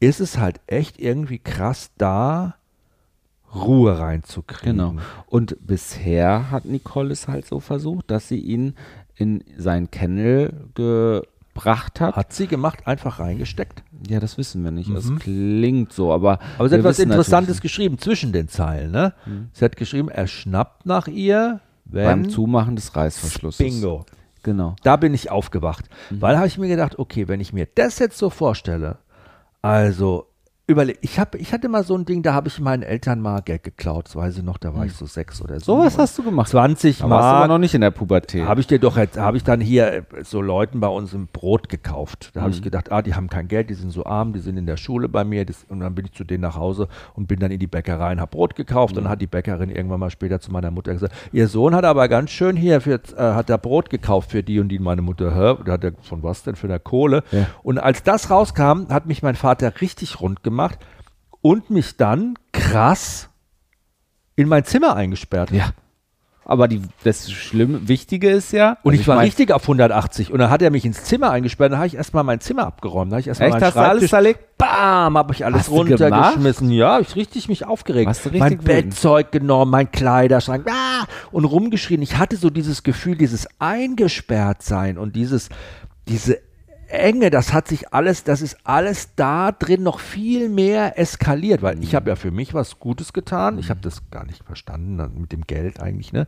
ist 0.00 0.20
es 0.20 0.38
halt 0.38 0.60
echt 0.66 0.98
irgendwie 0.98 1.38
krass 1.38 1.90
da, 1.98 2.56
Ruhe 3.54 3.98
reinzukriegen. 3.98 4.76
Genau. 4.78 4.94
Und 5.26 5.56
bisher 5.64 6.50
hat 6.50 6.64
Nicole 6.64 7.12
es 7.12 7.28
halt 7.28 7.46
so 7.46 7.60
versucht, 7.60 8.10
dass 8.10 8.26
sie 8.26 8.38
ihn 8.40 8.74
in 9.14 9.44
sein 9.56 9.92
Kennel 9.92 10.52
gebracht 10.74 12.00
hat. 12.00 12.16
Hat 12.16 12.32
sie 12.32 12.48
gemacht, 12.48 12.88
einfach 12.88 13.20
reingesteckt. 13.20 13.84
Ja, 14.08 14.18
das 14.18 14.36
wissen 14.38 14.64
wir 14.64 14.72
nicht. 14.72 14.90
Das 14.92 15.04
Mhm. 15.04 15.18
klingt 15.20 15.92
so, 15.92 16.12
aber. 16.12 16.40
Aber 16.58 16.68
sie 16.68 16.74
hat 16.74 16.82
was 16.82 16.98
Interessantes 16.98 17.60
geschrieben 17.60 17.98
zwischen 17.98 18.32
den 18.32 18.48
Zeilen. 18.48 18.90
Ne? 18.90 19.14
Mhm. 19.24 19.50
Sie 19.52 19.64
hat 19.64 19.76
geschrieben, 19.76 20.08
er 20.08 20.26
schnappt 20.26 20.84
nach 20.84 21.06
ihr, 21.06 21.60
wenn 21.84 22.04
beim 22.04 22.30
Zumachen 22.30 22.76
des 22.76 22.94
Reißverschlusses. 22.96 23.58
Bingo. 23.58 24.04
Genau. 24.42 24.76
Da 24.82 24.96
bin 24.96 25.14
ich 25.14 25.30
aufgewacht. 25.30 25.86
Mhm. 26.10 26.22
Weil 26.22 26.36
habe 26.36 26.46
ich 26.46 26.58
mir 26.58 26.68
gedacht, 26.68 26.98
okay, 26.98 27.28
wenn 27.28 27.40
ich 27.40 27.52
mir 27.52 27.66
das 27.74 27.98
jetzt 27.98 28.18
so 28.18 28.30
vorstelle, 28.30 28.98
also 29.62 30.26
überleg, 30.66 30.98
ich, 31.02 31.18
hab, 31.18 31.34
ich 31.34 31.52
hatte 31.52 31.68
mal 31.68 31.84
so 31.84 31.94
ein 31.94 32.06
Ding, 32.06 32.22
da 32.22 32.32
habe 32.32 32.48
ich 32.48 32.58
meinen 32.58 32.82
Eltern 32.82 33.20
mal 33.20 33.40
Geld 33.42 33.64
geklaut, 33.64 34.06
das 34.06 34.16
weiß 34.16 34.38
ich 34.38 34.42
noch, 34.42 34.56
da 34.56 34.74
war 34.74 34.86
ich 34.86 34.94
so 34.94 35.04
sechs 35.04 35.42
oder 35.42 35.60
so. 35.60 35.74
Mhm. 35.74 35.80
Sowas 35.80 35.98
hast 35.98 36.18
du 36.18 36.22
gemacht. 36.22 36.48
20 36.48 36.98
Da 36.98 37.10
warst 37.10 37.22
du 37.22 37.26
aber 37.26 37.38
Mark 37.40 37.48
noch 37.48 37.58
nicht 37.58 37.74
in 37.74 37.82
der 37.82 37.90
Pubertät. 37.90 38.46
habe 38.46 38.60
ich 38.60 38.66
dir 38.66 38.78
doch, 38.78 38.96
habe 38.96 39.36
ich 39.36 39.44
dann 39.44 39.60
hier 39.60 39.92
äh, 39.92 40.02
so 40.22 40.40
Leuten 40.40 40.80
bei 40.80 40.88
uns 40.88 41.12
im 41.12 41.26
Brot 41.26 41.68
gekauft. 41.68 42.30
Da 42.32 42.40
habe 42.40 42.50
ich 42.50 42.62
gedacht, 42.62 42.90
ah, 42.92 43.02
die 43.02 43.14
haben 43.14 43.28
kein 43.28 43.48
Geld, 43.48 43.68
die 43.68 43.74
sind 43.74 43.90
so 43.90 44.06
arm, 44.06 44.32
die 44.32 44.38
sind 44.40 44.56
in 44.56 44.64
der 44.64 44.78
Schule 44.78 45.08
bei 45.08 45.24
mir. 45.24 45.44
Das, 45.44 45.66
und 45.68 45.80
dann 45.80 45.94
bin 45.94 46.06
ich 46.06 46.12
zu 46.12 46.24
denen 46.24 46.42
nach 46.42 46.56
Hause 46.56 46.88
und 47.14 47.28
bin 47.28 47.40
dann 47.40 47.50
in 47.50 47.58
die 47.58 47.66
Bäckerei 47.66 48.12
und 48.12 48.20
habe 48.20 48.30
Brot 48.30 48.54
gekauft. 48.54 48.96
Und 48.96 49.04
dann 49.04 49.10
hat 49.10 49.20
die 49.20 49.26
Bäckerin 49.26 49.68
irgendwann 49.68 50.00
mal 50.00 50.10
später 50.10 50.40
zu 50.40 50.50
meiner 50.50 50.70
Mutter 50.70 50.94
gesagt, 50.94 51.14
ihr 51.32 51.48
Sohn 51.48 51.74
hat 51.74 51.84
aber 51.84 52.08
ganz 52.08 52.30
schön 52.30 52.56
hier, 52.56 52.80
für, 52.80 52.94
äh, 52.94 53.18
hat 53.18 53.50
er 53.50 53.58
Brot 53.58 53.90
gekauft 53.90 54.30
für 54.30 54.42
die 54.42 54.60
und 54.60 54.68
die. 54.68 54.78
Meine 54.84 55.02
Mutter, 55.02 55.34
hä, 55.34 55.62
da 55.64 55.72
hat 55.72 55.84
er 55.84 55.92
von 56.02 56.22
was 56.22 56.42
denn, 56.42 56.56
für 56.56 56.66
eine 56.66 56.78
Kohle? 56.78 57.22
Ja. 57.30 57.46
Und 57.62 57.78
als 57.78 58.02
das 58.02 58.30
rauskam, 58.30 58.88
hat 58.90 59.06
mich 59.06 59.22
mein 59.22 59.34
Vater 59.34 59.80
richtig 59.80 60.20
rund 60.20 60.42
gemacht 60.42 60.53
und 61.40 61.70
mich 61.70 61.96
dann 61.96 62.34
krass 62.52 63.28
in 64.36 64.48
mein 64.48 64.64
Zimmer 64.64 64.96
eingesperrt. 64.96 65.50
Ja. 65.50 65.70
Aber 66.46 66.68
die, 66.68 66.82
das 67.04 67.30
Schlimme, 67.32 67.88
Wichtige 67.88 68.30
ist 68.30 68.52
ja. 68.52 68.76
Und 68.82 68.92
also 68.92 69.00
ich 69.00 69.08
war 69.08 69.16
mein- 69.16 69.24
richtig 69.24 69.50
auf 69.50 69.62
180. 69.62 70.30
Und 70.30 70.40
dann 70.40 70.50
hat 70.50 70.60
er 70.60 70.70
mich 70.70 70.84
ins 70.84 71.04
Zimmer 71.04 71.30
eingesperrt. 71.30 71.72
Dann 71.72 71.78
habe 71.78 71.86
ich 71.86 71.96
erstmal 71.96 72.22
mein 72.22 72.40
Zimmer 72.40 72.66
abgeräumt. 72.66 73.10
Dann 73.10 73.16
habe 73.16 73.20
ich 73.20 73.28
erstmal 73.28 73.48
Echt, 73.48 73.54
meinen 73.54 73.64
hast 73.66 73.76
du 73.76 73.80
alles 73.80 74.10
zerlegt? 74.10 74.58
Bam, 74.58 75.16
habe 75.16 75.32
ich 75.32 75.44
alles 75.44 75.60
Hast 75.60 75.70
runtergeschmissen. 75.70 76.70
Ja, 76.70 77.00
ich 77.00 77.16
richtig 77.16 77.48
mich 77.48 77.64
aufgeregt. 77.64 78.06
Warst 78.06 78.26
du 78.26 78.28
richtig 78.28 78.40
mein 78.40 78.52
wütend? 78.52 78.90
Bettzeug 78.90 79.32
genommen, 79.32 79.70
mein 79.70 79.90
Kleiderschrank 79.90 80.66
ah, 80.70 81.06
und 81.32 81.46
rumgeschrien. 81.46 82.02
Ich 82.02 82.18
hatte 82.18 82.36
so 82.36 82.50
dieses 82.50 82.82
Gefühl, 82.82 83.16
dieses 83.16 83.48
eingesperrt 83.58 84.62
sein 84.62 84.98
und 84.98 85.16
dieses, 85.16 85.48
diese 86.08 86.38
Enge, 86.94 87.30
das 87.30 87.52
hat 87.52 87.68
sich 87.68 87.92
alles, 87.92 88.24
das 88.24 88.42
ist 88.42 88.58
alles 88.64 89.14
da 89.16 89.52
drin 89.52 89.82
noch 89.82 90.00
viel 90.00 90.48
mehr 90.48 90.98
eskaliert, 90.98 91.62
weil 91.62 91.82
ich 91.82 91.94
habe 91.94 92.10
ja 92.10 92.16
für 92.16 92.30
mich 92.30 92.54
was 92.54 92.78
Gutes 92.78 93.12
getan. 93.12 93.58
Ich 93.58 93.70
habe 93.70 93.80
das 93.80 94.10
gar 94.10 94.24
nicht 94.24 94.44
verstanden 94.44 94.96
mit 95.20 95.32
dem 95.32 95.42
Geld 95.42 95.80
eigentlich, 95.80 96.12
ne? 96.12 96.26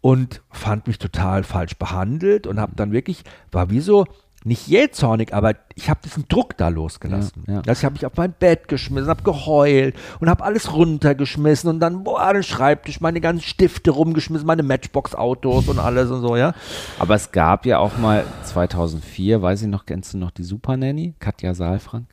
Und 0.00 0.42
fand 0.50 0.86
mich 0.86 0.98
total 0.98 1.44
falsch 1.44 1.76
behandelt 1.76 2.46
und 2.46 2.60
habe 2.60 2.72
dann 2.76 2.92
wirklich, 2.92 3.22
war 3.52 3.70
wie 3.70 3.80
so, 3.80 4.06
nicht 4.46 4.68
jähzornig, 4.68 5.34
aber 5.34 5.54
ich 5.74 5.90
habe 5.90 6.00
diesen 6.04 6.28
Druck 6.28 6.56
da 6.56 6.68
losgelassen. 6.68 7.44
Ja, 7.46 7.54
ja. 7.54 7.62
Das 7.62 7.82
habe 7.82 7.96
ich 7.96 8.06
auf 8.06 8.12
mein 8.16 8.32
Bett 8.32 8.68
geschmissen, 8.68 9.10
habe 9.10 9.22
geheult 9.22 9.96
und 10.20 10.30
habe 10.30 10.44
alles 10.44 10.72
runtergeschmissen 10.72 11.68
und 11.68 11.80
dann, 11.80 12.04
boah, 12.04 12.32
den 12.32 12.44
Schreibtisch, 12.44 13.00
meine 13.00 13.20
ganzen 13.20 13.42
Stifte 13.42 13.90
rumgeschmissen, 13.90 14.46
meine 14.46 14.62
Matchbox-Autos 14.62 15.68
und 15.68 15.78
alles 15.78 16.10
und 16.10 16.20
so, 16.20 16.36
ja. 16.36 16.54
Aber 16.98 17.16
es 17.16 17.32
gab 17.32 17.66
ja 17.66 17.78
auch 17.78 17.98
mal 17.98 18.24
2004, 18.44 19.42
weiß 19.42 19.62
ich 19.62 19.68
noch, 19.68 19.84
kennst 19.84 20.14
du 20.14 20.18
noch 20.18 20.30
die 20.30 20.44
Super 20.44 20.76
Nanny? 20.76 21.14
Katja 21.18 21.52
Saalfrank? 21.52 22.06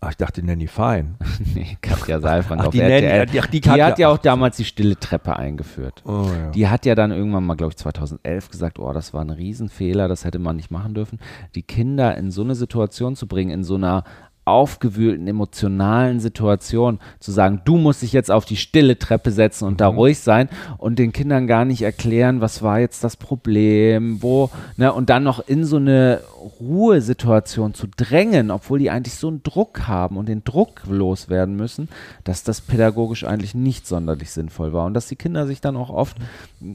Ach, 0.00 0.10
ich 0.10 0.16
dachte 0.16 0.44
Nanny 0.44 0.68
Fine. 0.68 1.16
nee, 1.54 1.76
Katja 1.80 2.20
Saalfrank 2.20 2.60
Ach, 2.60 2.66
auf 2.66 2.72
die 2.72 2.80
RTL. 2.80 3.26
Nanny, 3.26 3.38
ach, 3.40 3.46
die 3.46 3.60
die, 3.60 3.68
Katja- 3.68 3.86
hat 3.86 3.98
ja 3.98 4.08
auch 4.08 4.18
damals 4.18 4.56
die 4.56 4.64
stille 4.64 4.96
Treppe 4.96 5.36
eingeführt. 5.36 6.02
Oh, 6.04 6.26
ja. 6.32 6.50
Die 6.50 6.68
hat 6.68 6.86
ja 6.86 6.94
dann 6.94 7.10
irgendwann 7.10 7.44
mal, 7.44 7.56
glaube 7.56 7.72
ich, 7.72 7.76
2011 7.78 8.50
gesagt, 8.50 8.78
oh, 8.78 8.92
das 8.92 9.12
war 9.12 9.22
ein 9.22 9.30
Riesenfehler, 9.30 10.06
das 10.06 10.24
hätte 10.24 10.38
man 10.38 10.54
nicht 10.54 10.70
machen 10.70 10.94
dürfen. 10.94 11.18
Die 11.56 11.62
Kinder 11.62 12.16
in 12.16 12.30
so 12.30 12.42
eine 12.42 12.54
Situation 12.54 13.16
zu 13.16 13.26
bringen, 13.26 13.50
in 13.50 13.64
so 13.64 13.74
einer 13.74 14.04
aufgewühlten, 14.48 15.26
emotionalen 15.26 16.20
Situation, 16.20 16.98
zu 17.20 17.32
sagen, 17.32 17.62
du 17.64 17.76
musst 17.76 18.02
dich 18.02 18.12
jetzt 18.12 18.30
auf 18.30 18.44
die 18.44 18.56
stille 18.56 18.98
Treppe 18.98 19.30
setzen 19.30 19.64
und 19.66 19.80
da 19.80 19.88
ruhig 19.88 20.18
sein 20.18 20.48
und 20.78 20.98
den 20.98 21.12
Kindern 21.12 21.46
gar 21.46 21.64
nicht 21.64 21.82
erklären, 21.82 22.40
was 22.40 22.62
war 22.62 22.80
jetzt 22.80 23.04
das 23.04 23.16
Problem, 23.16 24.22
wo, 24.22 24.50
ne, 24.76 24.92
und 24.92 25.10
dann 25.10 25.22
noch 25.22 25.46
in 25.46 25.64
so 25.64 25.76
eine 25.76 26.20
Ruhesituation 26.60 27.74
zu 27.74 27.86
drängen, 27.96 28.50
obwohl 28.50 28.78
die 28.78 28.90
eigentlich 28.90 29.14
so 29.14 29.28
einen 29.28 29.42
Druck 29.42 29.86
haben 29.86 30.16
und 30.16 30.28
den 30.28 30.44
Druck 30.44 30.82
loswerden 30.88 31.56
müssen, 31.56 31.88
dass 32.24 32.42
das 32.42 32.60
pädagogisch 32.60 33.24
eigentlich 33.24 33.54
nicht 33.54 33.86
sonderlich 33.86 34.30
sinnvoll 34.30 34.72
war 34.72 34.86
und 34.86 34.94
dass 34.94 35.08
die 35.08 35.16
Kinder 35.16 35.46
sich 35.46 35.60
dann 35.60 35.76
auch 35.76 35.90
oft 35.90 36.16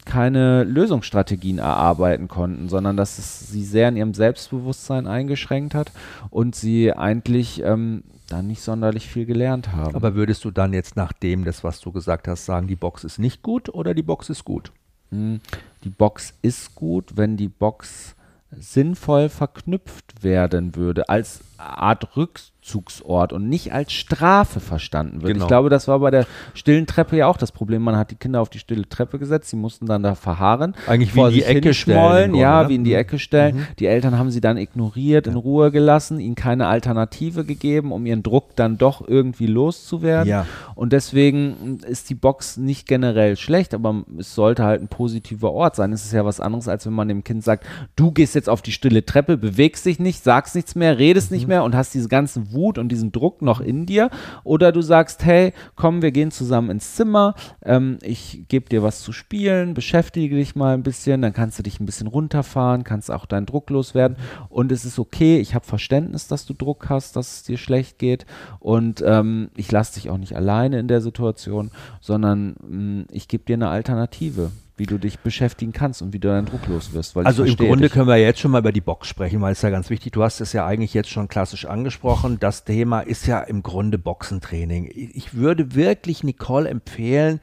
keine 0.06 0.64
Lösungsstrategien 0.64 1.58
erarbeiten 1.58 2.28
konnten, 2.28 2.70
sondern 2.70 2.98
dass 2.98 3.18
es 3.18 3.50
sie 3.50 3.64
sehr 3.64 3.90
in 3.90 3.98
ihrem 3.98 4.14
Selbstbewusstsein 4.14 5.08
eingeschränkt 5.08 5.76
hat 5.76 5.92
und 6.30 6.56
sie 6.56 6.94
eigentlich 6.94 7.63
ähm, 7.64 8.04
dann 8.30 8.48
nicht 8.48 8.62
sonderlich 8.62 9.08
viel 9.08 9.26
gelernt 9.26 9.72
haben. 9.72 9.96
Aber 9.96 10.16
würdest 10.16 10.44
du 10.46 10.52
dann 10.52 10.74
jetzt 10.74 10.96
nach 10.96 11.14
dem, 11.14 11.44
das, 11.46 11.64
was 11.64 11.80
du 11.80 11.92
gesagt 11.92 12.28
hast, 12.28 12.46
sagen, 12.46 12.68
die 12.68 12.76
Box 12.76 13.04
ist 13.04 13.20
nicht 13.20 13.42
gut 13.42 13.70
oder 13.70 13.94
die 13.94 14.04
Box 14.04 14.30
ist 14.30 14.46
gut? 14.46 14.72
Hm, 15.12 15.40
Die 15.84 15.90
Box 15.90 16.34
ist 16.42 16.76
gut, 16.76 17.18
wenn 17.18 17.38
die 17.38 17.50
Box 17.50 18.16
sinnvoll 18.52 19.30
verknüpft 19.30 20.24
werden 20.24 20.76
würde, 20.76 21.10
als 21.10 21.42
Art 21.58 22.16
Rückzugsort 22.64 23.34
und 23.34 23.50
nicht 23.50 23.74
als 23.74 23.92
Strafe 23.92 24.60
verstanden 24.60 25.22
wird. 25.22 25.34
Genau. 25.34 25.46
Ich 25.46 25.48
glaube, 25.48 25.70
das 25.70 25.88
war 25.88 26.00
bei 26.00 26.12
der 26.12 26.26
stillen 26.54 26.88
Treppe 26.88 27.18
ja 27.18 27.28
auch 27.28 27.38
das 27.38 27.52
Problem. 27.52 27.82
Man 27.82 27.98
hat 27.98 28.12
die 28.12 28.16
Kinder 28.16 28.42
auf 28.42 28.50
die 28.50 28.60
stille 28.60 28.88
Treppe 28.88 29.20
gesetzt, 29.20 29.50
sie 29.50 29.56
mussten 29.56 29.86
dann 29.86 30.02
da 30.04 30.16
verharren. 30.16 30.74
Eigentlich 30.88 31.14
wie 31.16 31.22
in 31.22 31.32
die 31.32 31.44
Ecke 31.44 31.74
stellen 31.74 32.36
ja, 32.36 32.64
ne? 32.64 32.70
wie 32.70 32.76
in 32.76 32.84
die 32.84 32.92
Mhm. 32.92 32.98
Ecke 32.98 33.20
stellen. 33.20 33.68
Die 33.80 33.88
Eltern 33.88 34.18
haben 34.18 34.32
sie 34.32 34.40
dann 34.40 34.58
ignoriert, 34.58 35.28
in 35.28 35.36
Ruhe 35.36 35.72
gelassen, 35.72 36.20
ihnen 36.20 36.36
keine 36.36 36.68
Alternative 36.68 37.44
gegeben, 37.44 37.92
um 37.92 38.06
ihren 38.06 38.24
Druck 38.24 38.56
dann 38.56 38.78
doch 38.78 39.06
irgendwie 39.08 39.48
loszuwerden. 39.48 40.30
Ja. 40.30 40.46
Und 40.76 40.94
deswegen 40.94 41.80
ist 41.88 42.10
die 42.10 42.16
Box 42.16 42.58
nicht 42.58 42.88
generell 42.88 43.36
schlecht, 43.36 43.74
aber 43.74 44.04
es 44.18 44.36
sollte 44.36 44.64
halt 44.64 44.82
ein 44.82 44.88
positiver 44.88 45.52
Ort 45.52 45.76
sein. 45.76 45.92
Es 45.92 46.06
ist 46.06 46.14
ja 46.14 46.24
was 46.26 46.40
anderes, 46.40 46.68
als 46.68 46.86
wenn 46.86 46.94
man 46.94 47.08
dem 47.08 47.24
Kind 47.24 47.44
sagt, 47.44 47.66
du 47.96 48.12
gehst 48.12 48.36
jetzt 48.36 48.50
auf 48.50 48.62
die 48.62 48.72
stille 48.72 49.06
Treppe, 49.06 49.38
bewegst 49.38 49.86
dich 49.86 50.00
nicht, 50.00 50.24
sagst 50.24 50.56
nichts 50.56 50.76
mehr, 50.76 50.98
redest 50.98 51.32
nicht 51.32 51.48
mehr 51.48 51.64
und 51.64 51.76
hast 51.76 51.94
diese 51.94 52.08
Wut 52.54 52.78
und 52.78 52.90
diesen 52.90 53.12
Druck 53.12 53.42
noch 53.42 53.60
in 53.60 53.86
dir. 53.86 54.10
Oder 54.44 54.72
du 54.72 54.82
sagst, 54.82 55.24
hey, 55.26 55.54
komm, 55.76 56.02
wir 56.02 56.12
gehen 56.12 56.32
zusammen 56.32 56.70
ins 56.70 56.96
Zimmer, 56.96 57.36
ähm, 57.64 57.98
ich 58.02 58.46
gebe 58.48 58.70
dir 58.70 58.84
was 58.84 59.02
zu 59.02 59.12
spielen, 59.12 59.74
beschäftige 59.74 60.36
dich 60.36 60.56
mal 60.56 60.74
ein 60.74 60.84
bisschen, 60.84 61.22
dann 61.22 61.34
kannst 61.34 61.60
du 61.60 61.64
dich 61.64 61.80
ein 61.80 61.86
bisschen 61.86 62.08
runterfahren, 62.08 62.84
kannst 62.84 63.12
auch 63.12 63.26
deinen 63.26 63.46
Druck 63.46 63.70
loswerden. 63.70 64.18
Und 64.50 64.72
es 64.72 64.86
ist 64.86 65.00
okay, 65.00 65.40
ich 65.40 65.56
habe 65.56 65.66
Verständnis, 65.66 66.28
dass 66.28 66.46
du 66.46 66.54
Druck 66.54 66.90
hast, 66.90 67.16
dass 67.16 67.36
es 67.36 67.44
dir 67.44 67.58
schlecht 67.58 68.00
geht. 68.00 68.26
Und 68.60 69.04
ähm, 69.06 69.50
ich 69.56 69.72
lasse 69.72 69.96
dich 69.96 70.10
auch 70.10 70.18
nicht 70.18 70.36
alleine 70.36 70.80
in 70.80 70.88
der 70.88 71.02
Situation, 71.02 71.72
sondern 72.02 72.56
mh, 72.68 73.06
ich 73.12 73.28
gebe 73.28 73.44
dir 73.46 73.56
eine 73.56 73.70
Alternative, 73.70 74.52
wie 74.76 74.86
du 74.86 74.98
dich 74.98 75.20
beschäftigen 75.20 75.72
kannst 75.72 76.02
und 76.02 76.14
wie 76.14 76.20
du 76.20 76.30
deinen 76.30 76.48
Druck 76.48 76.66
los 76.68 76.94
wirst. 76.94 77.16
Also 77.16 77.44
im 77.44 77.56
Grunde 77.56 77.84
dich. 77.84 77.92
können 77.92 78.08
wir 78.08 78.18
jetzt 78.18 78.40
schon 78.40 78.52
mal 78.52 78.60
über 78.60 78.72
die 78.72 78.82
Box 78.82 79.08
sprechen, 79.08 79.40
weil 79.42 79.52
es 79.52 79.62
ja 79.62 79.70
ganz 79.70 79.90
wichtig. 79.92 80.14
Du 80.14 80.24
hast 80.24 80.42
es 80.42 80.52
ja 80.54 80.66
eigentlich 80.66 80.94
jetzt 80.96 81.10
schon 81.10 81.28
klassisch 81.28 81.66
angesprochen. 81.66 82.40
Das 82.40 82.64
Thema 82.64 83.02
ist 83.02 83.28
ja 83.28 83.40
im 83.40 83.62
Grunde 83.62 84.00
Boxentraining. 84.00 84.90
Ich 85.14 85.36
würde 85.36 85.76
wirklich 85.76 86.24
Nicole 86.24 86.70
empfehlen, 86.70 87.40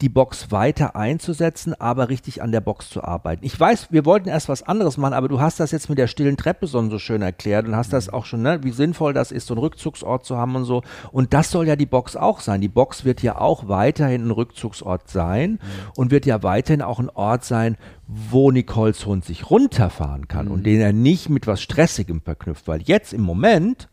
die 0.00 0.08
Box 0.08 0.50
weiter 0.50 0.94
einzusetzen, 0.94 1.74
aber 1.80 2.08
richtig 2.08 2.42
an 2.42 2.52
der 2.52 2.60
Box 2.60 2.90
zu 2.90 3.02
arbeiten. 3.02 3.44
Ich 3.44 3.58
weiß, 3.58 3.88
wir 3.90 4.04
wollten 4.04 4.28
erst 4.28 4.48
was 4.48 4.62
anderes 4.62 4.98
machen, 4.98 5.14
aber 5.14 5.28
du 5.28 5.40
hast 5.40 5.58
das 5.58 5.70
jetzt 5.70 5.88
mit 5.88 5.98
der 5.98 6.06
stillen 6.06 6.36
Treppe 6.36 6.66
so, 6.66 6.86
so 6.90 6.98
schön 6.98 7.22
erklärt 7.22 7.66
und 7.66 7.76
hast 7.76 7.92
das 7.92 8.08
auch 8.08 8.26
schon, 8.26 8.42
ne, 8.42 8.62
wie 8.62 8.72
sinnvoll 8.72 9.14
das 9.14 9.32
ist, 9.32 9.46
so 9.46 9.54
einen 9.54 9.60
Rückzugsort 9.60 10.26
zu 10.26 10.36
haben 10.36 10.54
und 10.54 10.64
so. 10.64 10.82
Und 11.12 11.32
das 11.32 11.50
soll 11.50 11.66
ja 11.66 11.76
die 11.76 11.86
Box 11.86 12.16
auch 12.16 12.40
sein. 12.40 12.60
Die 12.60 12.68
Box 12.68 13.04
wird 13.04 13.22
ja 13.22 13.38
auch 13.38 13.68
weiterhin 13.68 14.26
ein 14.26 14.30
Rückzugsort 14.30 15.08
sein 15.08 15.58
und 15.96 16.10
wird 16.10 16.26
ja 16.26 16.42
weiterhin 16.42 16.82
auch 16.82 16.98
ein 16.98 17.10
Ort 17.10 17.44
sein, 17.44 17.76
wo 18.06 18.50
Nicoles 18.50 19.06
Hund 19.06 19.24
sich 19.24 19.50
runterfahren 19.50 20.28
kann 20.28 20.48
und 20.48 20.64
den 20.64 20.80
er 20.80 20.92
nicht 20.92 21.28
mit 21.30 21.46
was 21.46 21.62
Stressigem 21.62 22.20
verknüpft, 22.20 22.68
weil 22.68 22.82
jetzt 22.82 23.12
im 23.12 23.22
Moment 23.22 23.88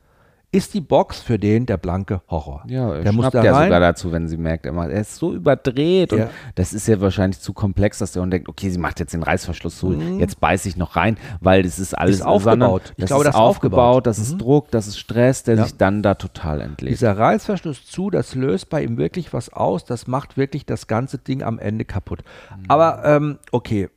ist 0.53 0.73
die 0.75 0.81
Box 0.81 1.19
für 1.19 1.37
den 1.39 1.65
der 1.65 1.77
blanke 1.77 2.21
Horror. 2.29 2.63
Ja, 2.67 2.93
er 2.93 3.01
der 3.03 3.11
muss 3.11 3.29
da 3.31 3.43
ja 3.43 3.53
rein. 3.53 3.65
sogar 3.65 3.79
dazu, 3.79 4.11
wenn 4.11 4.27
sie 4.27 4.37
merkt, 4.37 4.65
er, 4.65 4.71
macht, 4.71 4.89
er 4.91 5.01
ist 5.01 5.15
so 5.15 5.33
überdreht 5.33 6.11
Ja. 6.13 6.25
und 6.25 6.31
das 6.55 6.71
ist 6.73 6.87
ja 6.87 7.01
wahrscheinlich 7.01 7.39
zu 7.41 7.53
komplex, 7.53 7.97
dass 7.97 8.11
der 8.13 8.21
Hund 8.21 8.31
denkt, 8.31 8.47
okay, 8.47 8.69
sie 8.69 8.77
macht 8.77 8.99
jetzt 8.99 9.13
den 9.13 9.23
Reißverschluss 9.23 9.77
zu, 9.77 9.91
jetzt 9.93 10.39
beiß 10.39 10.65
ich 10.67 10.77
noch 10.77 10.95
rein, 10.95 11.17
weil 11.41 11.63
das 11.63 11.79
ist 11.79 11.93
alles 11.97 12.17
Mhm. 12.17 12.21
Ist 12.21 12.27
aufgebaut. 12.27 12.59
sondern 12.61 12.79
Ich 12.91 12.95
das 13.01 13.07
glaube, 13.07 13.21
ist 13.23 13.27
das 13.27 13.35
ist 13.35 13.39
aufgebaut, 13.41 13.79
aufgebaut. 13.79 14.07
das 14.07 14.17
ist 14.19 14.37
Druck, 14.37 14.71
das 14.71 14.87
ist 14.87 14.99
Stress, 14.99 15.43
der 15.43 15.55
Ja. 15.57 15.63
sich 15.63 15.75
dann 15.77 16.01
da 16.03 16.13
total 16.13 16.61
entlädt. 16.61 16.91
Dieser 16.93 17.17
Reißverschluss 17.17 17.85
zu, 17.85 18.09
das 18.11 18.35
löst 18.35 18.69
bei 18.69 18.83
ihm 18.83 18.97
wirklich 18.97 19.33
was 19.33 19.51
aus, 19.51 19.83
das 19.85 20.07
macht 20.07 20.37
wirklich 20.37 20.65
das 20.65 20.87
ganze 20.87 21.17
Ding 21.17 21.41
am 21.41 21.57
Ende 21.59 21.83
kaputt. 21.83 22.19
Mhm. 22.55 22.63
Aber 22.67 23.01
ähm, 23.05 23.39
okay, 23.51 23.89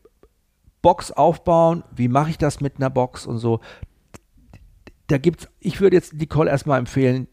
Box 0.83 1.11
aufbauen, 1.11 1.83
wie 1.97 2.07
mache 2.09 2.31
ich 2.31 2.39
das 2.39 2.61
mit 2.61 2.75
einer 2.77 2.91
Box 2.91 3.27
und 3.27 3.39
so. 3.39 3.61
Da 5.09 5.19
gibt's, 5.19 5.49
ich 5.61 5.81
würde 5.81 5.97
jetzt 5.97 6.15
Nicole 6.15 6.51
erstmal 6.51 6.79
empfehlen, 6.79 7.29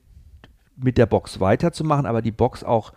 mit 0.76 0.98
der 0.98 1.06
Box 1.06 1.40
weiterzumachen, 1.40 2.06
aber 2.06 2.22
die 2.22 2.32
Box 2.32 2.64
auch 2.64 2.94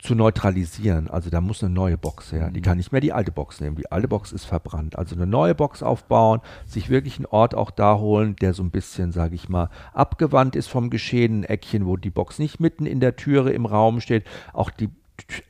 zu 0.00 0.14
neutralisieren. 0.14 1.10
Also 1.10 1.28
da 1.28 1.40
muss 1.40 1.62
eine 1.62 1.74
neue 1.74 1.98
Box 1.98 2.32
her. 2.32 2.50
Die 2.52 2.60
kann 2.60 2.76
nicht 2.76 2.92
mehr 2.92 3.00
die 3.00 3.12
alte 3.12 3.32
Box 3.32 3.60
nehmen. 3.60 3.76
Die 3.76 3.90
alte 3.90 4.06
Box 4.06 4.32
ist 4.32 4.44
verbrannt. 4.44 4.96
Also 4.96 5.16
eine 5.16 5.26
neue 5.26 5.54
Box 5.54 5.82
aufbauen, 5.82 6.40
sich 6.66 6.88
wirklich 6.88 7.16
einen 7.16 7.26
Ort 7.26 7.54
auch 7.54 7.72
da 7.72 7.98
holen, 7.98 8.36
der 8.36 8.54
so 8.54 8.62
ein 8.62 8.70
bisschen, 8.70 9.10
sage 9.10 9.34
ich 9.34 9.48
mal, 9.48 9.70
abgewandt 9.92 10.54
ist 10.54 10.68
vom 10.68 10.90
Geschehen. 10.90 11.40
Ein 11.40 11.44
Eckchen, 11.44 11.86
wo 11.86 11.96
die 11.96 12.10
Box 12.10 12.38
nicht 12.38 12.60
mitten 12.60 12.86
in 12.86 13.00
der 13.00 13.16
Türe 13.16 13.50
im 13.50 13.66
Raum 13.66 14.00
steht. 14.00 14.24
Auch 14.52 14.70
die 14.70 14.88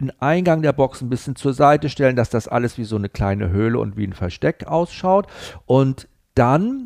den 0.00 0.10
Eingang 0.18 0.62
der 0.62 0.72
Box 0.72 1.02
ein 1.02 1.10
bisschen 1.10 1.36
zur 1.36 1.52
Seite 1.52 1.90
stellen, 1.90 2.16
dass 2.16 2.30
das 2.30 2.48
alles 2.48 2.78
wie 2.78 2.84
so 2.84 2.96
eine 2.96 3.10
kleine 3.10 3.50
Höhle 3.50 3.78
und 3.78 3.98
wie 3.98 4.06
ein 4.06 4.14
Versteck 4.14 4.66
ausschaut. 4.66 5.26
Und 5.66 6.08
dann 6.34 6.84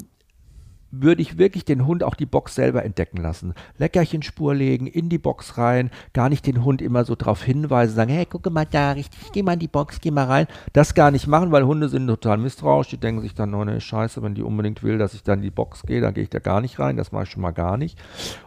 würde 0.93 1.23
ich 1.23 1.39
wirklich 1.39 1.65
den 1.65 1.87
Hund 1.87 2.05
auch 2.05 2.15
die 2.15 2.27
Box 2.27 2.55
selber 2.55 2.85
entdecken 2.85 3.17
lassen. 3.17 3.55
Leckerchenspur 3.79 4.55
legen, 4.55 4.87
in 4.87 5.09
die 5.09 5.19
Box 5.19 5.57
rein, 5.57 5.91
gar 6.13 6.29
nicht 6.29 6.47
den 6.47 6.65
Hund 6.65 6.83
immer 6.83 7.05
so 7.05 7.17
darauf 7.17 7.43
hinweisen, 7.43 7.97
sagen, 7.97 8.13
hey, 8.13 8.27
gucke 8.27 8.51
mal 8.51 8.67
da, 8.67 8.93
richtig, 8.93 9.33
geh 9.33 9.43
mal 9.43 9.55
in 9.55 9.59
die 9.59 9.69
Box, 9.69 10.01
geh 10.01 10.11
mal 10.11 10.27
rein. 10.27 10.47
Das 10.75 10.95
gar 10.95 11.11
nicht 11.11 11.27
machen, 11.27 11.51
weil 11.51 11.65
Hunde 11.65 11.89
sind 11.89 12.07
total 12.07 12.37
misstrauisch, 12.37 12.89
die 12.89 12.99
denken 12.99 13.23
sich 13.23 13.35
dann, 13.35 13.55
oh 13.55 13.65
ne, 13.65 13.81
scheiße, 13.81 14.23
wenn 14.23 14.35
die 14.35 14.43
unbedingt 14.43 14.83
will, 14.83 14.99
dass 14.99 15.15
ich 15.15 15.23
dann 15.23 15.39
in 15.39 15.45
die 15.45 15.51
Box 15.51 15.83
gehe, 15.85 16.03
dann 16.03 16.13
gehe 16.13 16.25
ich 16.25 16.31
da 16.31 16.41
gar 16.41 16.61
nicht 16.61 16.79
rein, 16.79 16.99
das 16.99 17.11
mache 17.11 17.25
ich 17.25 17.31
schon 17.31 17.43
mal 17.43 17.53
gar 17.53 17.79
nicht. 17.79 17.99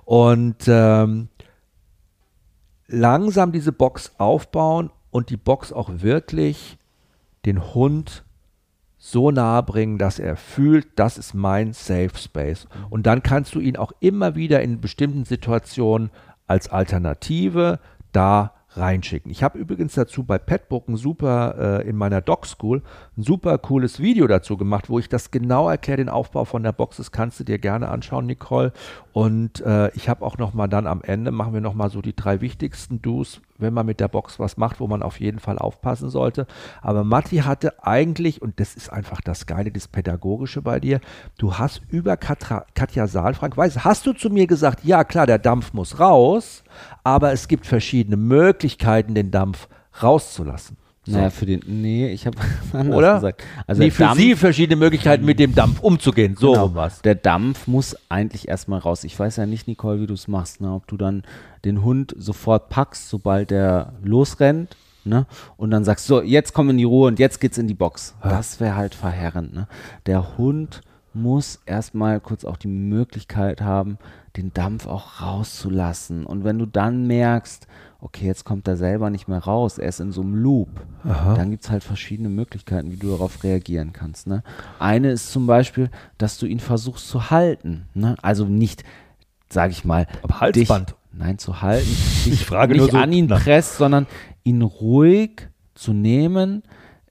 Und 0.05 0.65
ähm, 0.67 1.29
langsam 2.87 3.51
diese 3.51 3.71
Box 3.71 4.11
aufbauen 4.19 4.91
und 5.09 5.31
die 5.31 5.37
Box 5.37 5.73
auch 5.73 5.89
wirklich 5.89 6.77
den 7.45 7.73
Hund 7.73 8.24
so 9.05 9.29
nahe 9.29 9.61
bringen, 9.61 9.99
dass 9.99 10.17
er 10.17 10.35
fühlt, 10.35 10.87
das 10.95 11.19
ist 11.19 11.35
mein 11.35 11.73
Safe 11.73 12.17
Space. 12.17 12.67
Und 12.89 13.05
dann 13.05 13.21
kannst 13.21 13.53
du 13.53 13.59
ihn 13.59 13.77
auch 13.77 13.91
immer 13.99 14.35
wieder 14.35 14.63
in 14.63 14.81
bestimmten 14.81 15.25
Situationen 15.25 16.09
als 16.47 16.69
Alternative 16.69 17.79
da 18.11 18.53
reinschicken. 18.71 19.29
Ich 19.29 19.43
habe 19.43 19.59
übrigens 19.59 19.93
dazu 19.93 20.23
bei 20.23 20.39
Petbook 20.39 20.89
ein 20.89 20.97
super 20.97 21.81
äh, 21.83 21.87
in 21.87 21.95
meiner 21.95 22.21
Dog 22.21 22.47
School 22.47 22.81
ein 23.15 23.21
super 23.21 23.59
cooles 23.59 23.99
Video 23.99 24.25
dazu 24.25 24.57
gemacht, 24.57 24.89
wo 24.89 24.97
ich 24.97 25.07
das 25.07 25.29
genau 25.29 25.69
erkläre, 25.69 25.97
den 25.97 26.09
Aufbau 26.09 26.43
von 26.43 26.63
der 26.63 26.71
Box. 26.71 26.97
Das 26.97 27.11
kannst 27.11 27.39
du 27.39 27.43
dir 27.43 27.59
gerne 27.59 27.89
anschauen, 27.89 28.25
Nicole. 28.25 28.73
Und 29.13 29.61
äh, 29.61 29.91
ich 29.91 30.09
habe 30.09 30.25
auch 30.25 30.39
noch 30.39 30.55
mal 30.55 30.67
dann 30.67 30.87
am 30.87 31.03
Ende 31.03 31.31
machen 31.31 31.53
wir 31.53 31.61
noch 31.61 31.75
mal 31.75 31.91
so 31.91 32.01
die 32.01 32.15
drei 32.15 32.41
wichtigsten 32.41 33.03
Do's, 33.03 33.39
wenn 33.57 33.73
man 33.73 33.85
mit 33.85 33.99
der 33.99 34.07
Box 34.07 34.39
was 34.39 34.57
macht, 34.57 34.79
wo 34.79 34.87
man 34.87 35.01
auf 35.01 35.19
jeden 35.19 35.39
Fall 35.39 35.57
aufpassen 35.57 36.09
sollte. 36.09 36.45
Aber 36.81 37.03
Matti 37.03 37.37
hatte 37.37 37.83
eigentlich, 37.85 38.41
und 38.41 38.59
das 38.59 38.75
ist 38.75 38.91
einfach 38.91 39.21
das 39.21 39.45
Geile, 39.45 39.71
das 39.71 39.87
Pädagogische 39.87 40.61
bei 40.61 40.79
dir, 40.79 40.99
du 41.37 41.53
hast 41.57 41.81
über 41.89 42.17
Katra, 42.17 42.65
Katja 42.73 43.07
Saalfrank, 43.07 43.55
weißt 43.55 43.85
hast 43.85 44.05
du 44.05 44.13
zu 44.13 44.29
mir 44.29 44.47
gesagt, 44.47 44.83
ja 44.83 45.03
klar, 45.03 45.25
der 45.25 45.39
Dampf 45.39 45.73
muss 45.73 45.99
raus, 45.99 46.63
aber 47.03 47.31
es 47.31 47.47
gibt 47.47 47.65
verschiedene 47.65 48.17
Möglichkeiten, 48.17 49.15
den 49.15 49.31
Dampf 49.31 49.67
rauszulassen. 50.03 50.77
So. 51.07 51.11
Naja, 51.17 51.29
für 51.29 51.45
den, 51.45 51.61
nee, 51.67 52.09
ich 52.11 52.25
habe 52.25 52.35
anders 52.73 52.97
Oder? 52.97 53.13
gesagt. 53.15 53.43
Also 53.67 53.83
nee, 53.83 53.91
für 53.91 54.03
Dampf- 54.05 54.17
Sie 54.19 54.35
verschiedene 54.35 54.75
Möglichkeiten, 54.75 55.23
mit 55.23 55.37
dem 55.37 55.53
Dampf 55.53 55.79
umzugehen. 55.81 56.35
So 56.35 56.53
Genau. 56.53 56.73
was. 56.73 57.03
Der 57.03 57.13
Dampf 57.13 57.67
muss 57.67 57.95
eigentlich 58.09 58.47
erstmal 58.47 58.79
raus. 58.79 59.03
Ich 59.03 59.17
weiß 59.19 59.35
ja 59.35 59.45
nicht, 59.45 59.67
Nicole, 59.67 60.01
wie 60.01 60.07
du 60.07 60.15
es 60.15 60.27
machst, 60.27 60.61
ne? 60.61 60.71
ob 60.73 60.87
du 60.87 60.97
dann 60.97 61.21
den 61.65 61.83
Hund 61.83 62.15
sofort 62.17 62.69
packst, 62.69 63.09
sobald 63.09 63.51
der 63.51 63.93
losrennt, 64.03 64.77
ne? 65.03 65.25
Und 65.57 65.71
dann 65.71 65.83
sagst, 65.83 66.05
so, 66.05 66.21
jetzt 66.21 66.53
komm 66.53 66.69
in 66.69 66.77
die 66.77 66.83
Ruhe 66.83 67.07
und 67.07 67.19
jetzt 67.19 67.39
geht's 67.39 67.57
in 67.57 67.67
die 67.67 67.73
Box. 67.73 68.15
Das 68.21 68.59
wäre 68.59 68.75
halt 68.75 68.95
verheerend, 68.95 69.53
ne? 69.53 69.67
Der 70.05 70.37
Hund 70.37 70.81
muss 71.13 71.61
erstmal 71.65 72.19
kurz 72.19 72.43
auch 72.45 72.57
die 72.57 72.67
Möglichkeit 72.67 73.61
haben, 73.61 73.97
den 74.35 74.53
Dampf 74.53 74.85
auch 74.85 75.21
rauszulassen. 75.21 76.25
Und 76.25 76.43
wenn 76.43 76.59
du 76.59 76.65
dann 76.65 77.07
merkst, 77.07 77.67
okay, 78.01 78.25
jetzt 78.25 78.43
kommt 78.43 78.67
er 78.67 78.75
selber 78.75 79.09
nicht 79.09 79.27
mehr 79.27 79.39
raus, 79.39 79.77
er 79.77 79.89
ist 79.89 80.01
in 80.01 80.11
so 80.11 80.21
einem 80.21 80.35
Loop, 80.35 80.69
dann 81.03 81.51
gibt 81.51 81.63
es 81.63 81.71
halt 81.71 81.83
verschiedene 81.83 82.29
Möglichkeiten, 82.29 82.91
wie 82.91 82.97
du 82.97 83.09
darauf 83.09 83.43
reagieren 83.43 83.93
kannst. 83.93 84.27
Ne? 84.27 84.43
Eine 84.77 85.11
ist 85.11 85.31
zum 85.31 85.47
Beispiel, 85.47 85.89
dass 86.17 86.37
du 86.37 86.45
ihn 86.45 86.59
versuchst 86.59 87.07
zu 87.07 87.31
halten. 87.31 87.87
Ne? 87.93 88.15
Also 88.21 88.45
nicht, 88.45 88.83
sage 89.49 89.71
ich 89.71 89.85
mal, 89.85 90.07
Aber 90.21 90.41
Halsband. 90.41 90.89
Dich, 90.89 90.95
nein, 91.17 91.37
zu 91.37 91.61
halten. 91.61 91.89
Ich 92.25 92.45
frage 92.45 92.73
nicht 92.75 92.91
so 92.91 92.97
an 92.97 93.11
ihn 93.11 93.25
nach. 93.27 93.43
presst, 93.43 93.77
sondern 93.77 94.07
ihn 94.43 94.61
ruhig 94.61 95.47
zu 95.75 95.93
nehmen, 95.93 96.63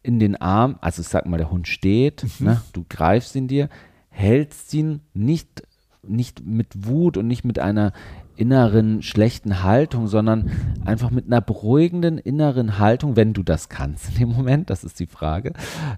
in 0.02 0.18
den 0.20 0.36
Arm, 0.36 0.76
also 0.80 1.00
ich 1.02 1.08
sag 1.08 1.26
mal, 1.26 1.38
der 1.38 1.50
Hund 1.50 1.66
steht, 1.68 2.24
Mhm. 2.24 2.30
ne? 2.46 2.60
du 2.72 2.84
greifst 2.88 3.34
ihn 3.36 3.48
dir, 3.48 3.68
hältst 4.10 4.72
ihn 4.74 5.00
nicht, 5.14 5.62
nicht 6.02 6.44
mit 6.44 6.86
Wut 6.86 7.16
und 7.16 7.26
nicht 7.26 7.44
mit 7.44 7.58
einer 7.58 7.92
inneren 8.36 9.02
schlechten 9.02 9.62
Haltung, 9.62 10.06
sondern 10.06 10.50
einfach 10.84 11.10
mit 11.10 11.26
einer 11.26 11.40
beruhigenden 11.40 12.18
inneren 12.18 12.78
Haltung, 12.78 13.16
wenn 13.16 13.32
du 13.32 13.42
das 13.42 13.68
kannst 13.68 14.10
in 14.10 14.14
dem 14.18 14.28
Moment, 14.30 14.70
das 14.70 14.84
ist 14.84 15.00
die 15.00 15.06
Frage, 15.06 15.52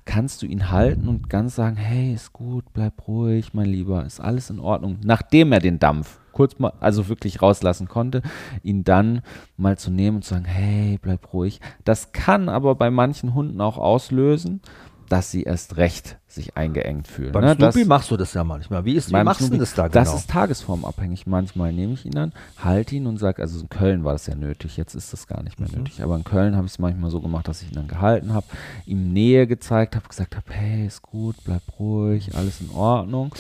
kannst 0.05 0.43
du 0.43 0.47
ihn 0.47 0.70
halten 0.70 1.09
und 1.09 1.30
ganz 1.30 1.57
sagen, 1.57 1.76
hey, 1.76 2.12
ist 2.12 2.32
gut, 2.32 2.64
bleib 2.72 3.07
ruhig, 3.09 3.55
mein 3.55 3.66
Lieber, 3.66 4.05
ist 4.05 4.20
alles 4.20 4.51
in 4.51 4.61
Ordnung. 4.61 4.99
Nachdem 5.05 5.53
er 5.53 5.61
den 5.61 5.78
Dampf 5.78 6.18
kurz 6.32 6.59
mal, 6.59 6.74
also 6.80 7.09
wirklich 7.09 7.41
rauslassen 7.41 7.89
konnte, 7.89 8.20
ihn 8.62 8.84
dann 8.84 9.22
mal 9.57 9.78
zu 9.78 9.91
nehmen 9.91 10.18
und 10.18 10.22
zu 10.22 10.34
sagen, 10.34 10.45
hey, 10.45 10.99
bleib 11.01 11.32
ruhig. 11.32 11.61
Das 11.84 12.12
kann 12.12 12.51
aber 12.51 12.74
bei 12.74 12.91
manchen 12.91 13.32
Hunden 13.32 13.61
auch 13.62 13.78
auslösen, 13.78 14.61
dass 15.09 15.30
sie 15.30 15.42
erst 15.44 15.76
recht 15.76 16.18
sich 16.28 16.57
eingeengt 16.57 17.07
fühlen. 17.09 17.32
Beim 17.32 17.44
ne? 17.44 17.54
Snoopy 17.54 17.78
Das- 17.80 17.88
machst 17.88 18.11
du 18.11 18.16
das 18.16 18.34
ja 18.34 18.44
manchmal. 18.44 18.84
Wie, 18.84 18.94
ist, 18.94 19.11
wie 19.11 19.22
machst 19.24 19.40
du 19.40 19.46
Snoopy- 19.46 19.59
das 19.59 19.74
da 19.74 19.88
genau? 19.88 19.94
Das 20.04 20.14
ist 20.14 20.28
tagesformabhängig. 20.30 21.26
Manchmal 21.26 21.72
nehme 21.72 21.94
ich 21.94 22.04
ihn 22.04 22.12
dann, 22.12 22.32
halte 22.59 22.94
ihn 22.94 23.07
und 23.07 23.18
sage, 23.18 23.40
also 23.42 23.61
in 23.61 23.68
Köln 23.68 24.04
war 24.04 24.12
das 24.12 24.26
ja 24.26 24.34
nötig, 24.34 24.76
jetzt 24.76 24.94
ist 24.94 25.12
das 25.12 25.26
gar 25.26 25.42
nicht 25.42 25.59
Mhm. 25.59 25.66
mehr 25.66 25.78
nötig. 25.78 26.02
Aber 26.02 26.16
in 26.16 26.24
Köln 26.24 26.57
habe 26.57 26.66
ich 26.66 26.72
es 26.72 26.78
manchmal 26.78 27.11
so 27.11 27.20
gemacht, 27.20 27.48
dass 27.48 27.62
ich 27.62 27.68
ihn 27.68 27.74
dann 27.76 27.88
gehalten 27.88 28.34
habe, 28.34 28.46
ihm 28.84 29.12
Nähe 29.12 29.46
gezeigt 29.46 29.96
habe, 29.96 30.07
gesagt 30.09 30.36
habe, 30.36 30.46
hey, 30.52 30.86
ist 30.86 31.02
gut, 31.02 31.36
bleib 31.44 31.62
ruhig, 31.78 32.34
alles 32.36 32.61
in 32.61 32.70
Ordnung. 32.70 33.32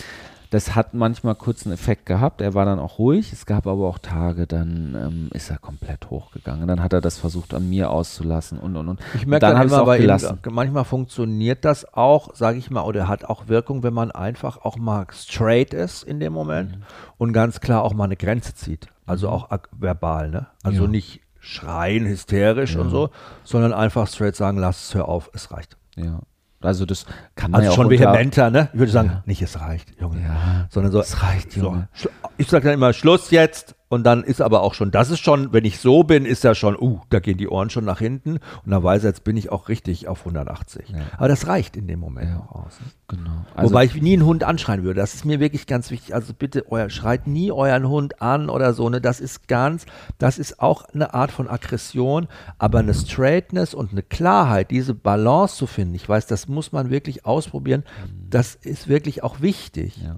Das 0.56 0.74
hat 0.74 0.94
manchmal 0.94 1.34
kurz 1.34 1.66
einen 1.66 1.74
Effekt 1.74 2.06
gehabt. 2.06 2.40
Er 2.40 2.54
war 2.54 2.64
dann 2.64 2.78
auch 2.78 2.98
ruhig. 2.98 3.30
Es 3.30 3.44
gab 3.44 3.66
aber 3.66 3.86
auch 3.86 3.98
Tage, 3.98 4.46
dann 4.46 4.96
ähm, 4.98 5.28
ist 5.34 5.50
er 5.50 5.58
komplett 5.58 6.08
hochgegangen. 6.08 6.66
Dann 6.66 6.82
hat 6.82 6.94
er 6.94 7.02
das 7.02 7.18
versucht, 7.18 7.52
an 7.52 7.68
mir 7.68 7.90
auszulassen 7.90 8.58
und 8.58 8.74
und 8.74 8.88
und. 8.88 9.00
Ich 9.14 9.26
merke 9.26 9.44
dann 9.44 9.56
dann 9.56 9.66
immer 9.68 9.82
auch 9.82 9.86
bei 9.86 9.96
ihm, 9.98 10.02
gelassen. 10.02 10.38
manchmal 10.48 10.84
funktioniert 10.84 11.66
das 11.66 11.92
auch, 11.92 12.34
sage 12.34 12.56
ich 12.56 12.70
mal, 12.70 12.84
oder 12.84 13.06
hat 13.06 13.26
auch 13.26 13.48
Wirkung, 13.48 13.82
wenn 13.82 13.92
man 13.92 14.10
einfach 14.10 14.64
auch 14.64 14.78
mal 14.78 15.06
straight 15.12 15.74
ist 15.74 16.04
in 16.04 16.20
dem 16.20 16.32
Moment 16.32 16.76
Mhm. 16.78 16.82
und 17.18 17.32
ganz 17.34 17.60
klar 17.60 17.82
auch 17.82 17.92
mal 17.92 18.04
eine 18.04 18.16
Grenze 18.16 18.54
zieht. 18.54 18.86
Also 19.04 19.28
auch 19.28 19.50
ak- 19.50 19.68
verbal, 19.72 20.30
ne? 20.30 20.46
Also 20.62 20.84
Ja. 20.84 20.88
nicht 20.90 21.20
schreien, 21.38 22.06
hysterisch 22.06 22.76
und 22.76 22.86
Ja. 22.86 22.90
so, 22.90 23.10
sondern 23.44 23.74
einfach 23.74 24.08
straight 24.08 24.36
sagen, 24.36 24.56
lass 24.56 24.86
es, 24.88 24.94
hör 24.94 25.06
auf, 25.06 25.30
es 25.34 25.50
reicht. 25.52 25.76
Ja. 25.96 26.20
Also 26.60 26.86
das 26.86 27.04
kann 27.34 27.50
man 27.50 27.60
Also 27.60 27.70
ja 27.72 27.76
schon 27.76 27.90
vehementer, 27.90 28.50
ne? 28.50 28.70
Ich 28.72 28.78
würde 28.78 28.90
sagen, 28.92 29.08
Ja. 29.08 29.22
nicht 29.26 29.42
es 29.42 29.60
reicht, 29.60 30.00
Junge. 30.00 30.20
Ja. 30.22 30.66
Sondern 30.70 30.90
so, 30.92 31.00
Es 31.00 31.22
reicht, 31.22 31.52
so, 31.52 31.60
Junge. 31.60 31.88
Schlu- 31.96 32.08
ich 32.38 32.48
sage 32.48 32.64
dann 32.64 32.74
immer 32.74 32.92
Schluss 32.92 33.30
jetzt 33.30 33.74
und 33.88 34.04
dann 34.04 34.24
ist 34.24 34.40
aber 34.40 34.62
auch 34.62 34.74
schon, 34.74 34.90
das 34.90 35.10
ist 35.10 35.20
schon, 35.20 35.52
wenn 35.52 35.64
ich 35.64 35.78
so 35.78 36.02
bin, 36.02 36.26
ist 36.26 36.42
ja 36.44 36.54
schon, 36.54 36.76
uh, 36.76 37.00
da 37.10 37.20
gehen 37.20 37.38
die 37.38 37.48
Ohren 37.48 37.70
schon 37.70 37.84
nach 37.84 37.98
hinten 38.00 38.38
und 38.64 38.70
dann 38.70 38.82
weiß 38.82 39.04
er, 39.04 39.10
jetzt 39.10 39.22
bin 39.24 39.36
ich 39.36 39.52
auch 39.52 39.68
richtig 39.68 40.08
auf 40.08 40.20
180. 40.20 40.88
Ja. 40.88 40.98
Aber 41.18 41.28
das 41.28 41.46
reicht 41.46 41.76
in 41.76 41.86
dem 41.86 42.00
Moment 42.00 42.30
Ja. 42.30 42.40
auch 42.40 42.66
aus. 42.66 42.80
Ne? 42.80 42.86
Genau. 43.08 43.30
Also, 43.54 43.70
Wobei 43.70 43.84
ich 43.84 44.02
nie 44.02 44.14
einen 44.14 44.24
Hund 44.24 44.42
anschreien 44.42 44.82
würde. 44.82 44.98
Das 44.98 45.14
ist 45.14 45.24
mir 45.24 45.38
wirklich 45.38 45.68
ganz 45.68 45.92
wichtig. 45.92 46.14
Also 46.14 46.32
bitte, 46.34 46.64
euer, 46.72 46.90
schreit 46.90 47.28
nie 47.28 47.52
euren 47.52 47.88
Hund 47.88 48.20
an 48.20 48.50
oder 48.50 48.72
so. 48.74 48.88
Ne? 48.90 49.00
Das 49.00 49.20
ist 49.20 49.46
ganz, 49.46 49.86
das 50.18 50.38
ist 50.38 50.60
auch 50.60 50.84
eine 50.92 51.14
Art 51.14 51.30
von 51.30 51.48
Aggression, 51.48 52.26
aber 52.58 52.80
eine 52.80 52.94
Straightness 52.94 53.74
und 53.74 53.92
eine 53.92 54.02
Klarheit, 54.02 54.72
diese 54.72 54.94
Balance 54.94 55.54
zu 55.56 55.68
finden. 55.68 55.94
Ich 55.94 56.08
weiß, 56.08 56.26
das 56.26 56.48
muss 56.48 56.72
man 56.72 56.90
wirklich 56.90 57.24
ausprobieren. 57.24 57.84
Das 58.30 58.54
ist 58.54 58.88
wirklich 58.88 59.22
auch 59.22 59.40
wichtig. 59.40 59.96
ja. 60.02 60.16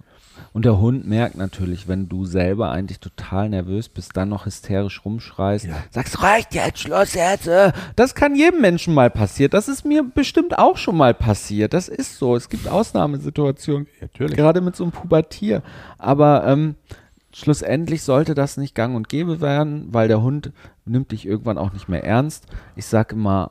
Und 0.52 0.64
der 0.64 0.78
Hund 0.78 1.04
merkt 1.04 1.36
natürlich, 1.36 1.88
wenn 1.88 2.09
du 2.09 2.24
selber 2.24 2.70
eigentlich 2.70 3.00
total 3.00 3.48
nervös 3.48 3.88
bist, 3.88 4.16
dann 4.16 4.28
noch 4.28 4.46
hysterisch 4.46 5.04
rumschreist, 5.04 5.64
Ja. 5.66 5.74
sagst, 5.90 6.22
reicht 6.22 6.54
jetzt, 6.54 6.78
Schluss 6.78 7.14
jetzt. 7.14 7.48
äh." 7.48 7.72
Das 7.96 8.14
kann 8.14 8.36
jedem 8.36 8.61
Menschen 8.61 8.94
mal 8.94 9.11
passieren. 9.11 9.50
Das 9.50 9.66
ist 9.66 9.84
mir 9.84 10.04
bestimmt 10.04 10.56
auch 10.56 10.76
schon 10.76 10.96
mal 10.96 11.12
passiert. 11.12 11.74
Das 11.74 11.88
ist 11.88 12.18
so. 12.18 12.36
Es 12.36 12.48
gibt 12.48 12.68
Ausnahmesituationen. 12.68 13.88
Natürlich. 14.00 14.36
Gerade 14.36 14.61
mit 14.61 14.76
so 14.76 14.84
einem 14.84 14.92
Pubertier. 14.92 15.62
Aber 15.98 16.46
ähm, 16.46 16.76
schlussendlich 17.34 18.02
sollte 18.02 18.34
das 18.34 18.56
nicht 18.56 18.74
gang 18.76 18.94
und 18.94 19.09
gäbe 19.09 19.40
werden, 19.40 19.88
weil 19.92 20.06
der 20.09 20.22
Hund 20.22 20.52
nimmt 20.84 21.11
dich 21.11 21.26
irgendwann 21.26 21.59
auch 21.59 21.72
nicht 21.72 21.88
mehr 21.88 22.04
ernst. 22.04 22.46
Ich 22.76 22.86
sage 22.86 23.14
immer, 23.16 23.50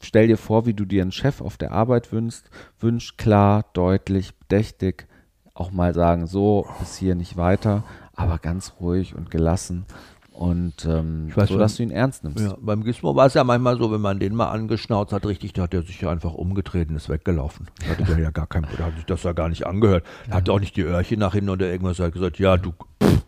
stell 0.00 0.26
dir 0.28 0.36
vor, 0.38 0.66
wie 0.66 0.74
du 0.74 0.84
dir 0.84 1.02
einen 1.02 1.12
Chef 1.12 1.40
auf 1.40 1.56
der 1.56 1.72
Arbeit 1.72 2.12
wünschst. 2.12 2.50
Wünsch 2.80 3.16
klar, 3.16 3.64
deutlich, 3.72 4.34
bedächtig. 4.36 5.06
Auch 5.54 5.70
mal 5.72 5.92
sagen, 5.94 6.26
so, 6.26 6.68
bis 6.78 6.96
hier 6.96 7.14
nicht 7.16 7.36
weiter, 7.36 7.82
aber 8.14 8.38
ganz 8.38 8.74
ruhig 8.80 9.14
und 9.16 9.30
gelassen. 9.30 9.86
Und 10.32 10.84
ähm, 10.84 11.26
Ich 11.30 11.36
weiß 11.36 11.48
so, 11.48 11.54
schon. 11.54 11.60
dass 11.60 11.74
du 11.76 11.82
ihn 11.82 11.90
ernst 11.90 12.22
nimmst. 12.22 12.44
Ja, 12.44 12.56
beim 12.60 12.84
Gizmo 12.84 13.16
war 13.16 13.26
es 13.26 13.34
ja 13.34 13.42
manchmal 13.42 13.76
so, 13.76 13.90
wenn 13.90 14.00
man 14.00 14.20
den 14.20 14.36
mal 14.36 14.50
angeschnauzt 14.50 15.12
hat, 15.12 15.26
richtig, 15.26 15.52
da 15.54 15.62
hat 15.62 15.74
er 15.74 15.82
sich 15.82 16.00
ja 16.00 16.10
einfach 16.10 16.32
umgedreht 16.32 16.90
und 16.90 16.94
ist 16.94 17.08
weggelaufen. 17.08 17.66
Da 17.80 17.86
hatte 17.88 18.04
der 18.04 18.18
ja 18.20 18.30
gar 18.30 18.46
kein, 18.46 18.64
da 18.78 18.84
hat 18.84 18.94
sich 18.94 19.04
das 19.04 19.24
ja 19.24 19.32
gar 19.32 19.48
nicht 19.48 19.66
angehört. 19.66 20.04
Er 20.28 20.36
hat 20.36 20.48
auch 20.48 20.60
nicht 20.60 20.76
die 20.76 20.82
Öhrchen 20.82 21.18
nach 21.18 21.32
hinten 21.34 21.50
oder 21.50 21.66
irgendwas, 21.66 21.98
hat 21.98 22.12
gesagt, 22.12 22.38
ja, 22.38 22.56
du, 22.56 22.70
pff, 23.02 23.24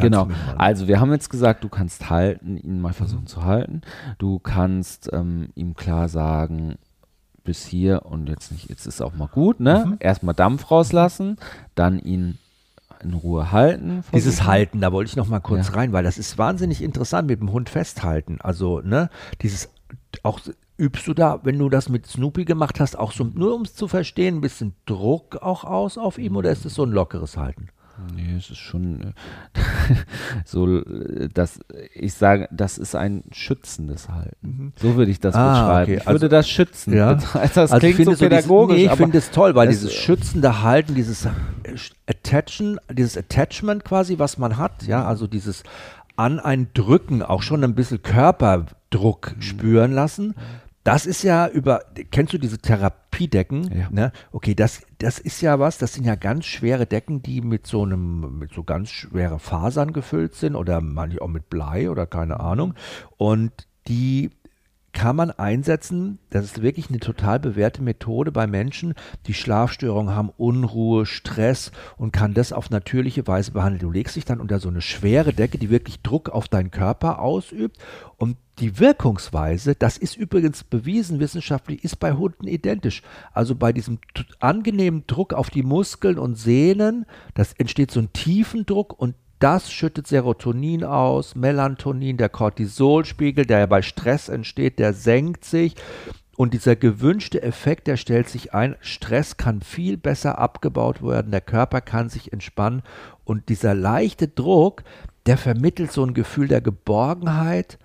Genau. 0.00 0.28
Also 0.56 0.88
wir 0.88 1.00
haben 1.00 1.12
jetzt 1.12 1.30
gesagt, 1.30 1.64
du 1.64 1.68
kannst 1.68 2.10
halten, 2.10 2.56
ihn 2.56 2.80
mal 2.80 2.92
versuchen 2.92 3.26
zu 3.26 3.44
halten. 3.44 3.82
Du 4.18 4.38
kannst 4.38 5.10
ähm, 5.12 5.48
ihm 5.54 5.74
klar 5.74 6.08
sagen, 6.08 6.76
bis 7.44 7.64
hier 7.64 8.04
und 8.06 8.28
jetzt 8.28 8.52
nicht, 8.52 8.68
jetzt 8.68 8.86
ist 8.86 9.00
auch 9.00 9.14
mal 9.14 9.28
gut, 9.28 9.60
ne? 9.60 9.84
Mhm. 9.86 9.96
Erstmal 10.00 10.34
Dampf 10.34 10.70
rauslassen, 10.70 11.36
dann 11.74 11.98
ihn 11.98 12.38
in 13.02 13.14
Ruhe 13.14 13.52
halten. 13.52 14.02
Dieses. 14.12 14.44
Halten, 14.46 14.80
da 14.80 14.92
wollte 14.92 15.10
ich 15.10 15.16
noch 15.16 15.28
mal 15.28 15.40
kurz 15.40 15.68
Ja. 15.68 15.74
rein, 15.74 15.92
weil 15.92 16.02
das 16.04 16.18
ist 16.18 16.38
wahnsinnig 16.38 16.82
interessant 16.82 17.28
mit 17.28 17.40
dem 17.40 17.52
Hund 17.52 17.68
festhalten. 17.68 18.38
Also, 18.40 18.80
ne, 18.80 19.10
dieses 19.42 19.70
auch 20.22 20.40
übst 20.78 21.06
du 21.06 21.14
da, 21.14 21.40
wenn 21.44 21.58
du 21.58 21.68
das 21.68 21.88
mit 21.88 22.06
Snoopy 22.06 22.44
gemacht 22.44 22.80
hast, 22.80 22.98
auch 22.98 23.12
so 23.12 23.24
nur 23.24 23.54
um 23.54 23.62
es 23.62 23.74
zu 23.74 23.88
verstehen, 23.88 24.36
ein 24.36 24.40
bisschen 24.40 24.74
Druck 24.84 25.36
auch 25.36 25.64
aus 25.64 25.96
auf 25.98 26.18
ihm 26.18 26.36
oder 26.36 26.50
ist 26.50 26.66
es 26.66 26.74
so 26.74 26.84
ein 26.84 26.90
lockeres 26.90 27.36
Halten? 27.36 27.68
Nee, 28.14 28.36
es 28.36 28.50
ist 28.50 28.58
schon 28.58 29.00
äh, 29.00 29.12
so, 30.44 30.78
äh, 30.80 31.28
dass 31.32 31.58
ich 31.94 32.14
sage, 32.14 32.48
das 32.50 32.78
ist 32.78 32.94
ein 32.94 33.24
schützendes 33.32 34.08
Halten. 34.08 34.72
So 34.76 34.96
würde 34.96 35.10
ich 35.10 35.20
das 35.20 35.34
Ah, 35.34 35.50
beschreiben. 35.50 35.82
okay. 35.82 35.94
Ich 36.00 36.06
würde 36.06 36.10
Also- 36.12 36.28
das 36.28 36.48
schützen. 36.48 36.94
Ja. 36.94 37.14
betreiben. 37.14 37.50
Das 37.54 37.72
Also 37.72 37.78
klingt 37.78 37.96
so 37.96 38.02
dieses- 38.04 38.18
pädagogisch, 38.20 38.76
nee, 38.76 38.84
ich 38.86 38.92
finde 38.92 39.18
es 39.18 39.30
toll, 39.30 39.54
weil 39.54 39.68
dieses 39.68 39.92
schützende 39.94 40.62
Halten, 40.62 40.94
dieses 40.94 41.24
äh, 41.24 41.30
Attachen, 42.06 42.78
dieses 42.92 43.16
Attachment 43.16 43.84
quasi, 43.84 44.18
was 44.18 44.38
man 44.38 44.56
hat, 44.56 44.82
ja, 44.86 45.04
also 45.04 45.26
dieses 45.26 45.62
an 46.16 46.38
ein 46.40 46.68
Drücken, 46.74 47.22
auch 47.22 47.42
schon 47.42 47.62
ein 47.64 47.74
bisschen 47.74 48.02
Körperdruck 48.02 49.34
Mhm. 49.36 49.42
spüren 49.42 49.92
lassen. 49.92 50.34
Das 50.86 51.04
ist 51.04 51.24
ja 51.24 51.48
über, 51.48 51.80
kennst 52.12 52.32
du 52.32 52.38
diese 52.38 52.58
Therapiedecken? 52.58 53.76
Ja. 53.76 53.88
Ne? 53.90 54.12
Okay, 54.30 54.54
das, 54.54 54.82
das 54.98 55.18
ist 55.18 55.40
ja 55.40 55.58
was, 55.58 55.78
das 55.78 55.94
sind 55.94 56.04
ja 56.04 56.14
ganz 56.14 56.44
schwere 56.44 56.86
Decken, 56.86 57.22
die 57.22 57.40
mit 57.40 57.66
so 57.66 57.82
einem, 57.82 58.38
mit 58.38 58.54
so 58.54 58.62
ganz 58.62 58.90
schwere 58.90 59.40
Fasern 59.40 59.92
gefüllt 59.92 60.36
sind 60.36 60.54
oder 60.54 60.80
manche 60.80 61.20
auch 61.20 61.26
mit 61.26 61.50
Blei 61.50 61.90
oder 61.90 62.06
keine 62.06 62.38
Ahnung. 62.38 62.74
Und 63.16 63.66
die 63.88 64.30
kann 64.96 65.14
man 65.14 65.30
einsetzen. 65.30 66.18
Das 66.30 66.46
ist 66.46 66.62
wirklich 66.62 66.88
eine 66.88 67.00
total 67.00 67.38
bewährte 67.38 67.82
Methode 67.82 68.32
bei 68.32 68.46
Menschen, 68.46 68.94
die 69.26 69.34
Schlafstörungen 69.34 70.14
haben, 70.14 70.30
Unruhe, 70.38 71.04
Stress 71.04 71.70
und 71.98 72.12
kann 72.12 72.32
das 72.32 72.50
auf 72.50 72.70
natürliche 72.70 73.26
Weise 73.26 73.52
behandeln. 73.52 73.82
Du 73.82 73.90
legst 73.90 74.16
dich 74.16 74.24
dann 74.24 74.40
unter 74.40 74.58
so 74.58 74.70
eine 74.70 74.80
schwere 74.80 75.34
Decke, 75.34 75.58
die 75.58 75.68
wirklich 75.68 76.00
Druck 76.00 76.30
auf 76.30 76.48
deinen 76.48 76.70
Körper 76.70 77.20
ausübt 77.20 77.76
und 78.16 78.38
die 78.58 78.78
Wirkungsweise, 78.78 79.74
das 79.74 79.98
ist 79.98 80.16
übrigens 80.16 80.64
bewiesen 80.64 81.20
wissenschaftlich, 81.20 81.84
ist 81.84 81.96
bei 81.96 82.14
Hunden 82.14 82.46
identisch. 82.46 83.02
Also 83.34 83.54
bei 83.54 83.74
diesem 83.74 83.98
angenehmen 84.40 85.04
Druck 85.06 85.34
auf 85.34 85.50
die 85.50 85.62
Muskeln 85.62 86.18
und 86.18 86.36
Sehnen, 86.36 87.04
das 87.34 87.52
entsteht 87.52 87.90
so 87.90 88.00
ein 88.00 88.14
tiefen 88.14 88.64
Druck 88.64 88.98
und 88.98 89.14
das 89.38 89.70
schüttet 89.70 90.06
Serotonin 90.06 90.84
aus, 90.84 91.34
Melatonin, 91.34 92.16
der 92.16 92.28
Cortisolspiegel, 92.28 93.46
der 93.46 93.60
ja 93.60 93.66
bei 93.66 93.82
Stress 93.82 94.28
entsteht, 94.28 94.78
der 94.78 94.92
senkt 94.92 95.44
sich. 95.44 95.74
Und 96.36 96.52
dieser 96.52 96.76
gewünschte 96.76 97.42
Effekt, 97.42 97.86
der 97.86 97.96
stellt 97.96 98.28
sich 98.28 98.52
ein. 98.52 98.76
Stress 98.80 99.36
kann 99.38 99.62
viel 99.62 99.96
besser 99.96 100.38
abgebaut 100.38 101.02
werden, 101.02 101.30
der 101.30 101.40
Körper 101.40 101.80
kann 101.80 102.08
sich 102.10 102.32
entspannen. 102.32 102.82
Und 103.24 103.48
dieser 103.48 103.74
leichte 103.74 104.28
Druck, 104.28 104.82
der 105.24 105.38
vermittelt 105.38 105.92
so 105.92 106.04
ein 106.04 106.14
Gefühl 106.14 106.48
der 106.48 106.60
Geborgenheit. 106.60 107.78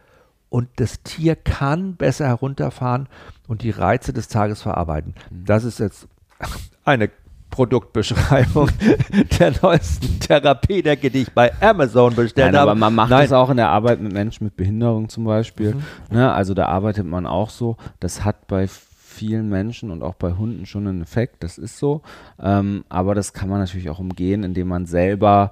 Und 0.50 0.68
das 0.78 1.02
Tier 1.04 1.38
kann 1.38 1.96
besser 1.96 2.28
herunterfahren 2.28 3.08
und 3.48 3.62
die 3.62 3.72
Reize 3.72 4.12
des 4.12 4.28
Tages 4.28 4.62
verarbeiten. 4.62 5.16
Das 5.30 5.64
ist 5.64 5.80
jetzt 5.80 6.10
eine 6.84 7.10
Produktbeschreibung 7.52 8.70
der 9.40 9.54
neuesten 9.62 10.20
Therapiedecke, 10.20 11.12
die 11.12 11.24
ich 11.24 11.32
bei 11.32 11.52
Amazon 11.62 12.16
bestellt 12.16 12.54
Nein, 12.54 12.62
habe. 12.62 12.72
aber 12.72 12.80
man 12.80 12.96
macht 12.96 13.12
Nein. 13.12 13.24
das 13.24 13.34
auch 13.34 13.50
in 13.50 13.58
der 13.58 13.70
Arbeit 13.70 14.02
mit 14.02 14.14
Menschen 14.14 14.46
mit 14.46 14.56
Behinderung 14.56 15.10
zum 15.10 15.26
Beispiel. 15.26 15.76
Mhm. 15.76 15.84
Ne, 16.10 16.32
also 16.34 16.54
da 16.54 16.66
arbeitet 16.66 17.06
man 17.06 17.28
auch 17.28 17.50
so. 17.50 17.78
Das 18.00 18.26
hat 18.26 18.48
bei 18.48 18.68
vielen 18.68 19.50
Menschen 19.50 19.92
und 19.92 20.02
auch 20.02 20.16
bei 20.16 20.32
Hunden 20.32 20.66
schon 20.66 20.88
einen 20.88 21.02
Effekt, 21.02 21.44
das 21.44 21.58
ist 21.58 21.78
so. 21.78 22.02
Ähm, 22.42 22.86
aber 22.90 23.14
das 23.14 23.34
kann 23.34 23.50
man 23.50 23.60
natürlich 23.60 23.90
auch 23.90 24.00
umgehen, 24.00 24.44
indem 24.44 24.70
man 24.70 24.86
selber 24.86 25.52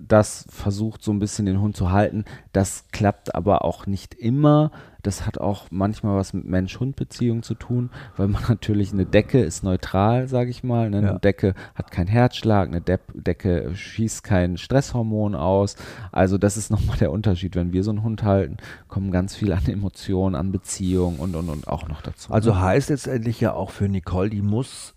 das 0.00 0.46
versucht, 0.50 1.02
so 1.02 1.12
ein 1.12 1.18
bisschen 1.18 1.46
den 1.46 1.60
Hund 1.60 1.76
zu 1.76 1.90
halten. 1.90 2.24
Das 2.52 2.84
klappt 2.92 3.34
aber 3.34 3.64
auch 3.64 3.86
nicht 3.86 4.14
immer. 4.14 4.70
Das 5.02 5.26
hat 5.26 5.38
auch 5.38 5.66
manchmal 5.70 6.16
was 6.16 6.34
mit 6.34 6.44
Mensch-Hund-Beziehung 6.44 7.42
zu 7.42 7.54
tun, 7.54 7.90
weil 8.16 8.28
man 8.28 8.42
natürlich 8.48 8.92
eine 8.92 9.06
Decke 9.06 9.40
ist 9.40 9.64
neutral, 9.64 10.28
sage 10.28 10.50
ich 10.50 10.62
mal. 10.62 10.90
Ne? 10.90 10.98
Eine 10.98 11.06
Ja. 11.06 11.18
Decke 11.18 11.54
hat 11.74 11.90
keinen 11.90 12.08
Herzschlag, 12.08 12.68
eine 12.68 12.80
Depp 12.80 13.00
Decke 13.14 13.74
schießt 13.74 14.22
kein 14.22 14.58
Stresshormon 14.58 15.34
aus. 15.34 15.76
Also 16.12 16.38
das 16.38 16.56
ist 16.56 16.70
nochmal 16.70 16.98
der 16.98 17.12
Unterschied. 17.12 17.56
Wenn 17.56 17.72
wir 17.72 17.82
so 17.82 17.90
einen 17.90 18.02
Hund 18.02 18.22
halten, 18.22 18.58
kommen 18.88 19.10
ganz 19.10 19.34
viel 19.34 19.52
an 19.52 19.66
Emotionen, 19.66 20.34
an 20.34 20.52
Beziehung 20.52 21.18
und, 21.18 21.34
und, 21.34 21.48
und 21.48 21.66
auch 21.68 21.88
noch 21.88 22.02
dazu. 22.02 22.32
Also 22.32 22.52
ne? 22.52 22.60
heißt 22.60 22.90
letztendlich 22.90 23.40
ja 23.40 23.54
auch 23.54 23.70
für 23.70 23.88
Nicole, 23.88 24.30
die 24.30 24.42
muss 24.42 24.94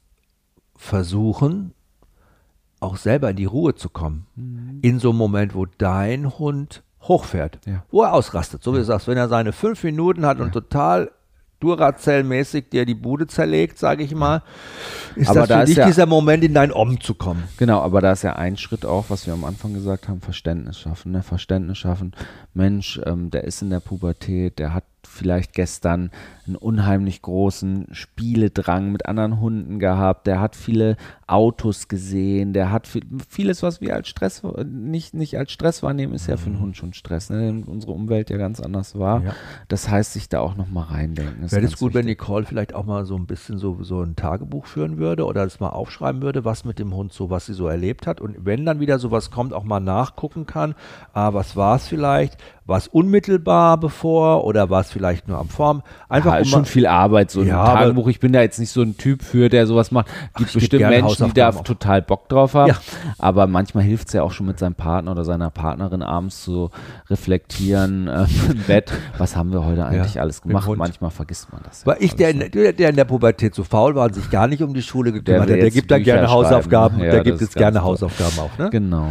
versuchen, 0.75 1.73
auch 2.83 2.97
selber 2.97 3.29
in 3.31 3.35
die 3.37 3.45
Ruhe 3.45 3.75
zu 3.75 3.89
kommen. 3.89 4.27
In 4.81 4.99
so 4.99 5.09
einem 5.09 5.17
Moment, 5.17 5.55
wo 5.55 5.65
dein 5.65 6.37
Hund 6.37 6.83
hochfährt, 7.01 7.59
Ja. 7.65 7.83
wo 7.91 8.03
er 8.03 8.13
ausrastet. 8.13 8.63
So 8.63 8.73
wie 8.73 8.77
du 8.77 8.83
sagst, 8.85 9.07
wenn 9.07 9.17
er 9.17 9.27
seine 9.29 9.51
fünf 9.53 9.83
Minuten 9.83 10.25
hat 10.25 10.39
und 10.39 10.51
total 10.51 11.11
Duracell-mäßig 11.61 12.69
dir 12.71 12.85
die 12.85 12.93
Bude 12.93 13.25
zerlegt, 13.25 13.77
sage 13.79 14.03
ich 14.03 14.13
mal, 14.13 14.41
ist 15.15 15.29
Aber 15.29 15.41
das 15.41 15.47
da 15.47 15.55
für 15.57 15.63
ist 15.63 15.69
dich 15.69 15.77
ja- 15.77 15.85
dieser 15.85 16.05
Moment, 16.05 16.43
in 16.43 16.53
dein 16.53 16.73
Om 16.73 16.99
zu 16.99 17.13
kommen. 17.15 17.43
Genau, 17.57 17.79
aber 17.79 18.01
da 18.01 18.11
ist 18.11 18.21
ja 18.23 18.33
ein 18.35 18.57
Schritt 18.57 18.85
auch, 18.85 19.05
was 19.09 19.25
wir 19.27 19.33
am 19.33 19.45
Anfang 19.45 19.73
gesagt 19.73 20.09
haben, 20.09 20.19
Verständnis 20.19 20.77
schaffen. 20.79 21.13
Ne? 21.13 21.23
Verständnis 21.23 21.77
schaffen. 21.77 22.13
Mensch, 22.53 22.99
ähm, 23.05 23.31
der 23.31 23.45
ist 23.45 23.61
in 23.61 23.69
der 23.69 23.79
Pubertät, 23.79 24.59
der 24.59 24.73
hat 24.73 24.83
vielleicht 25.07 25.53
gestern 25.53 26.11
einen 26.47 26.55
unheimlich 26.55 27.21
großen 27.21 27.87
Spieledrang 27.91 28.91
mit 28.91 29.05
anderen 29.05 29.39
Hunden 29.39 29.79
gehabt, 29.79 30.27
der 30.27 30.39
hat 30.39 30.55
viele 30.55 30.97
Autos 31.27 31.87
gesehen, 31.87 32.53
der 32.53 32.71
hat 32.71 32.87
viel, 32.87 33.03
vieles, 33.29 33.63
was 33.63 33.81
wir 33.81 33.95
als 33.95 34.07
Stress 34.07 34.43
nicht, 34.65 35.13
nicht 35.13 35.37
als 35.37 35.51
Stress 35.51 35.83
wahrnehmen, 35.83 36.13
ist 36.13 36.27
ja 36.27 36.37
für 36.37 36.47
einen 36.47 36.59
Hund 36.59 36.77
schon 36.77 36.93
Stress, 36.93 37.29
ne? 37.29 37.39
denn 37.39 37.63
unsere 37.63 37.93
Umwelt 37.93 38.29
ja 38.29 38.37
ganz 38.37 38.59
anders 38.59 38.97
war. 38.99 39.23
Ja. 39.23 39.35
Das 39.67 39.89
heißt, 39.89 40.13
sich 40.13 40.29
da 40.29 40.39
auch 40.39 40.55
nochmal 40.55 40.85
reindenken. 40.85 41.51
Wäre 41.51 41.65
es 41.65 41.77
gut, 41.77 41.93
wenn 41.93 42.05
wichtig. 42.05 42.21
Nicole 42.21 42.45
vielleicht 42.45 42.75
auch 42.75 42.85
mal 42.85 43.05
so 43.05 43.15
ein 43.15 43.25
bisschen 43.25 43.57
so, 43.57 43.81
so 43.81 44.01
ein 44.01 44.15
Tagebuch 44.15 44.65
führen 44.65 44.97
würde 44.97 45.25
oder 45.25 45.43
das 45.43 45.59
mal 45.59 45.69
aufschreiben 45.69 46.21
würde, 46.21 46.45
was 46.45 46.65
mit 46.65 46.79
dem 46.79 46.93
Hund 46.93 47.13
so, 47.13 47.29
was 47.29 47.45
sie 47.45 47.53
so 47.53 47.67
erlebt 47.67 48.05
hat. 48.07 48.21
Und 48.21 48.45
wenn 48.45 48.65
dann 48.65 48.79
wieder 48.79 48.99
sowas 48.99 49.31
kommt, 49.31 49.53
auch 49.53 49.63
mal 49.63 49.79
nachgucken 49.79 50.45
kann, 50.45 50.75
ah, 51.13 51.33
was 51.33 51.55
war 51.55 51.77
es 51.77 51.87
vielleicht, 51.87 52.37
war 52.65 52.77
es 52.77 52.87
unmittelbar 52.87 53.77
bevor 53.77 54.45
oder 54.45 54.69
war 54.69 54.81
es 54.81 54.91
vielleicht 54.91 55.27
nur 55.27 55.37
am 55.37 55.49
Form? 55.49 55.83
Einfach 56.09 56.32
um 56.37 56.41
ist 56.43 56.49
schon 56.49 56.65
viel 56.65 56.85
Arbeit, 56.87 57.31
so 57.31 57.41
ein 57.41 57.47
Ja, 57.47 57.59
aber- 57.61 57.79
Tagebuch. 57.79 58.07
Ich 58.07 58.19
bin 58.19 58.33
da 58.33 58.41
jetzt 58.41 58.59
nicht 58.59 58.71
so 58.71 58.81
ein 58.81 58.97
Typ 58.97 59.23
für, 59.23 59.49
der 59.49 59.67
sowas 59.67 59.91
macht. 59.91 60.07
Gibt 60.35 60.49
ich 60.49 60.53
geb 60.53 60.59
bestimmt 60.61 60.89
Menschen, 60.89 61.27
die 61.27 61.33
da 61.33 61.47
Hausaufgaben 61.47 61.57
auch. 61.57 61.63
total 61.63 62.01
Bock 62.01 62.29
drauf 62.29 62.53
haben. 62.53 62.69
Ja. 62.69 62.77
Aber 63.19 63.47
manchmal 63.47 63.83
hilft 63.83 64.07
es 64.07 64.13
ja 64.13 64.23
auch 64.23 64.31
schon 64.31 64.45
mit 64.45 64.59
seinem 64.59 64.75
Partner 64.75 65.11
oder 65.11 65.23
seiner 65.25 65.49
Partnerin 65.49 66.01
abends 66.01 66.43
zu 66.43 66.69
reflektieren 67.09 68.07
äh, 68.07 68.25
im 68.51 68.59
Bett. 68.67 68.91
Was 69.17 69.35
haben 69.35 69.51
wir 69.51 69.65
heute 69.65 69.85
eigentlich 69.85 70.15
Ja, 70.15 70.21
alles 70.21 70.41
gemacht? 70.41 70.67
Manchmal 70.75 71.11
vergisst 71.11 71.51
man 71.51 71.61
das. 71.63 71.85
Weil 71.85 71.97
ich, 71.99 72.15
der, 72.15 72.33
der, 72.33 72.73
der 72.73 72.89
in 72.89 72.95
der 72.95 73.05
Pubertät 73.05 73.55
so 73.55 73.63
faul 73.63 73.95
war 73.95 74.05
und 74.05 74.15
sich 74.15 74.29
gar 74.29 74.47
nicht 74.47 74.61
um 74.61 74.73
die 74.73 74.81
Schule 74.81 75.11
gekümmert 75.11 75.41
hat, 75.43 75.49
der 75.49 75.57
jetzt 75.63 75.73
gibt 75.73 75.91
dann 75.91 75.99
Bücher 76.01 76.15
gerne 76.15 76.29
Hausaufgaben, 76.31 76.95
schreiben. 76.97 77.05
Ja, 77.05 77.11
der 77.11 77.23
gibt 77.23 77.41
jetzt 77.41 77.55
gerne. 77.55 77.81
Hausaufgaben 77.83 78.39
auch, 78.39 78.57
ne? 78.57 78.69
Genau. 78.69 79.07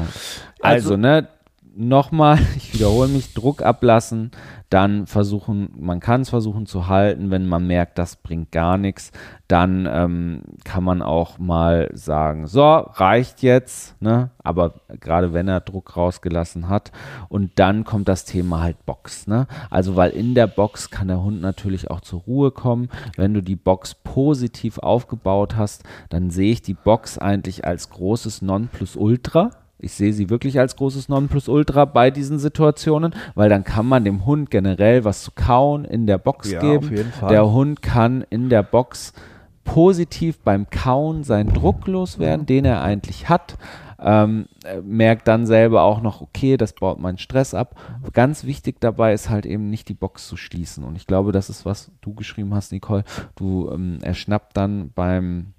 Also- 0.60 0.90
Also, 0.92 0.96
ne, 0.96 1.28
nochmal, 1.76 2.38
ich 2.56 2.74
wiederhole 2.74 3.08
mich, 3.08 3.34
Druck 3.34 3.62
ablassen, 3.62 4.30
dann 4.72 5.06
versuchen, 5.06 5.70
man 5.78 6.00
kann 6.00 6.22
es 6.22 6.30
versuchen 6.30 6.64
zu 6.64 6.88
halten, 6.88 7.30
wenn 7.30 7.46
man 7.46 7.66
merkt, 7.66 7.98
das 7.98 8.16
bringt 8.16 8.52
gar 8.52 8.78
nichts, 8.78 9.12
dann 9.46 9.86
ähm, 9.90 10.42
kann 10.64 10.82
man 10.82 11.02
auch 11.02 11.38
mal 11.38 11.90
sagen, 11.92 12.46
so, 12.46 12.62
reicht 12.62 13.42
jetzt, 13.42 14.00
ne, 14.00 14.30
aber 14.42 14.74
gerade 14.98 15.34
wenn 15.34 15.46
er 15.46 15.60
Druck 15.60 15.96
rausgelassen 15.96 16.70
hat 16.70 16.90
und 17.28 17.52
dann 17.56 17.84
kommt 17.84 18.08
das 18.08 18.24
Thema 18.24 18.62
halt 18.62 18.86
Box, 18.86 19.26
ne, 19.26 19.46
also 19.68 19.94
weil 19.94 20.12
in 20.12 20.34
der 20.34 20.46
Box 20.46 20.90
kann 20.90 21.08
der 21.08 21.22
Hund 21.22 21.42
natürlich 21.42 21.90
auch 21.90 22.00
zur 22.00 22.20
Ruhe 22.20 22.50
kommen, 22.50 22.88
wenn 23.16 23.34
du 23.34 23.42
die 23.42 23.56
Box 23.56 23.94
positiv 23.94 24.78
aufgebaut 24.78 25.56
hast, 25.56 25.84
dann 26.08 26.30
sehe 26.30 26.52
ich 26.52 26.62
die 26.62 26.74
Box 26.74 27.18
eigentlich 27.18 27.66
als 27.66 27.90
großes 27.90 28.40
Nonplusultra, 28.40 29.50
ich 29.82 29.92
sehe 29.92 30.12
sie 30.12 30.30
wirklich 30.30 30.58
als 30.58 30.76
großes 30.76 31.08
Nonplusultra 31.08 31.84
bei 31.84 32.10
diesen 32.10 32.38
Situationen, 32.38 33.14
weil 33.34 33.48
dann 33.48 33.64
kann 33.64 33.86
man 33.86 34.04
dem 34.04 34.24
Hund 34.24 34.50
generell 34.50 35.04
was 35.04 35.22
zu 35.22 35.32
kauen 35.34 35.84
in 35.84 36.06
der 36.06 36.18
Box 36.18 36.50
Ja, 36.50 36.60
geben. 36.60 36.84
auf 36.86 36.90
jeden 36.90 37.12
Fall. 37.12 37.28
Der 37.30 37.50
Hund 37.52 37.82
kann 37.82 38.24
in 38.30 38.48
der 38.48 38.62
Box 38.62 39.12
positiv 39.64 40.38
beim 40.40 40.68
Kauen 40.70 41.24
seinen 41.24 41.52
Druck 41.52 41.86
loswerden, 41.86 42.46
den 42.46 42.64
er 42.64 42.82
eigentlich 42.82 43.28
hat. 43.28 43.56
Ähm, 44.04 44.46
äh, 44.64 44.80
merkt 44.80 45.28
dann 45.28 45.46
selber 45.46 45.82
auch 45.82 46.02
noch, 46.02 46.20
okay, 46.22 46.56
das 46.56 46.72
baut 46.72 46.98
meinen 46.98 47.18
Stress 47.18 47.54
ab. 47.54 47.76
Ganz 48.12 48.42
wichtig 48.44 48.80
dabei 48.80 49.12
ist 49.12 49.30
halt 49.30 49.46
eben 49.46 49.70
nicht 49.70 49.88
die 49.88 49.94
Box 49.94 50.26
zu 50.26 50.36
schließen. 50.36 50.82
Und 50.82 50.96
ich 50.96 51.06
glaube, 51.06 51.30
das 51.30 51.48
ist, 51.48 51.64
was 51.64 51.92
du 52.00 52.12
geschrieben 52.14 52.52
hast, 52.52 52.72
Nicole. 52.72 53.04
Du, 53.36 53.70
ähm, 53.72 53.98
er 54.02 54.14
schnappt 54.14 54.56
dann 54.56 54.90
beim 54.92 55.52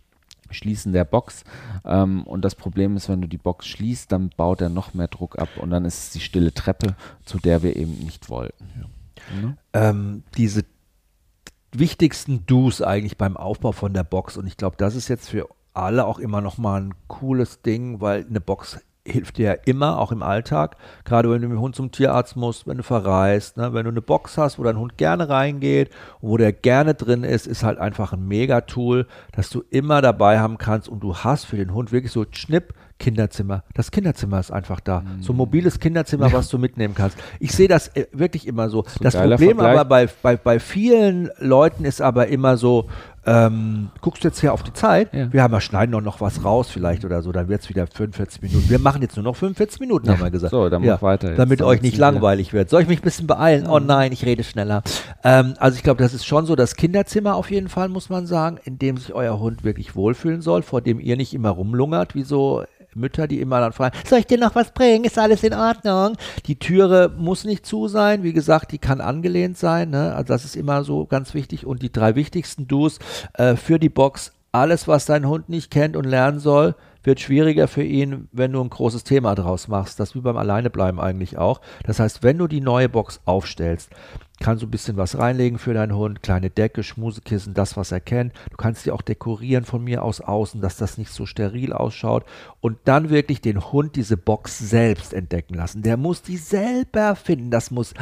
Schließen 0.53 0.93
der 0.93 1.05
Box. 1.05 1.43
Ähm, 1.85 2.23
und 2.23 2.43
das 2.43 2.55
Problem 2.55 2.95
ist, 2.95 3.09
wenn 3.09 3.21
du 3.21 3.27
die 3.27 3.37
Box 3.37 3.67
schließt, 3.67 4.11
dann 4.11 4.29
baut 4.29 4.61
er 4.61 4.69
noch 4.69 4.93
mehr 4.93 5.07
Druck 5.07 5.39
ab 5.39 5.49
und 5.57 5.69
dann 5.69 5.85
ist 5.85 5.99
es 5.99 6.09
die 6.11 6.19
stille 6.19 6.53
Treppe, 6.53 6.95
zu 7.25 7.39
der 7.39 7.63
wir 7.63 7.75
eben 7.75 7.99
nicht 7.99 8.29
wollten. 8.29 8.65
Ne? 8.75 9.57
ähm, 9.73 10.23
diese 10.37 10.65
wichtigsten 11.71 12.45
Do's 12.45 12.81
eigentlich 12.81 13.17
beim 13.17 13.37
Aufbau 13.37 13.71
von 13.71 13.93
der 13.93 14.03
Box. 14.03 14.37
Und 14.37 14.47
ich 14.47 14.57
glaube, 14.57 14.75
das 14.77 14.95
ist 14.95 15.07
jetzt 15.07 15.29
für 15.29 15.47
alle 15.73 16.05
auch 16.05 16.19
immer 16.19 16.41
noch 16.41 16.57
mal 16.57 16.81
ein 16.81 16.93
cooles 17.07 17.61
Ding, 17.61 17.99
weil 17.99 18.25
eine 18.25 18.41
Box 18.41 18.79
hilft 19.05 19.37
dir 19.37 19.45
ja 19.45 19.53
immer, 19.65 19.99
auch 19.99 20.11
im 20.11 20.23
Alltag. 20.23 20.77
Gerade 21.03 21.29
wenn 21.29 21.41
du 21.41 21.47
mit 21.47 21.57
dem 21.57 21.61
Hund 21.61 21.75
zum 21.75 21.91
Tierarzt 21.91 22.35
musst, 22.35 22.67
wenn 22.67 22.77
du 22.77 22.83
verreist, 22.83 23.57
ne? 23.57 23.73
wenn 23.73 23.83
du 23.83 23.91
eine 23.91 24.01
Box 24.01 24.37
hast, 24.37 24.57
wo 24.57 24.63
dein 24.63 24.77
Hund 24.77 24.97
gerne 24.97 25.29
reingeht 25.29 25.89
und 26.21 26.29
wo 26.29 26.37
der 26.37 26.53
gerne 26.53 26.93
drin 26.93 27.23
ist, 27.23 27.45
ist 27.45 27.63
halt 27.63 27.79
einfach 27.79 28.13
ein 28.13 28.25
Mega-Tool, 28.27 29.07
das 29.33 29.49
du 29.49 29.63
immer 29.69 30.01
dabei 30.01 30.39
haben 30.39 30.57
kannst 30.57 30.87
und 30.87 31.01
du 31.01 31.17
hast 31.17 31.45
für 31.45 31.57
den 31.57 31.73
Hund 31.73 31.91
wirklich 31.91 32.11
so 32.11 32.25
Schnipp, 32.31 32.73
Kinderzimmer. 33.03 33.63
Das 33.73 33.91
Kinderzimmer 33.91 34.39
ist 34.39 34.49
einfach 34.49 34.79
da. 34.79 35.03
So 35.19 35.33
ein 35.33 35.35
mobiles 35.35 35.81
Kinderzimmer, 35.81 36.31
was 36.31 36.47
du 36.47 36.57
mitnehmen 36.57 36.95
kannst. 36.95 37.17
Ich 37.41 37.51
sehe 37.51 37.67
das 37.67 37.89
äh, 37.89 38.05
wirklich 38.13 38.47
immer 38.47 38.69
so. 38.69 38.85
das 39.01 39.13
geiler 39.13 39.35
Problem 39.35 39.57
Vergleich. 39.57 39.79
aber 39.79 39.85
bei, 39.89 40.07
bei, 40.21 40.37
bei 40.37 40.59
vielen 40.59 41.29
Leuten 41.37 41.83
ist 41.83 41.99
aber 41.99 42.27
immer 42.27 42.55
so, 42.55 42.87
ähm, 43.25 43.89
guckst 43.99 44.23
du 44.23 44.29
jetzt 44.29 44.39
hier 44.39 44.53
auf 44.53 44.63
die 44.63 44.71
Zeit? 44.71 45.13
Ja. 45.13 45.31
Wir 45.31 45.43
haben 45.43 45.53
ja 45.53 45.59
schneiden 45.59 45.91
doch 45.91 45.99
noch 45.99 46.21
was 46.21 46.45
raus 46.45 46.69
vielleicht 46.69 47.03
oder 47.03 47.21
so, 47.21 47.33
dann 47.33 47.49
wird 47.49 47.61
es 47.61 47.69
wieder 47.69 47.87
45 47.87 48.41
Minuten. 48.41 48.69
Wir 48.69 48.79
machen 48.79 49.01
jetzt 49.01 49.17
nur 49.17 49.23
noch 49.23 49.35
45 49.35 49.81
Minuten, 49.81 50.09
haben 50.09 50.21
wir 50.21 50.31
gesagt. 50.31 50.51
so, 50.51 50.69
dann 50.69 50.85
mach 50.85 51.01
weiter 51.01 51.29
jetzt. 51.29 51.39
Damit 51.39 51.61
euch 51.61 51.81
nicht 51.81 51.97
langweilig 51.97 52.53
wird. 52.53 52.69
Soll 52.69 52.83
ich 52.83 52.87
mich 52.87 52.99
ein 52.99 53.03
bisschen 53.03 53.27
beeilen? 53.27 53.67
Oh 53.67 53.79
nein, 53.79 54.13
ich 54.13 54.25
rede 54.25 54.45
schneller. 54.45 54.81
Ähm, 55.25 55.55
also 55.59 55.75
ich 55.75 55.83
glaube, 55.83 56.01
das 56.01 56.13
ist 56.13 56.25
schon 56.25 56.45
so 56.45 56.55
das 56.55 56.77
Kinderzimmer 56.77 57.35
auf 57.35 57.51
jeden 57.51 57.67
Fall, 57.67 57.89
muss 57.89 58.09
man 58.09 58.27
sagen, 58.27 58.59
in 58.63 58.79
dem 58.79 58.95
sich 58.95 59.13
euer 59.13 59.39
Hund 59.39 59.65
wirklich 59.65 59.95
wohlfühlen 59.95 60.41
soll, 60.41 60.61
vor 60.61 60.81
dem 60.81 61.01
ihr 61.01 61.17
nicht 61.17 61.33
immer 61.33 61.49
rumlungert, 61.49 62.15
wie 62.15 62.23
so 62.23 62.63
Mütter, 62.95 63.27
die 63.27 63.39
immer 63.39 63.59
dann 63.59 63.73
fragen, 63.73 63.97
soll 64.07 64.19
ich 64.19 64.27
dir 64.27 64.37
noch 64.37 64.55
was 64.55 64.71
bringen? 64.71 65.05
Ist 65.05 65.17
alles 65.17 65.43
in 65.43 65.53
Ordnung? 65.53 66.15
Die 66.45 66.59
Türe 66.59 67.11
muss 67.17 67.45
nicht 67.45 67.65
zu 67.65 67.87
sein. 67.87 68.23
Wie 68.23 68.33
gesagt, 68.33 68.71
die 68.71 68.77
kann 68.77 69.01
angelehnt 69.01 69.57
sein. 69.57 69.89
Ne? 69.89 70.13
Also 70.13 70.33
das 70.33 70.45
ist 70.45 70.55
immer 70.55 70.83
so 70.83 71.05
ganz 71.05 71.33
wichtig. 71.33 71.65
Und 71.65 71.81
die 71.81 71.91
drei 71.91 72.15
wichtigsten 72.15 72.67
Do's 72.67 72.99
äh, 73.33 73.55
für 73.55 73.79
die 73.79 73.89
Box. 73.89 74.31
Alles, 74.51 74.87
was 74.87 75.05
dein 75.05 75.27
Hund 75.27 75.49
nicht 75.49 75.71
kennt 75.71 75.95
und 75.95 76.05
lernen 76.05 76.39
soll, 76.39 76.75
wird 77.03 77.19
schwieriger 77.19 77.67
für 77.67 77.83
ihn, 77.83 78.29
wenn 78.31 78.51
du 78.51 78.61
ein 78.61 78.69
großes 78.69 79.03
Thema 79.03 79.35
draus 79.35 79.67
machst. 79.67 79.99
Das 79.99 80.15
wie 80.15 80.21
beim 80.21 80.37
Alleinebleiben 80.37 80.99
eigentlich 80.99 81.37
auch. 81.37 81.61
Das 81.85 81.99
heißt, 81.99 82.23
wenn 82.23 82.37
du 82.37 82.47
die 82.47 82.61
neue 82.61 82.89
Box 82.89 83.19
aufstellst, 83.25 83.89
kannst 84.39 84.63
du 84.63 84.67
ein 84.67 84.71
bisschen 84.71 84.97
was 84.97 85.17
reinlegen 85.17 85.57
für 85.57 85.73
deinen 85.73 85.95
Hund, 85.95 86.23
kleine 86.23 86.49
Decke, 86.49 86.83
Schmusekissen, 86.83 87.53
das, 87.53 87.77
was 87.77 87.91
er 87.91 87.99
kennt. 87.99 88.33
Du 88.49 88.57
kannst 88.57 88.85
die 88.85 88.91
auch 88.91 89.01
dekorieren 89.01 89.63
von 89.63 89.83
mir 89.83 90.03
aus 90.03 90.21
außen, 90.21 90.59
dass 90.61 90.77
das 90.77 90.97
nicht 90.97 91.11
so 91.11 91.25
steril 91.25 91.71
ausschaut. 91.71 92.25
Und 92.59 92.77
dann 92.85 93.09
wirklich 93.09 93.41
den 93.41 93.71
Hund 93.71 93.95
diese 93.95 94.17
Box 94.17 94.57
selbst 94.57 95.13
entdecken 95.13 95.53
lassen. 95.53 95.81
Der 95.81 95.97
muss 95.97 96.21
die 96.21 96.37
selber 96.37 97.15
finden. 97.15 97.51
Das 97.51 97.71
muss 97.71 97.93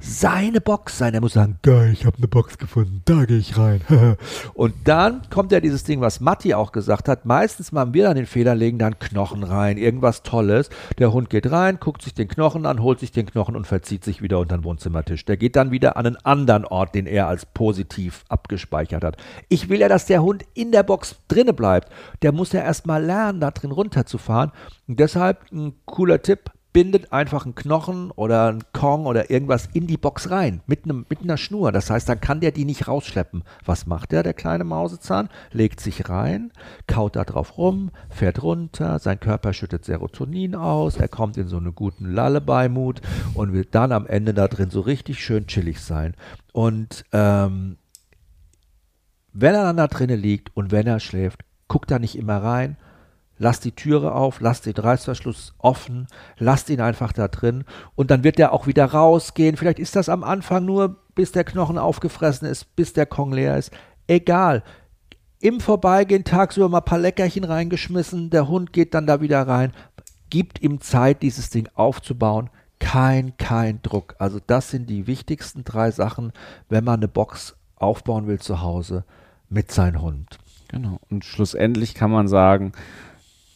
seine 0.00 0.60
Box 0.60 0.98
sein. 0.98 1.14
Er 1.14 1.20
muss 1.20 1.32
sagen, 1.34 1.58
geil, 1.62 1.92
ich 1.92 2.06
habe 2.06 2.16
eine 2.18 2.28
Box 2.28 2.58
gefunden, 2.58 3.02
da 3.04 3.24
gehe 3.24 3.38
ich 3.38 3.58
rein. 3.58 3.80
Und 4.54 4.74
dann 4.84 5.22
kommt 5.30 5.52
ja 5.52 5.60
dieses 5.60 5.84
Ding, 5.84 6.00
was 6.00 6.20
Matti 6.20 6.54
auch 6.54 6.72
gesagt 6.72 7.08
hat. 7.08 7.26
Meistens 7.26 7.72
machen 7.72 7.94
wir 7.94 8.04
dann 8.04 8.16
den 8.16 8.26
Fehler, 8.26 8.54
legen 8.54 8.78
dann 8.78 8.98
Knochen 8.98 9.42
rein, 9.42 9.78
irgendwas 9.78 10.22
Tolles. 10.22 10.70
Der 10.98 11.12
Hund 11.12 11.28
geht 11.28 11.50
rein, 11.50 11.78
guckt 11.80 12.02
sich 12.02 12.14
den 12.14 12.28
Knochen 12.28 12.66
an, 12.66 12.82
holt 12.82 13.00
sich 13.00 13.12
den 13.12 13.26
Knochen 13.26 13.56
und 13.56 13.66
verzieht 13.66 14.04
sich 14.04 14.22
wieder 14.22 14.38
unter 14.38 14.56
den 14.56 14.64
Wohnzimmertisch. 14.64 15.24
Der 15.24 15.36
geht 15.36 15.56
dann 15.56 15.71
wieder 15.72 15.96
an 15.96 16.06
einen 16.06 16.16
anderen 16.24 16.64
Ort, 16.64 16.94
den 16.94 17.06
er 17.06 17.26
als 17.26 17.44
positiv 17.46 18.24
abgespeichert 18.28 19.02
hat. 19.02 19.16
Ich 19.48 19.68
will 19.68 19.80
ja, 19.80 19.88
dass 19.88 20.06
der 20.06 20.22
Hund 20.22 20.44
in 20.54 20.70
der 20.70 20.84
Box 20.84 21.16
drinne 21.26 21.52
bleibt. 21.52 21.88
Der 22.22 22.30
muss 22.30 22.52
ja 22.52 22.60
erstmal 22.60 23.04
lernen, 23.04 23.40
da 23.40 23.50
drin 23.50 23.72
runterzufahren. 23.72 24.52
Und 24.86 25.00
deshalb 25.00 25.50
ein 25.50 25.74
cooler 25.86 26.22
Tipp. 26.22 26.51
Bindet 26.72 27.12
einfach 27.12 27.44
einen 27.44 27.54
Knochen 27.54 28.10
oder 28.12 28.48
einen 28.48 28.62
Kong 28.72 29.04
oder 29.06 29.30
irgendwas 29.30 29.68
in 29.74 29.86
die 29.86 29.98
Box 29.98 30.30
rein, 30.30 30.62
mit, 30.66 30.84
einem, 30.84 31.04
mit 31.08 31.20
einer 31.20 31.36
Schnur. 31.36 31.70
Das 31.70 31.90
heißt, 31.90 32.08
dann 32.08 32.20
kann 32.20 32.40
der 32.40 32.50
die 32.50 32.64
nicht 32.64 32.88
rausschleppen. 32.88 33.44
Was 33.64 33.86
macht 33.86 34.12
der, 34.12 34.22
der 34.22 34.32
kleine 34.32 34.64
Mausezahn? 34.64 35.28
Legt 35.50 35.80
sich 35.80 36.08
rein, 36.08 36.50
kaut 36.86 37.16
da 37.16 37.24
drauf 37.24 37.58
rum, 37.58 37.90
fährt 38.08 38.42
runter, 38.42 38.98
sein 38.98 39.20
Körper 39.20 39.52
schüttet 39.52 39.84
Serotonin 39.84 40.54
aus, 40.54 40.96
er 40.96 41.08
kommt 41.08 41.36
in 41.36 41.48
so 41.48 41.58
einen 41.58 41.74
guten 41.74 42.06
Lullaby-Mut 42.06 43.02
und 43.34 43.52
wird 43.52 43.74
dann 43.74 43.92
am 43.92 44.06
Ende 44.06 44.32
da 44.32 44.48
drin 44.48 44.70
so 44.70 44.80
richtig 44.80 45.22
schön 45.22 45.46
chillig 45.46 45.80
sein. 45.80 46.14
Und 46.52 47.04
ähm, 47.12 47.76
wenn 49.32 49.54
er 49.54 49.62
dann 49.62 49.76
da 49.76 49.86
drinnen 49.86 50.20
liegt 50.20 50.56
und 50.56 50.70
wenn 50.70 50.86
er 50.86 51.00
schläft, 51.00 51.40
guckt 51.68 51.90
da 51.90 51.98
nicht 51.98 52.16
immer 52.16 52.42
rein, 52.42 52.76
lasst 53.42 53.64
die 53.64 53.72
Türe 53.72 54.14
auf, 54.14 54.40
lasst 54.40 54.66
den 54.66 54.74
Reißverschluss 54.74 55.54
offen, 55.58 56.06
lasst 56.38 56.70
ihn 56.70 56.80
einfach 56.80 57.12
da 57.12 57.26
drin 57.26 57.64
und 57.96 58.10
dann 58.10 58.22
wird 58.22 58.38
er 58.38 58.52
auch 58.52 58.66
wieder 58.68 58.86
rausgehen. 58.86 59.56
Vielleicht 59.56 59.80
ist 59.80 59.96
das 59.96 60.08
am 60.08 60.22
Anfang 60.22 60.64
nur, 60.64 60.96
bis 61.14 61.32
der 61.32 61.44
Knochen 61.44 61.76
aufgefressen 61.76 62.46
ist, 62.46 62.76
bis 62.76 62.92
der 62.92 63.06
Kong 63.06 63.32
leer 63.32 63.58
ist. 63.58 63.72
Egal. 64.06 64.62
Im 65.40 65.58
Vorbeigehen 65.58 66.22
tagsüber 66.22 66.68
mal 66.68 66.78
ein 66.78 66.84
paar 66.84 67.00
Leckerchen 67.00 67.42
reingeschmissen, 67.42 68.30
der 68.30 68.46
Hund 68.46 68.72
geht 68.72 68.94
dann 68.94 69.08
da 69.08 69.20
wieder 69.20 69.46
rein. 69.46 69.72
Gibt 70.30 70.62
ihm 70.62 70.80
Zeit, 70.80 71.20
dieses 71.22 71.50
Ding 71.50 71.68
aufzubauen. 71.74 72.48
Kein, 72.78 73.36
kein 73.38 73.82
Druck. 73.82 74.14
Also 74.18 74.38
das 74.46 74.70
sind 74.70 74.88
die 74.88 75.08
wichtigsten 75.08 75.64
drei 75.64 75.90
Sachen, 75.90 76.32
wenn 76.68 76.84
man 76.84 77.00
eine 77.00 77.08
Box 77.08 77.56
aufbauen 77.74 78.28
will 78.28 78.38
zu 78.38 78.62
Hause 78.62 79.04
mit 79.48 79.72
seinem 79.72 80.00
Hund. 80.00 80.38
Genau. 80.68 80.98
Und 81.10 81.24
schlussendlich 81.24 81.94
kann 81.94 82.12
man 82.12 82.28
sagen, 82.28 82.72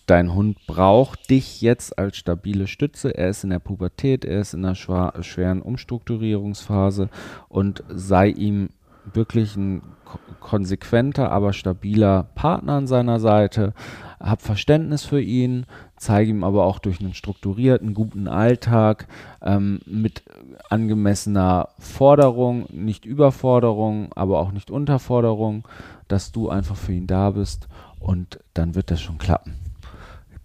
dein 0.07 0.34
Hund 0.34 0.59
braucht 0.66 1.30
dich 1.30 1.61
jetzt 1.61 1.98
als 1.98 2.16
stabile 2.16 2.66
Stütze. 2.66 3.16
Er 3.16 3.28
ist 3.28 3.44
in 3.44 3.50
der 3.50 3.59
Pubertät, 3.59 4.24
er 4.24 4.40
ist 4.40 4.54
in 4.54 4.64
einer 4.64 4.74
schweren 4.74 5.62
Umstrukturierungsphase 5.62 7.09
und 7.48 7.82
sei 7.88 8.28
ihm 8.28 8.70
wirklich 9.12 9.57
ein 9.57 9.82
ko- 10.04 10.18
konsequenter, 10.40 11.30
aber 11.30 11.52
stabiler 11.52 12.24
Partner 12.34 12.74
an 12.74 12.86
seiner 12.86 13.20
Seite. 13.20 13.72
Hab 14.18 14.42
Verständnis 14.42 15.04
für 15.04 15.20
ihn, 15.20 15.66
zeige 15.96 16.30
ihm 16.30 16.42
aber 16.42 16.64
auch 16.64 16.78
durch 16.78 17.00
einen 17.00 17.14
strukturierten, 17.14 17.94
guten 17.94 18.26
Alltag 18.26 19.07
ähm, 19.42 19.80
mit 19.86 20.22
angemessener 20.70 21.68
Forderung, 21.78 22.66
nicht 22.72 23.04
Überforderung, 23.04 24.12
aber 24.14 24.40
auch 24.40 24.52
nicht 24.52 24.70
Unterforderung, 24.70 25.68
dass 26.09 26.32
du 26.32 26.48
einfach 26.48 26.76
für 26.76 26.92
ihn 26.92 27.07
da 27.07 27.30
bist 27.30 27.68
und 28.00 28.40
dann 28.54 28.74
wird 28.74 28.90
das 28.90 29.00
schon 29.00 29.18
klappen. 29.18 29.54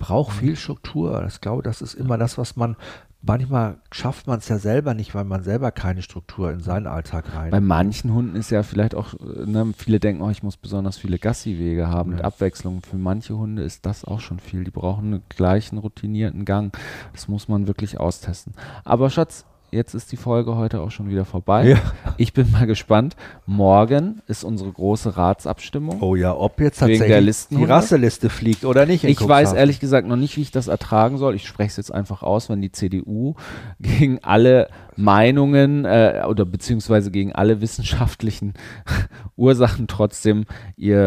Braucht 0.01 0.33
viel 0.33 0.55
Struktur. 0.55 1.25
Ich 1.27 1.39
glaube, 1.41 1.63
das 1.63 1.81
ist 1.81 1.93
immer 1.93 2.17
das, 2.17 2.37
was 2.37 2.55
man, 2.55 2.75
manchmal 3.21 3.77
schafft 3.91 4.25
man 4.27 4.39
es 4.39 4.49
ja 4.49 4.57
selber 4.57 4.93
nicht, 4.93 5.13
weil 5.13 5.23
man 5.25 5.43
selber 5.43 5.71
keine 5.71 6.01
Struktur 6.01 6.51
in 6.51 6.59
seinen 6.59 6.87
Alltag 6.87 7.25
rein. 7.35 7.51
Bei 7.51 7.59
manchen 7.61 8.13
Hunden 8.13 8.35
ist 8.35 8.49
ja 8.49 8.63
vielleicht 8.63 8.95
auch, 8.95 9.13
äh, 9.13 9.45
ne, 9.45 9.71
viele 9.77 9.99
denken, 9.99 10.23
oh, 10.23 10.29
ich 10.29 10.41
muss 10.43 10.57
besonders 10.57 10.97
viele 10.97 11.19
Gassiwege 11.19 11.87
haben 11.87 12.11
mit 12.11 12.19
Ja. 12.19 12.25
Abwechslung. 12.25 12.81
Für 12.81 12.97
manche 12.97 13.37
Hunde 13.37 13.61
ist 13.63 13.85
das 13.85 14.03
auch 14.03 14.19
schon 14.19 14.39
viel. 14.39 14.63
Die 14.63 14.71
brauchen 14.71 15.05
einen 15.13 15.23
gleichen 15.29 15.77
routinierten 15.77 16.45
Gang. 16.45 16.75
Das 17.13 17.27
muss 17.27 17.47
man 17.47 17.67
wirklich 17.67 17.99
austesten. 17.99 18.53
Aber 18.83 19.09
Schatz, 19.11 19.45
jetzt 19.71 19.93
ist 19.93 20.11
die 20.11 20.17
Folge 20.17 20.55
heute 20.55 20.81
auch 20.81 20.91
schon 20.91 21.09
wieder 21.09 21.25
vorbei. 21.25 21.69
Ja. 21.69 21.77
Ich 22.17 22.33
bin 22.33 22.51
mal 22.51 22.67
gespannt. 22.67 23.15
Morgen 23.45 24.21
ist 24.27 24.43
unsere 24.43 24.71
große 24.71 25.15
Ratsabstimmung. 25.17 26.01
oh 26.01 26.15
ja, 26.15 26.35
ob 26.35 26.59
jetzt 26.59 26.81
Wegen 26.81 26.99
der 26.99 27.21
tatsächlich 27.21 27.47
die? 27.49 27.63
Rasseliste 27.63 28.29
fliegt 28.29 28.65
oder 28.65 28.85
nicht. 28.85 29.05
Ich 29.05 29.27
weiß 29.27 29.53
ehrlich 29.53 29.79
gesagt 29.79 30.07
noch 30.07 30.17
nicht, 30.17 30.35
wie 30.37 30.41
ich 30.41 30.51
das 30.51 30.67
ertragen 30.67 31.17
soll. 31.17 31.35
Ich 31.35 31.47
spreche 31.47 31.69
es 31.69 31.77
jetzt 31.77 31.93
einfach 31.93 32.21
aus, 32.21 32.49
wenn 32.49 32.61
die 32.61 32.71
CDU 32.71 33.35
gegen 33.79 34.19
alle 34.23 34.67
Meinungen 34.97 35.85
äh, 35.85 36.23
oder 36.27 36.45
beziehungsweise 36.45 37.11
gegen 37.11 37.33
alle 37.33 37.61
wissenschaftlichen 37.61 38.53
Ursachen 39.35 39.87
trotzdem 39.87 40.45
ihr 40.77 40.99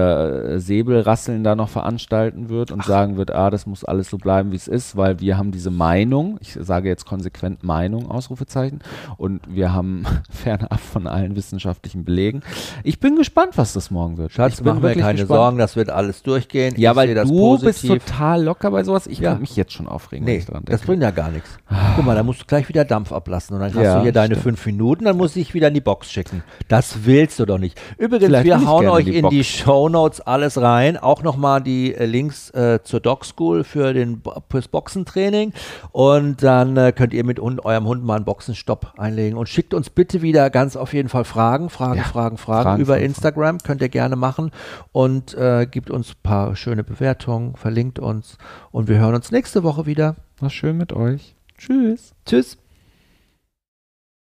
äh, 0.55 0.59
Säbelrasseln 0.61 1.45
da 1.45 1.55
noch 1.55 1.69
veranstalten 1.69 2.49
wird 2.49 2.71
und 2.71 2.85
sagen 2.85 3.17
wird, 3.17 3.31
ah, 3.33 3.51
das 3.51 3.67
muss 3.67 3.85
alles 3.85 4.09
so 4.11 4.19
bleiben, 4.19 4.53
wie 4.53 4.57
es 4.57 4.69
ist, 4.69 4.97
weil 4.97 5.21
wir 5.21 5.37
haben 5.39 5.53
diese 5.53 5.71
Meinung, 5.71 6.39
ich 6.41 6.57
sage 6.61 6.89
jetzt 6.89 7.05
konsequent 7.07 7.63
Meinung, 7.65 8.11
Ausrufezeichen, 8.11 8.81
und 9.17 9.43
wir 9.49 9.73
haben 9.73 10.05
fernab 10.31 10.81
von 10.81 11.07
allen 11.07 11.37
wissenschaftlichen 11.37 12.05
Belegen. 12.05 12.43
Ich 12.83 13.01
bin 13.01 13.17
gespannt, 13.17 13.53
was 13.57 13.73
das 13.73 13.91
morgen 13.91 14.17
wird. 14.17 14.33
Schatz, 14.33 14.55
ich 14.55 14.65
bin 14.65 14.75
mach 14.75 14.81
mir 14.83 14.95
keine 14.95 15.19
gespannt. 15.21 15.29
Sorgen, 15.39 15.59
das 15.59 15.77
wird 15.77 15.91
alles 15.91 16.23
durchgehen. 16.23 16.75
Ja, 16.77 16.93
ich 16.93 16.97
weil 16.97 17.15
du 17.15 17.23
positiv. 17.23 17.93
bist 17.93 18.07
total 18.07 18.43
locker 18.45 18.71
bei 18.71 18.83
sowas. 18.85 19.07
Ich 19.07 19.19
Ja. 19.19 19.31
könnte 19.31 19.43
mich 19.43 19.57
jetzt 19.57 19.73
schon 19.73 19.87
aufregen, 19.89 20.25
Nee, 20.25 20.45
das 20.65 20.83
bringt 20.83 21.03
ja 21.03 21.11
gar 21.11 21.31
nichts. 21.31 21.49
Guck 21.97 22.05
mal, 22.05 22.15
da 22.15 22.23
musst 22.23 22.41
du 22.43 22.45
gleich 22.47 22.69
wieder 22.69 22.85
Dampf 22.85 23.13
ablassen 23.13 23.55
und 23.55 23.61
dann 23.61 23.73
Ja. 23.85 23.97
du 23.97 24.03
hier 24.03 24.13
deine 24.13 24.35
stimmt. 24.35 24.43
fünf 24.43 24.67
Minuten, 24.67 25.05
dann 25.05 25.17
muss 25.17 25.37
ich 25.37 25.55
wieder 25.55 25.69
in 25.69 25.75
die 25.75 25.81
Box 25.81 26.11
schicken. 26.11 26.43
Das 26.69 27.05
willst 27.05 27.39
du 27.39 27.47
doch 27.47 27.59
nicht. 27.59 27.81
Übrigens, 27.99 28.27
Vielleicht 28.27 28.45
wir 28.47 28.67
hauen 28.67 28.89
euch 28.89 29.07
in 29.07 29.13
die 29.13 29.19
in 29.19 29.29
die 29.31 29.37
Box. 29.39 29.47
Shownotes 29.49 30.21
alles 30.21 30.61
rein. 30.61 30.97
Auch 30.97 31.23
nochmal 31.23 31.63
die 31.63 31.95
äh, 31.95 32.05
Links 32.07 32.51
äh, 32.51 32.81
zur 32.83 33.01
Dog 33.01 33.25
School 33.25 33.65
für 33.65 33.93
den 33.93 34.23
fürs 34.51 34.69
Boxentraining. 34.69 35.53
Und 35.93 36.43
dann 36.43 36.77
äh, 36.77 36.93
könnt 36.93 37.15
ihr 37.15 37.25
mit 37.25 37.39
Hund, 37.39 37.65
eurem 37.65 37.87
Hund 37.87 38.05
mal 38.05 38.17
einen 38.17 38.25
Boxenstopp 38.25 38.95
einlegen. 38.97 39.39
Und 39.39 39.49
schickt 39.49 39.75
uns 39.75 39.91
bitte 39.91 40.23
wieder 40.23 40.51
ganz 40.51 40.77
auf 40.77 40.93
jeden 40.95 41.09
Fall 41.09 41.25
Fragen, 41.25 41.71
Fragen, 41.71 41.99
Ja, 41.99 42.05
Fragen, 42.05 42.39
Fragen, 42.39 42.63
Fragen, 42.65 42.83
über 42.83 42.95
Fragen, 42.95 43.05
Instagram. 43.05 43.59
Könnt 43.59 43.83
ihr 43.83 43.89
gerne 43.89 44.17
machen. 44.17 44.51
Und 44.93 45.35
äh, 45.35 45.67
gibt 45.71 45.91
uns 45.91 46.11
ein 46.11 46.23
paar 46.23 46.57
schöne 46.57 46.85
Bewertungen, 46.85 47.57
verlinkt 47.57 47.99
uns. 47.99 48.39
Und 48.71 48.89
wir 48.89 48.99
hören 48.99 49.15
uns 49.15 49.31
nächste 49.31 49.63
Woche 49.63 49.87
wieder. 49.87 50.17
War 50.41 50.51
schön 50.51 50.77
mit 50.77 50.93
euch. 50.93 51.35
Tschüss. 51.59 52.15
Tschüss. 52.27 52.59